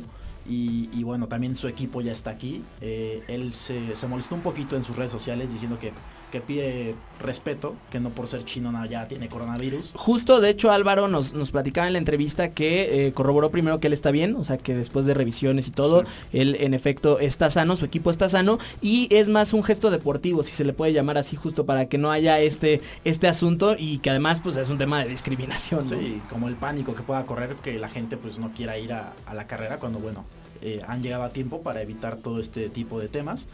Y, 0.49 1.03
bueno, 1.03 1.27
también 1.27 1.57
su 1.57 1.67
equipo 1.67 1.99
ya 1.99 2.13
está 2.13 2.29
aquí. 2.29 2.63
Eh, 2.79 3.21
él 3.27 3.51
se 3.53 4.07
molestó 4.07 4.33
un 4.35 4.41
poquito 4.41 4.77
en 4.77 4.85
sus 4.85 4.95
redes 4.95 5.11
sociales 5.11 5.51
diciendo 5.51 5.77
que, 5.77 5.91
que 6.31 6.41
pide 6.41 6.95
respeto, 7.19 7.75
que 7.89 7.99
no 7.99 8.09
por 8.09 8.27
ser 8.27 8.43
chino 8.45 8.71
nada, 8.71 8.85
ya 8.85 9.07
tiene 9.07 9.29
coronavirus. 9.29 9.91
Justo, 9.95 10.39
de 10.39 10.49
hecho, 10.49 10.71
Álvaro 10.71 11.07
nos, 11.07 11.33
nos 11.33 11.51
platicaba 11.51 11.87
en 11.87 11.93
la 11.93 11.99
entrevista 11.99 12.49
que 12.49 13.07
eh, 13.07 13.13
corroboró 13.13 13.49
primero 13.49 13.79
que 13.79 13.87
él 13.87 13.93
está 13.93 14.11
bien, 14.11 14.35
o 14.35 14.43
sea 14.43 14.57
que 14.57 14.75
después 14.75 15.05
de 15.05 15.13
revisiones 15.13 15.67
y 15.67 15.71
todo, 15.71 16.03
él 16.33 16.57
en 16.59 16.73
efecto 16.73 17.19
está 17.19 17.49
sano, 17.49 17.75
su 17.75 17.85
equipo 17.85 18.09
está 18.09 18.29
sano, 18.29 18.59
y 18.81 19.07
es 19.11 19.29
más 19.29 19.53
un 19.53 19.63
gesto 19.63 19.89
deportivo, 19.89 20.43
si 20.43 20.51
se 20.51 20.65
le 20.65 20.73
puede 20.73 20.93
llamar 20.93 21.17
así, 21.17 21.35
justo 21.35 21.65
para 21.65 21.87
que 21.87 21.97
no 21.97 22.11
haya 22.11 22.39
este, 22.39 22.81
este 23.03 23.27
asunto 23.27 23.75
y 23.77 23.99
que 23.99 24.09
además 24.09 24.41
pues 24.41 24.57
es 24.57 24.69
un 24.69 24.77
tema 24.77 25.03
de 25.03 25.09
discriminación. 25.09 25.89
¿no? 25.89 25.97
Sí, 25.97 26.21
como 26.29 26.47
el 26.47 26.55
pánico 26.55 26.93
que 26.93 27.03
pueda 27.03 27.25
correr, 27.25 27.55
que 27.55 27.79
la 27.79 27.89
gente 27.89 28.17
pues 28.17 28.37
no 28.37 28.51
quiera 28.51 28.77
ir 28.77 28.93
a, 28.93 29.13
a 29.25 29.33
la 29.33 29.47
carrera 29.47 29.79
cuando 29.79 29.99
bueno, 29.99 30.25
eh, 30.61 30.81
han 30.87 31.03
llegado 31.03 31.23
a 31.23 31.29
tiempo 31.29 31.61
para 31.61 31.81
evitar 31.81 32.17
todo 32.17 32.39
este 32.39 32.69
tipo 32.69 32.99
de 32.99 33.07
temas. 33.07 33.47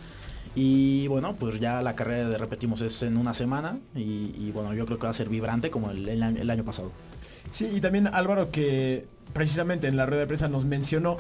Y 0.56 1.08
bueno, 1.08 1.36
pues 1.36 1.60
ya 1.60 1.82
la 1.82 1.96
carrera 1.96 2.30
de 2.30 2.38
repetimos 2.38 2.82
es 2.82 3.02
en 3.02 3.18
una 3.18 3.34
semana 3.34 3.80
y, 3.96 4.52
bueno, 4.52 4.74
yo 4.74 4.86
creo 4.86 5.00
que 5.00 5.06
va 5.06 5.10
a 5.10 5.14
ser 5.14 5.30
vibrante 5.30 5.72
como 5.72 5.90
el, 5.92 6.08
el 6.08 6.50
año 6.50 6.64
pasado. 6.64 6.92
Sí, 7.52 7.70
y 7.74 7.82
también 7.82 8.08
Álvaro 8.08 8.52
que 8.52 9.06
precisamente 9.34 9.88
en 9.88 9.98
la 9.98 10.06
rueda 10.06 10.22
de 10.22 10.28
prensa 10.28 10.48
nos 10.48 10.66
mencionó 10.66 11.18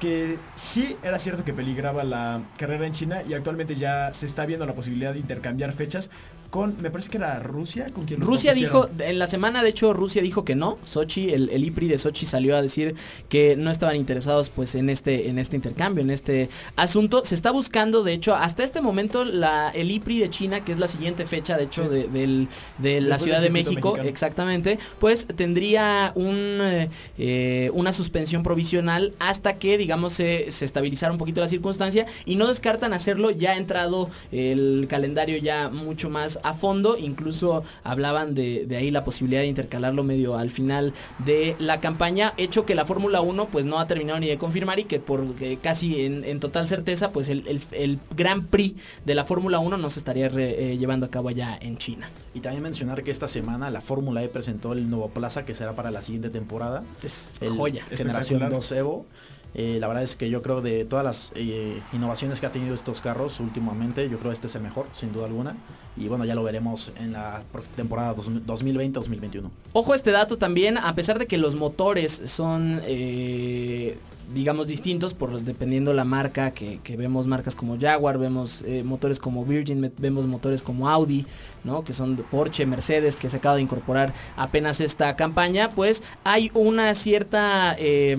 que 0.00 0.38
sí 0.54 0.96
era 1.02 1.18
cierto 1.18 1.44
que 1.44 1.52
peligraba 1.52 2.04
la 2.04 2.42
carrera 2.56 2.86
en 2.86 2.92
China 2.92 3.22
y 3.28 3.34
actualmente 3.34 3.74
ya 3.74 4.12
se 4.14 4.26
está 4.26 4.46
viendo 4.46 4.64
la 4.64 4.74
posibilidad 4.74 5.12
de 5.12 5.18
intercambiar 5.18 5.72
fechas 5.72 6.10
con, 6.50 6.80
me 6.80 6.90
parece 6.90 7.10
que 7.10 7.18
era 7.18 7.40
Rusia, 7.40 7.86
con 7.94 8.06
quien 8.06 8.20
Rusia 8.20 8.54
dijo, 8.54 8.88
en 8.98 9.18
la 9.18 9.26
semana 9.26 9.62
de 9.62 9.68
hecho 9.68 9.92
Rusia 9.92 10.22
dijo 10.22 10.44
que 10.44 10.54
no, 10.54 10.78
Sochi, 10.84 11.28
el, 11.30 11.50
el 11.50 11.64
IPRI 11.64 11.88
de 11.88 11.98
Sochi 11.98 12.24
salió 12.26 12.56
a 12.56 12.62
decir 12.62 12.94
que 13.28 13.54
no 13.56 13.70
estaban 13.70 13.96
interesados 13.96 14.48
pues 14.48 14.74
en 14.74 14.88
este, 14.88 15.28
en 15.28 15.38
este 15.38 15.56
intercambio, 15.56 16.02
en 16.02 16.10
este 16.10 16.48
asunto. 16.76 17.22
Se 17.24 17.34
está 17.34 17.50
buscando, 17.50 18.02
de 18.02 18.12
hecho, 18.14 18.34
hasta 18.34 18.64
este 18.64 18.80
momento 18.80 19.24
la, 19.24 19.70
el 19.74 19.90
IPRI 19.90 20.20
de 20.20 20.30
China, 20.30 20.64
que 20.64 20.72
es 20.72 20.78
la 20.78 20.88
siguiente 20.88 21.26
fecha 21.26 21.56
de 21.56 21.64
hecho 21.64 21.82
Sí. 21.84 21.88
de, 21.90 22.08
del- 22.08 22.48
de 22.78 23.00
la 23.00 23.08
Después 23.16 23.22
Ciudad 23.24 23.42
de 23.42 23.50
México, 23.50 23.88
mexicano. 23.90 24.08
exactamente, 24.08 24.78
pues 24.98 25.26
tendría 25.36 26.12
un, 26.14 26.88
eh, 27.18 27.70
una 27.74 27.92
suspensión 27.92 28.42
provisional 28.42 29.12
hasta 29.18 29.58
que 29.58 29.76
digamos 29.78 30.12
se, 30.14 30.50
se 30.50 30.64
estabilizara 30.64 31.12
un 31.12 31.18
poquito 31.18 31.40
la 31.40 31.48
circunstancia 31.48 32.06
y 32.24 32.36
no 32.36 32.46
descartan 32.48 32.92
hacerlo 32.92 33.30
ya 33.30 33.56
entrado 33.56 34.08
el 34.32 34.86
calendario 34.88 35.36
ya 35.38 35.68
mucho 35.68 36.08
más 36.10 36.37
a 36.42 36.54
fondo, 36.54 36.96
incluso 36.98 37.64
hablaban 37.84 38.34
de, 38.34 38.66
de 38.66 38.76
ahí 38.76 38.90
la 38.90 39.04
posibilidad 39.04 39.40
de 39.42 39.46
intercalarlo 39.48 40.02
medio 40.04 40.36
al 40.36 40.50
final 40.50 40.92
de 41.24 41.56
la 41.58 41.80
campaña, 41.80 42.34
hecho 42.36 42.64
que 42.66 42.74
la 42.74 42.84
Fórmula 42.84 43.20
1 43.20 43.46
pues 43.48 43.66
no 43.66 43.78
ha 43.78 43.86
terminado 43.86 44.20
ni 44.20 44.28
de 44.28 44.38
confirmar 44.38 44.78
y 44.78 44.84
que 44.84 45.00
por 45.00 45.34
que 45.34 45.56
casi 45.56 46.04
en, 46.04 46.24
en 46.24 46.40
total 46.40 46.68
certeza 46.68 47.10
pues 47.12 47.28
el, 47.28 47.46
el- 47.48 47.60
el 47.72 47.98
Gran 48.16 48.46
Prix 48.46 48.80
de 49.04 49.14
la 49.14 49.24
Fórmula 49.24 49.58
1 49.58 49.76
no 49.76 49.90
se 49.90 49.98
estaría 49.98 50.28
re- 50.28 50.72
eh, 50.72 50.78
llevando 50.78 51.06
a 51.06 51.10
cabo 51.10 51.28
allá 51.28 51.58
en 51.60 51.78
China. 51.78 52.10
Y 52.34 52.40
también 52.40 52.62
mencionar 52.62 53.02
que 53.02 53.10
esta 53.10 53.28
semana 53.28 53.70
la 53.70 53.80
Fórmula 53.80 54.22
E 54.22 54.28
presentó 54.28 54.72
el 54.72 54.88
nuevo 54.90 55.08
Plaza 55.10 55.44
que 55.44 55.54
será 55.54 55.74
para 55.74 55.90
la 55.90 56.02
siguiente 56.02 56.30
temporada. 56.30 56.84
Es 57.02 57.28
el 57.40 57.50
joya. 57.52 57.84
Generación 57.90 58.42
Espectacular. 58.42 58.50
2 58.52 58.72
Evo. 58.72 59.06
Eh, 59.54 59.78
la 59.80 59.88
verdad 59.88 60.02
es 60.02 60.14
que 60.14 60.28
yo 60.28 60.42
creo 60.42 60.60
de 60.60 60.84
todas 60.84 61.04
las 61.04 61.32
eh, 61.34 61.80
innovaciones 61.94 62.38
que 62.38 62.44
ha 62.46 62.52
tenido 62.52 62.74
estos 62.74 63.00
carros 63.00 63.40
últimamente, 63.40 64.08
yo 64.10 64.18
creo 64.18 64.30
este 64.30 64.46
es 64.46 64.54
el 64.54 64.62
mejor, 64.62 64.86
sin 64.92 65.10
duda 65.12 65.24
alguna. 65.24 65.56
Y 66.00 66.08
bueno, 66.08 66.24
ya 66.24 66.34
lo 66.34 66.42
veremos 66.42 66.92
en 67.00 67.12
la 67.12 67.42
temporada 67.76 68.14
dos- 68.14 68.30
2020-2021. 68.46 69.50
Ojo 69.72 69.92
a 69.92 69.96
este 69.96 70.10
dato 70.10 70.38
también, 70.38 70.78
a 70.78 70.94
pesar 70.94 71.18
de 71.18 71.26
que 71.26 71.38
los 71.38 71.56
motores 71.56 72.22
son, 72.26 72.80
eh, 72.86 73.96
digamos, 74.32 74.66
distintos 74.66 75.14
por 75.14 75.40
dependiendo 75.40 75.94
la 75.94 76.04
marca, 76.04 76.50
que, 76.50 76.80
que 76.82 76.96
vemos 76.96 77.26
marcas 77.26 77.54
como 77.54 77.78
Jaguar, 77.78 78.18
vemos 78.18 78.62
eh, 78.66 78.82
motores 78.82 79.18
como 79.18 79.44
Virgin, 79.44 79.92
vemos 79.98 80.26
motores 80.26 80.60
como 80.62 80.88
Audi, 80.88 81.24
¿no? 81.64 81.82
Que 81.82 81.92
son 81.92 82.16
Porsche, 82.30 82.66
Mercedes, 82.66 83.16
que 83.16 83.30
se 83.30 83.38
acaba 83.38 83.56
de 83.56 83.62
incorporar 83.62 84.12
apenas 84.36 84.80
esta 84.80 85.16
campaña, 85.16 85.70
pues 85.70 86.02
hay 86.24 86.50
una 86.54 86.94
cierta 86.94 87.74
eh, 87.78 88.16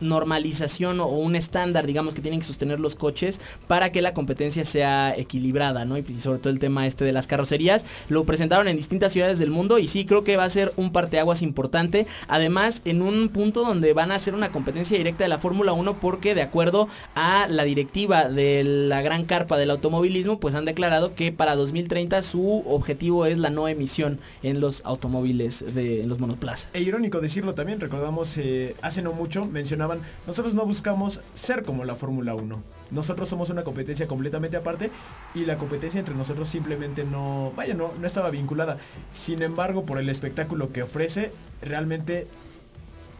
normalización 0.00 1.00
o 1.00 1.08
un 1.08 1.34
estándar, 1.34 1.86
digamos, 1.86 2.14
que 2.14 2.22
tienen 2.22 2.40
que 2.40 2.46
sostener 2.46 2.78
los 2.78 2.94
coches 2.94 3.40
para 3.66 3.90
que 3.90 4.00
la 4.00 4.14
competencia 4.14 4.64
sea 4.64 5.16
equilibrada, 5.16 5.84
¿no? 5.84 5.98
Y 5.98 6.04
sobre 6.20 6.38
todo 6.38 6.52
el 6.52 6.60
tema 6.60 6.86
este 6.86 7.04
de 7.04 7.12
las 7.12 7.26
carrocerías, 7.26 7.84
lo 8.08 8.24
presentaron 8.24 8.68
en 8.68 8.76
distintas 8.76 9.12
ciudades 9.12 9.38
del 9.38 9.50
mundo 9.50 9.78
y 9.78 9.88
sí 9.88 10.04
creo 10.04 10.22
que 10.22 10.36
va 10.36 10.44
a 10.44 10.50
ser 10.50 10.72
un 10.76 10.92
parteaguas 10.92 11.42
importante, 11.42 12.06
además 12.28 12.82
en 12.84 13.02
un 13.02 13.28
punto 13.28 13.64
donde 13.64 13.92
van 13.92 14.12
a 14.12 14.16
hacer 14.16 14.34
una 14.34 14.52
competencia 14.52 14.96
directa 14.96 15.24
de 15.24 15.28
la 15.28 15.38
Fórmula 15.38 15.47
1 15.52 16.00
porque 16.00 16.34
de 16.34 16.42
acuerdo 16.42 16.88
a 17.14 17.46
la 17.48 17.64
directiva 17.64 18.28
de 18.28 18.64
la 18.64 19.02
gran 19.02 19.24
carpa 19.24 19.56
del 19.56 19.70
automovilismo, 19.70 20.40
pues 20.40 20.54
han 20.54 20.64
declarado 20.64 21.14
que 21.14 21.32
para 21.32 21.56
2030 21.56 22.22
su 22.22 22.64
objetivo 22.66 23.26
es 23.26 23.38
la 23.38 23.50
no 23.50 23.68
emisión 23.68 24.20
en 24.42 24.60
los 24.60 24.84
automóviles 24.84 25.74
de 25.74 26.04
los 26.06 26.18
monoplazas. 26.18 26.68
E 26.72 26.80
irónico 26.80 27.20
decirlo 27.20 27.54
también, 27.54 27.80
recordamos 27.80 28.36
eh, 28.38 28.74
hace 28.82 29.02
no 29.02 29.12
mucho, 29.12 29.44
mencionaban, 29.46 30.00
nosotros 30.26 30.54
no 30.54 30.64
buscamos 30.64 31.20
ser 31.34 31.62
como 31.62 31.84
la 31.84 31.94
Fórmula 31.94 32.34
1. 32.34 32.62
Nosotros 32.90 33.28
somos 33.28 33.50
una 33.50 33.64
competencia 33.64 34.06
completamente 34.06 34.56
aparte 34.56 34.90
y 35.34 35.44
la 35.44 35.58
competencia 35.58 35.98
entre 35.98 36.14
nosotros 36.14 36.48
simplemente 36.48 37.04
no, 37.04 37.52
vaya, 37.54 37.74
no, 37.74 37.92
no 38.00 38.06
estaba 38.06 38.30
vinculada. 38.30 38.78
Sin 39.12 39.42
embargo, 39.42 39.84
por 39.84 39.98
el 39.98 40.08
espectáculo 40.08 40.72
que 40.72 40.82
ofrece, 40.82 41.32
realmente 41.60 42.26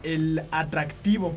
el 0.03 0.43
atractivo 0.51 1.33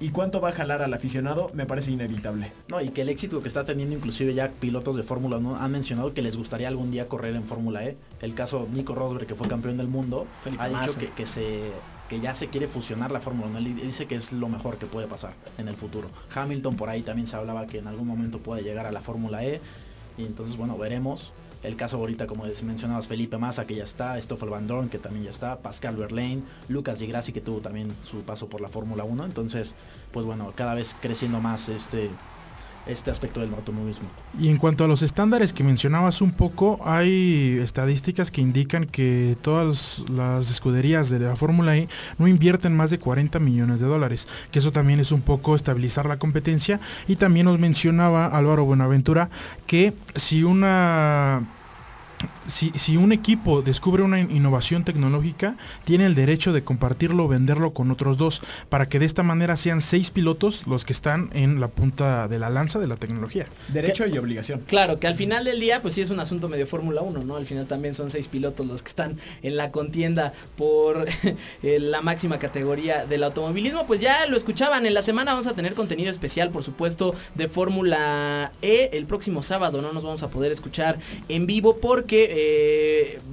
y 0.00 0.10
cuánto 0.10 0.40
va 0.40 0.48
a 0.48 0.52
jalar 0.52 0.82
al 0.82 0.92
aficionado 0.94 1.50
me 1.52 1.66
parece 1.66 1.92
inevitable. 1.92 2.52
No, 2.68 2.80
y 2.80 2.88
que 2.88 3.02
el 3.02 3.10
éxito 3.10 3.40
que 3.42 3.48
está 3.48 3.64
teniendo 3.64 3.94
inclusive 3.94 4.34
ya 4.34 4.48
pilotos 4.48 4.96
de 4.96 5.02
Fórmula 5.02 5.36
1 5.36 5.56
han 5.56 5.70
mencionado 5.70 6.14
que 6.14 6.22
les 6.22 6.36
gustaría 6.36 6.68
algún 6.68 6.90
día 6.90 7.06
correr 7.06 7.36
en 7.36 7.44
Fórmula 7.44 7.84
E. 7.84 7.96
El 8.20 8.34
caso 8.34 8.66
Nico 8.72 8.94
Rosberg, 8.94 9.26
que 9.26 9.34
fue 9.34 9.46
campeón 9.46 9.76
del 9.76 9.88
mundo, 9.88 10.26
Felipe 10.42 10.62
ha 10.62 10.68
dicho 10.68 10.98
que, 10.98 11.08
que 11.08 11.26
se 11.26 11.70
que 12.08 12.18
ya 12.18 12.34
se 12.34 12.48
quiere 12.48 12.66
fusionar 12.66 13.12
la 13.12 13.20
Fórmula 13.20 13.46
1. 13.50 13.58
Él 13.58 13.76
dice 13.76 14.06
que 14.06 14.16
es 14.16 14.32
lo 14.32 14.48
mejor 14.48 14.78
que 14.78 14.86
puede 14.86 15.06
pasar 15.06 15.34
en 15.58 15.68
el 15.68 15.76
futuro. 15.76 16.08
Hamilton 16.34 16.76
por 16.76 16.88
ahí 16.88 17.02
también 17.02 17.28
se 17.28 17.36
hablaba 17.36 17.66
que 17.66 17.78
en 17.78 17.86
algún 17.86 18.08
momento 18.08 18.40
puede 18.40 18.64
llegar 18.64 18.86
a 18.86 18.90
la 18.90 19.00
Fórmula 19.00 19.44
E. 19.44 19.60
Y 20.18 20.24
entonces, 20.24 20.56
bueno, 20.56 20.76
veremos. 20.76 21.32
El 21.62 21.76
caso 21.76 21.98
ahorita, 21.98 22.26
como 22.26 22.44
mencionabas, 22.64 23.06
Felipe 23.06 23.36
Massa, 23.36 23.66
que 23.66 23.74
ya 23.74 23.84
está, 23.84 24.20
Stoffel 24.20 24.48
Van 24.48 24.66
Dorn, 24.66 24.88
que 24.88 24.98
también 24.98 25.24
ya 25.24 25.30
está, 25.30 25.58
Pascal 25.58 25.96
Verlaine, 25.96 26.42
Lucas 26.68 27.00
Di 27.00 27.06
Grassi, 27.06 27.32
que 27.32 27.42
tuvo 27.42 27.60
también 27.60 27.94
su 28.02 28.22
paso 28.22 28.48
por 28.48 28.62
la 28.62 28.68
Fórmula 28.68 29.04
1. 29.04 29.26
Entonces, 29.26 29.74
pues 30.10 30.24
bueno, 30.24 30.52
cada 30.56 30.74
vez 30.74 30.96
creciendo 31.00 31.40
más 31.40 31.68
este, 31.68 32.10
este 32.86 33.10
aspecto 33.10 33.40
del 33.40 33.52
automovilismo. 33.54 34.08
Y 34.38 34.48
en 34.48 34.56
cuanto 34.56 34.84
a 34.84 34.88
los 34.88 35.02
estándares 35.02 35.52
que 35.52 35.64
mencionabas 35.64 36.20
un 36.20 36.32
poco, 36.32 36.80
hay 36.84 37.58
estadísticas 37.62 38.30
que 38.30 38.40
indican 38.40 38.86
que 38.86 39.36
todas 39.42 40.04
las 40.10 40.50
escuderías 40.50 41.08
de 41.10 41.20
la 41.20 41.36
Fórmula 41.36 41.76
E 41.76 41.88
no 42.18 42.26
invierten 42.26 42.74
más 42.74 42.90
de 42.90 42.98
40 42.98 43.38
millones 43.38 43.80
de 43.80 43.86
dólares, 43.86 44.28
que 44.50 44.58
eso 44.58 44.72
también 44.72 45.00
es 45.00 45.12
un 45.12 45.20
poco 45.20 45.54
estabilizar 45.54 46.06
la 46.06 46.18
competencia. 46.18 46.80
Y 47.06 47.16
también 47.16 47.46
nos 47.46 47.58
mencionaba 47.58 48.26
Álvaro 48.26 48.64
Buenaventura 48.64 49.30
que 49.66 49.92
si 50.14 50.42
una 50.42 51.46
si, 52.50 52.70
si 52.74 52.96
un 52.96 53.12
equipo 53.12 53.62
descubre 53.62 54.02
una 54.02 54.20
in- 54.20 54.30
innovación 54.30 54.84
tecnológica, 54.84 55.56
tiene 55.84 56.06
el 56.06 56.14
derecho 56.14 56.52
de 56.52 56.62
compartirlo 56.64 57.24
o 57.24 57.28
venderlo 57.28 57.72
con 57.72 57.90
otros 57.90 58.18
dos, 58.18 58.42
para 58.68 58.88
que 58.88 58.98
de 58.98 59.06
esta 59.06 59.22
manera 59.22 59.56
sean 59.56 59.80
seis 59.80 60.10
pilotos 60.10 60.66
los 60.66 60.84
que 60.84 60.92
están 60.92 61.30
en 61.32 61.60
la 61.60 61.68
punta 61.68 62.28
de 62.28 62.38
la 62.38 62.50
lanza 62.50 62.78
de 62.78 62.86
la 62.86 62.96
tecnología. 62.96 63.46
Derecho 63.68 64.06
y 64.06 64.18
obligación. 64.18 64.62
Claro, 64.66 64.98
que 64.98 65.06
al 65.06 65.14
final 65.14 65.44
del 65.44 65.60
día, 65.60 65.82
pues 65.82 65.94
sí 65.94 66.00
es 66.00 66.10
un 66.10 66.20
asunto 66.20 66.48
medio 66.48 66.66
Fórmula 66.66 67.02
1, 67.02 67.24
¿no? 67.24 67.36
Al 67.36 67.46
final 67.46 67.66
también 67.66 67.94
son 67.94 68.10
seis 68.10 68.28
pilotos 68.28 68.66
los 68.66 68.82
que 68.82 68.88
están 68.88 69.18
en 69.42 69.56
la 69.56 69.70
contienda 69.70 70.32
por 70.56 71.06
eh, 71.62 71.78
la 71.80 72.00
máxima 72.02 72.38
categoría 72.38 73.06
del 73.06 73.22
automovilismo. 73.24 73.86
Pues 73.86 74.00
ya 74.00 74.26
lo 74.26 74.36
escuchaban, 74.36 74.86
en 74.86 74.94
la 74.94 75.02
semana 75.02 75.32
vamos 75.32 75.46
a 75.46 75.52
tener 75.54 75.74
contenido 75.74 76.10
especial, 76.10 76.50
por 76.50 76.64
supuesto, 76.64 77.14
de 77.34 77.48
Fórmula 77.48 78.52
E. 78.62 78.90
El 78.92 79.06
próximo 79.06 79.42
sábado 79.42 79.80
no 79.80 79.92
nos 79.92 80.02
vamos 80.04 80.22
a 80.22 80.28
poder 80.28 80.50
escuchar 80.52 80.98
en 81.28 81.46
vivo 81.46 81.76
porque 81.76 82.39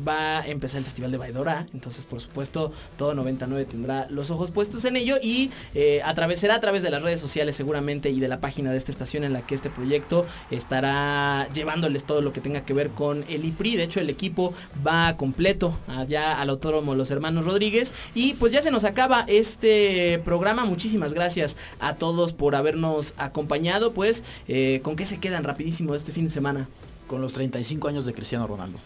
va 0.07 0.39
a 0.39 0.47
empezar 0.47 0.79
el 0.79 0.85
Festival 0.85 1.11
de 1.11 1.17
Baidora. 1.17 1.67
Entonces, 1.73 2.05
por 2.05 2.21
supuesto, 2.21 2.71
todo 2.97 3.13
99 3.13 3.65
tendrá 3.65 4.07
los 4.09 4.31
ojos 4.31 4.51
puestos 4.51 4.85
en 4.85 4.95
ello 4.95 5.17
y 5.21 5.51
eh, 5.75 6.01
a 6.03 6.13
través, 6.13 6.39
será 6.39 6.55
a 6.55 6.61
través 6.61 6.83
de 6.83 6.89
las 6.89 7.01
redes 7.01 7.19
sociales 7.19 7.55
seguramente 7.55 8.09
y 8.09 8.19
de 8.19 8.27
la 8.27 8.39
página 8.39 8.71
de 8.71 8.77
esta 8.77 8.91
estación 8.91 9.23
en 9.23 9.33
la 9.33 9.45
que 9.45 9.55
este 9.55 9.69
proyecto 9.69 10.25
estará 10.51 11.47
llevándoles 11.53 12.05
todo 12.05 12.21
lo 12.21 12.33
que 12.33 12.41
tenga 12.41 12.61
que 12.61 12.73
ver 12.73 12.89
con 12.89 13.25
el 13.27 13.45
IPRI. 13.45 13.75
De 13.75 13.83
hecho, 13.83 13.99
el 13.99 14.09
equipo 14.09 14.53
va 14.85 15.17
completo 15.17 15.77
allá 15.87 16.39
al 16.39 16.49
autódromo 16.49 16.95
Los 16.95 17.11
Hermanos 17.11 17.45
Rodríguez. 17.45 17.93
Y 18.13 18.35
pues 18.35 18.51
ya 18.51 18.61
se 18.61 18.71
nos 18.71 18.83
acaba 18.83 19.25
este 19.27 20.19
programa. 20.23 20.65
Muchísimas 20.65 21.13
gracias 21.13 21.57
a 21.79 21.95
todos 21.95 22.33
por 22.33 22.55
habernos 22.55 23.13
acompañado. 23.17 23.93
Pues, 23.93 24.23
eh, 24.47 24.81
¿con 24.83 24.95
qué 24.95 25.05
se 25.05 25.19
quedan 25.19 25.43
rapidísimo 25.43 25.95
este 25.95 26.11
fin 26.11 26.25
de 26.25 26.31
semana? 26.31 26.67
Con 27.07 27.21
los 27.21 27.33
35 27.33 27.87
años 27.87 28.05
de 28.05 28.13
Cristiano 28.13 28.47
Ronaldo. 28.47 28.79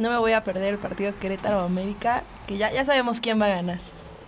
No 0.00 0.08
me 0.08 0.16
voy 0.16 0.32
a 0.32 0.42
perder 0.42 0.72
el 0.72 0.78
partido 0.78 1.12
Querétaro-América, 1.20 2.22
que 2.46 2.56
ya, 2.56 2.72
ya 2.72 2.86
sabemos 2.86 3.20
quién 3.20 3.38
va 3.38 3.44
a 3.44 3.48
ganar. 3.50 3.80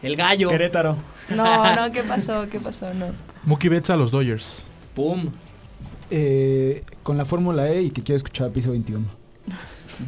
El 0.03 0.17
gallo. 0.17 0.51
Querétaro. 0.51 0.99
No, 1.31 1.75
no, 1.77 1.91
¿qué 1.91 2.03
pasó? 2.03 2.47
¿Qué 2.51 2.61
pasó? 2.61 2.93
No. 2.93 3.07
Mookie 3.45 3.71
Betts 3.71 3.89
a 3.89 3.97
los 3.97 4.11
Dodgers. 4.11 4.67
¡Pum! 4.95 5.31
Eh, 6.11 6.85
con 7.03 7.17
la 7.17 7.25
Fórmula 7.25 7.71
E 7.71 7.85
y 7.85 7.91
que 7.91 8.03
quiero 8.03 8.19
escuchar 8.19 8.49
a 8.49 8.51
piso 8.51 8.73
21. 8.73 9.07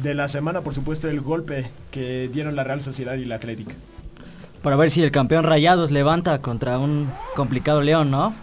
De 0.03 0.13
la 0.13 0.27
semana, 0.27 0.61
por 0.61 0.75
supuesto, 0.75 1.09
el 1.09 1.19
golpe 1.19 1.71
que 1.89 2.29
dieron 2.31 2.55
la 2.55 2.63
Real 2.63 2.81
Sociedad 2.81 3.15
y 3.15 3.25
la 3.25 3.37
Atlética. 3.37 3.73
Para 4.61 4.75
ver 4.75 4.91
si 4.91 5.01
el 5.01 5.09
campeón 5.09 5.45
Rayados 5.45 5.89
levanta 5.89 6.43
contra 6.43 6.77
un 6.77 7.09
complicado 7.35 7.81
León, 7.81 8.11
¿no? 8.11 8.35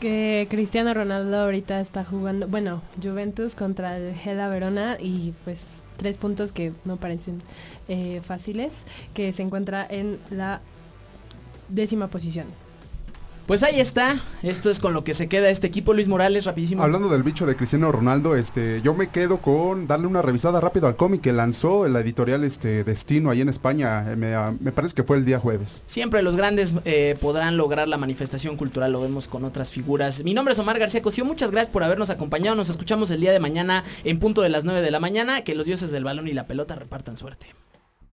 Que 0.00 0.46
Cristiano 0.48 0.94
Ronaldo 0.94 1.40
ahorita 1.40 1.78
está 1.78 2.06
jugando, 2.06 2.48
bueno, 2.48 2.80
Juventus 3.02 3.54
contra 3.54 3.98
el 3.98 4.14
Gela 4.14 4.48
Verona 4.48 4.96
y 4.98 5.34
pues 5.44 5.82
tres 5.98 6.16
puntos 6.16 6.52
que 6.52 6.72
no 6.86 6.96
parecen 6.96 7.42
eh, 7.86 8.22
fáciles, 8.26 8.82
que 9.12 9.34
se 9.34 9.42
encuentra 9.42 9.86
en 9.86 10.18
la 10.30 10.62
décima 11.68 12.08
posición. 12.08 12.46
Pues 13.50 13.64
ahí 13.64 13.80
está. 13.80 14.16
Esto 14.44 14.70
es 14.70 14.78
con 14.78 14.94
lo 14.94 15.02
que 15.02 15.12
se 15.12 15.26
queda 15.26 15.50
este 15.50 15.66
equipo. 15.66 15.92
Luis 15.92 16.06
Morales, 16.06 16.44
rapidísimo. 16.44 16.84
Hablando 16.84 17.08
del 17.08 17.24
bicho 17.24 17.46
de 17.46 17.56
Cristiano 17.56 17.90
Ronaldo, 17.90 18.36
este, 18.36 18.80
yo 18.80 18.94
me 18.94 19.08
quedo 19.08 19.38
con 19.38 19.88
darle 19.88 20.06
una 20.06 20.22
revisada 20.22 20.60
rápido 20.60 20.86
al 20.86 20.94
cómic 20.94 21.20
que 21.20 21.32
lanzó 21.32 21.88
la 21.88 21.98
editorial 21.98 22.44
este, 22.44 22.84
Destino 22.84 23.28
ahí 23.28 23.40
en 23.40 23.48
España. 23.48 24.12
Eh, 24.12 24.14
Me, 24.14 24.36
ah, 24.36 24.54
me 24.60 24.70
parece 24.70 24.94
que 24.94 25.02
fue 25.02 25.16
el 25.16 25.24
día 25.24 25.40
jueves. 25.40 25.82
Siempre 25.88 26.22
los 26.22 26.36
grandes 26.36 26.76
eh, 26.84 27.16
podrán 27.20 27.56
lograr 27.56 27.88
la 27.88 27.96
manifestación 27.96 28.56
cultural, 28.56 28.92
lo 28.92 29.00
vemos 29.00 29.26
con 29.26 29.44
otras 29.44 29.72
figuras. 29.72 30.22
Mi 30.22 30.32
nombre 30.32 30.52
es 30.52 30.58
Omar 30.60 30.78
García 30.78 31.02
Cosío, 31.02 31.24
muchas 31.24 31.50
gracias 31.50 31.72
por 31.72 31.82
habernos 31.82 32.08
acompañado. 32.10 32.54
Nos 32.54 32.70
escuchamos 32.70 33.10
el 33.10 33.20
día 33.20 33.32
de 33.32 33.40
mañana 33.40 33.82
en 34.04 34.20
punto 34.20 34.42
de 34.42 34.48
las 34.50 34.64
9 34.64 34.80
de 34.80 34.92
la 34.92 35.00
mañana. 35.00 35.42
Que 35.42 35.56
los 35.56 35.66
dioses 35.66 35.90
del 35.90 36.04
balón 36.04 36.28
y 36.28 36.34
la 36.34 36.46
pelota 36.46 36.76
repartan 36.76 37.16
suerte. 37.16 37.48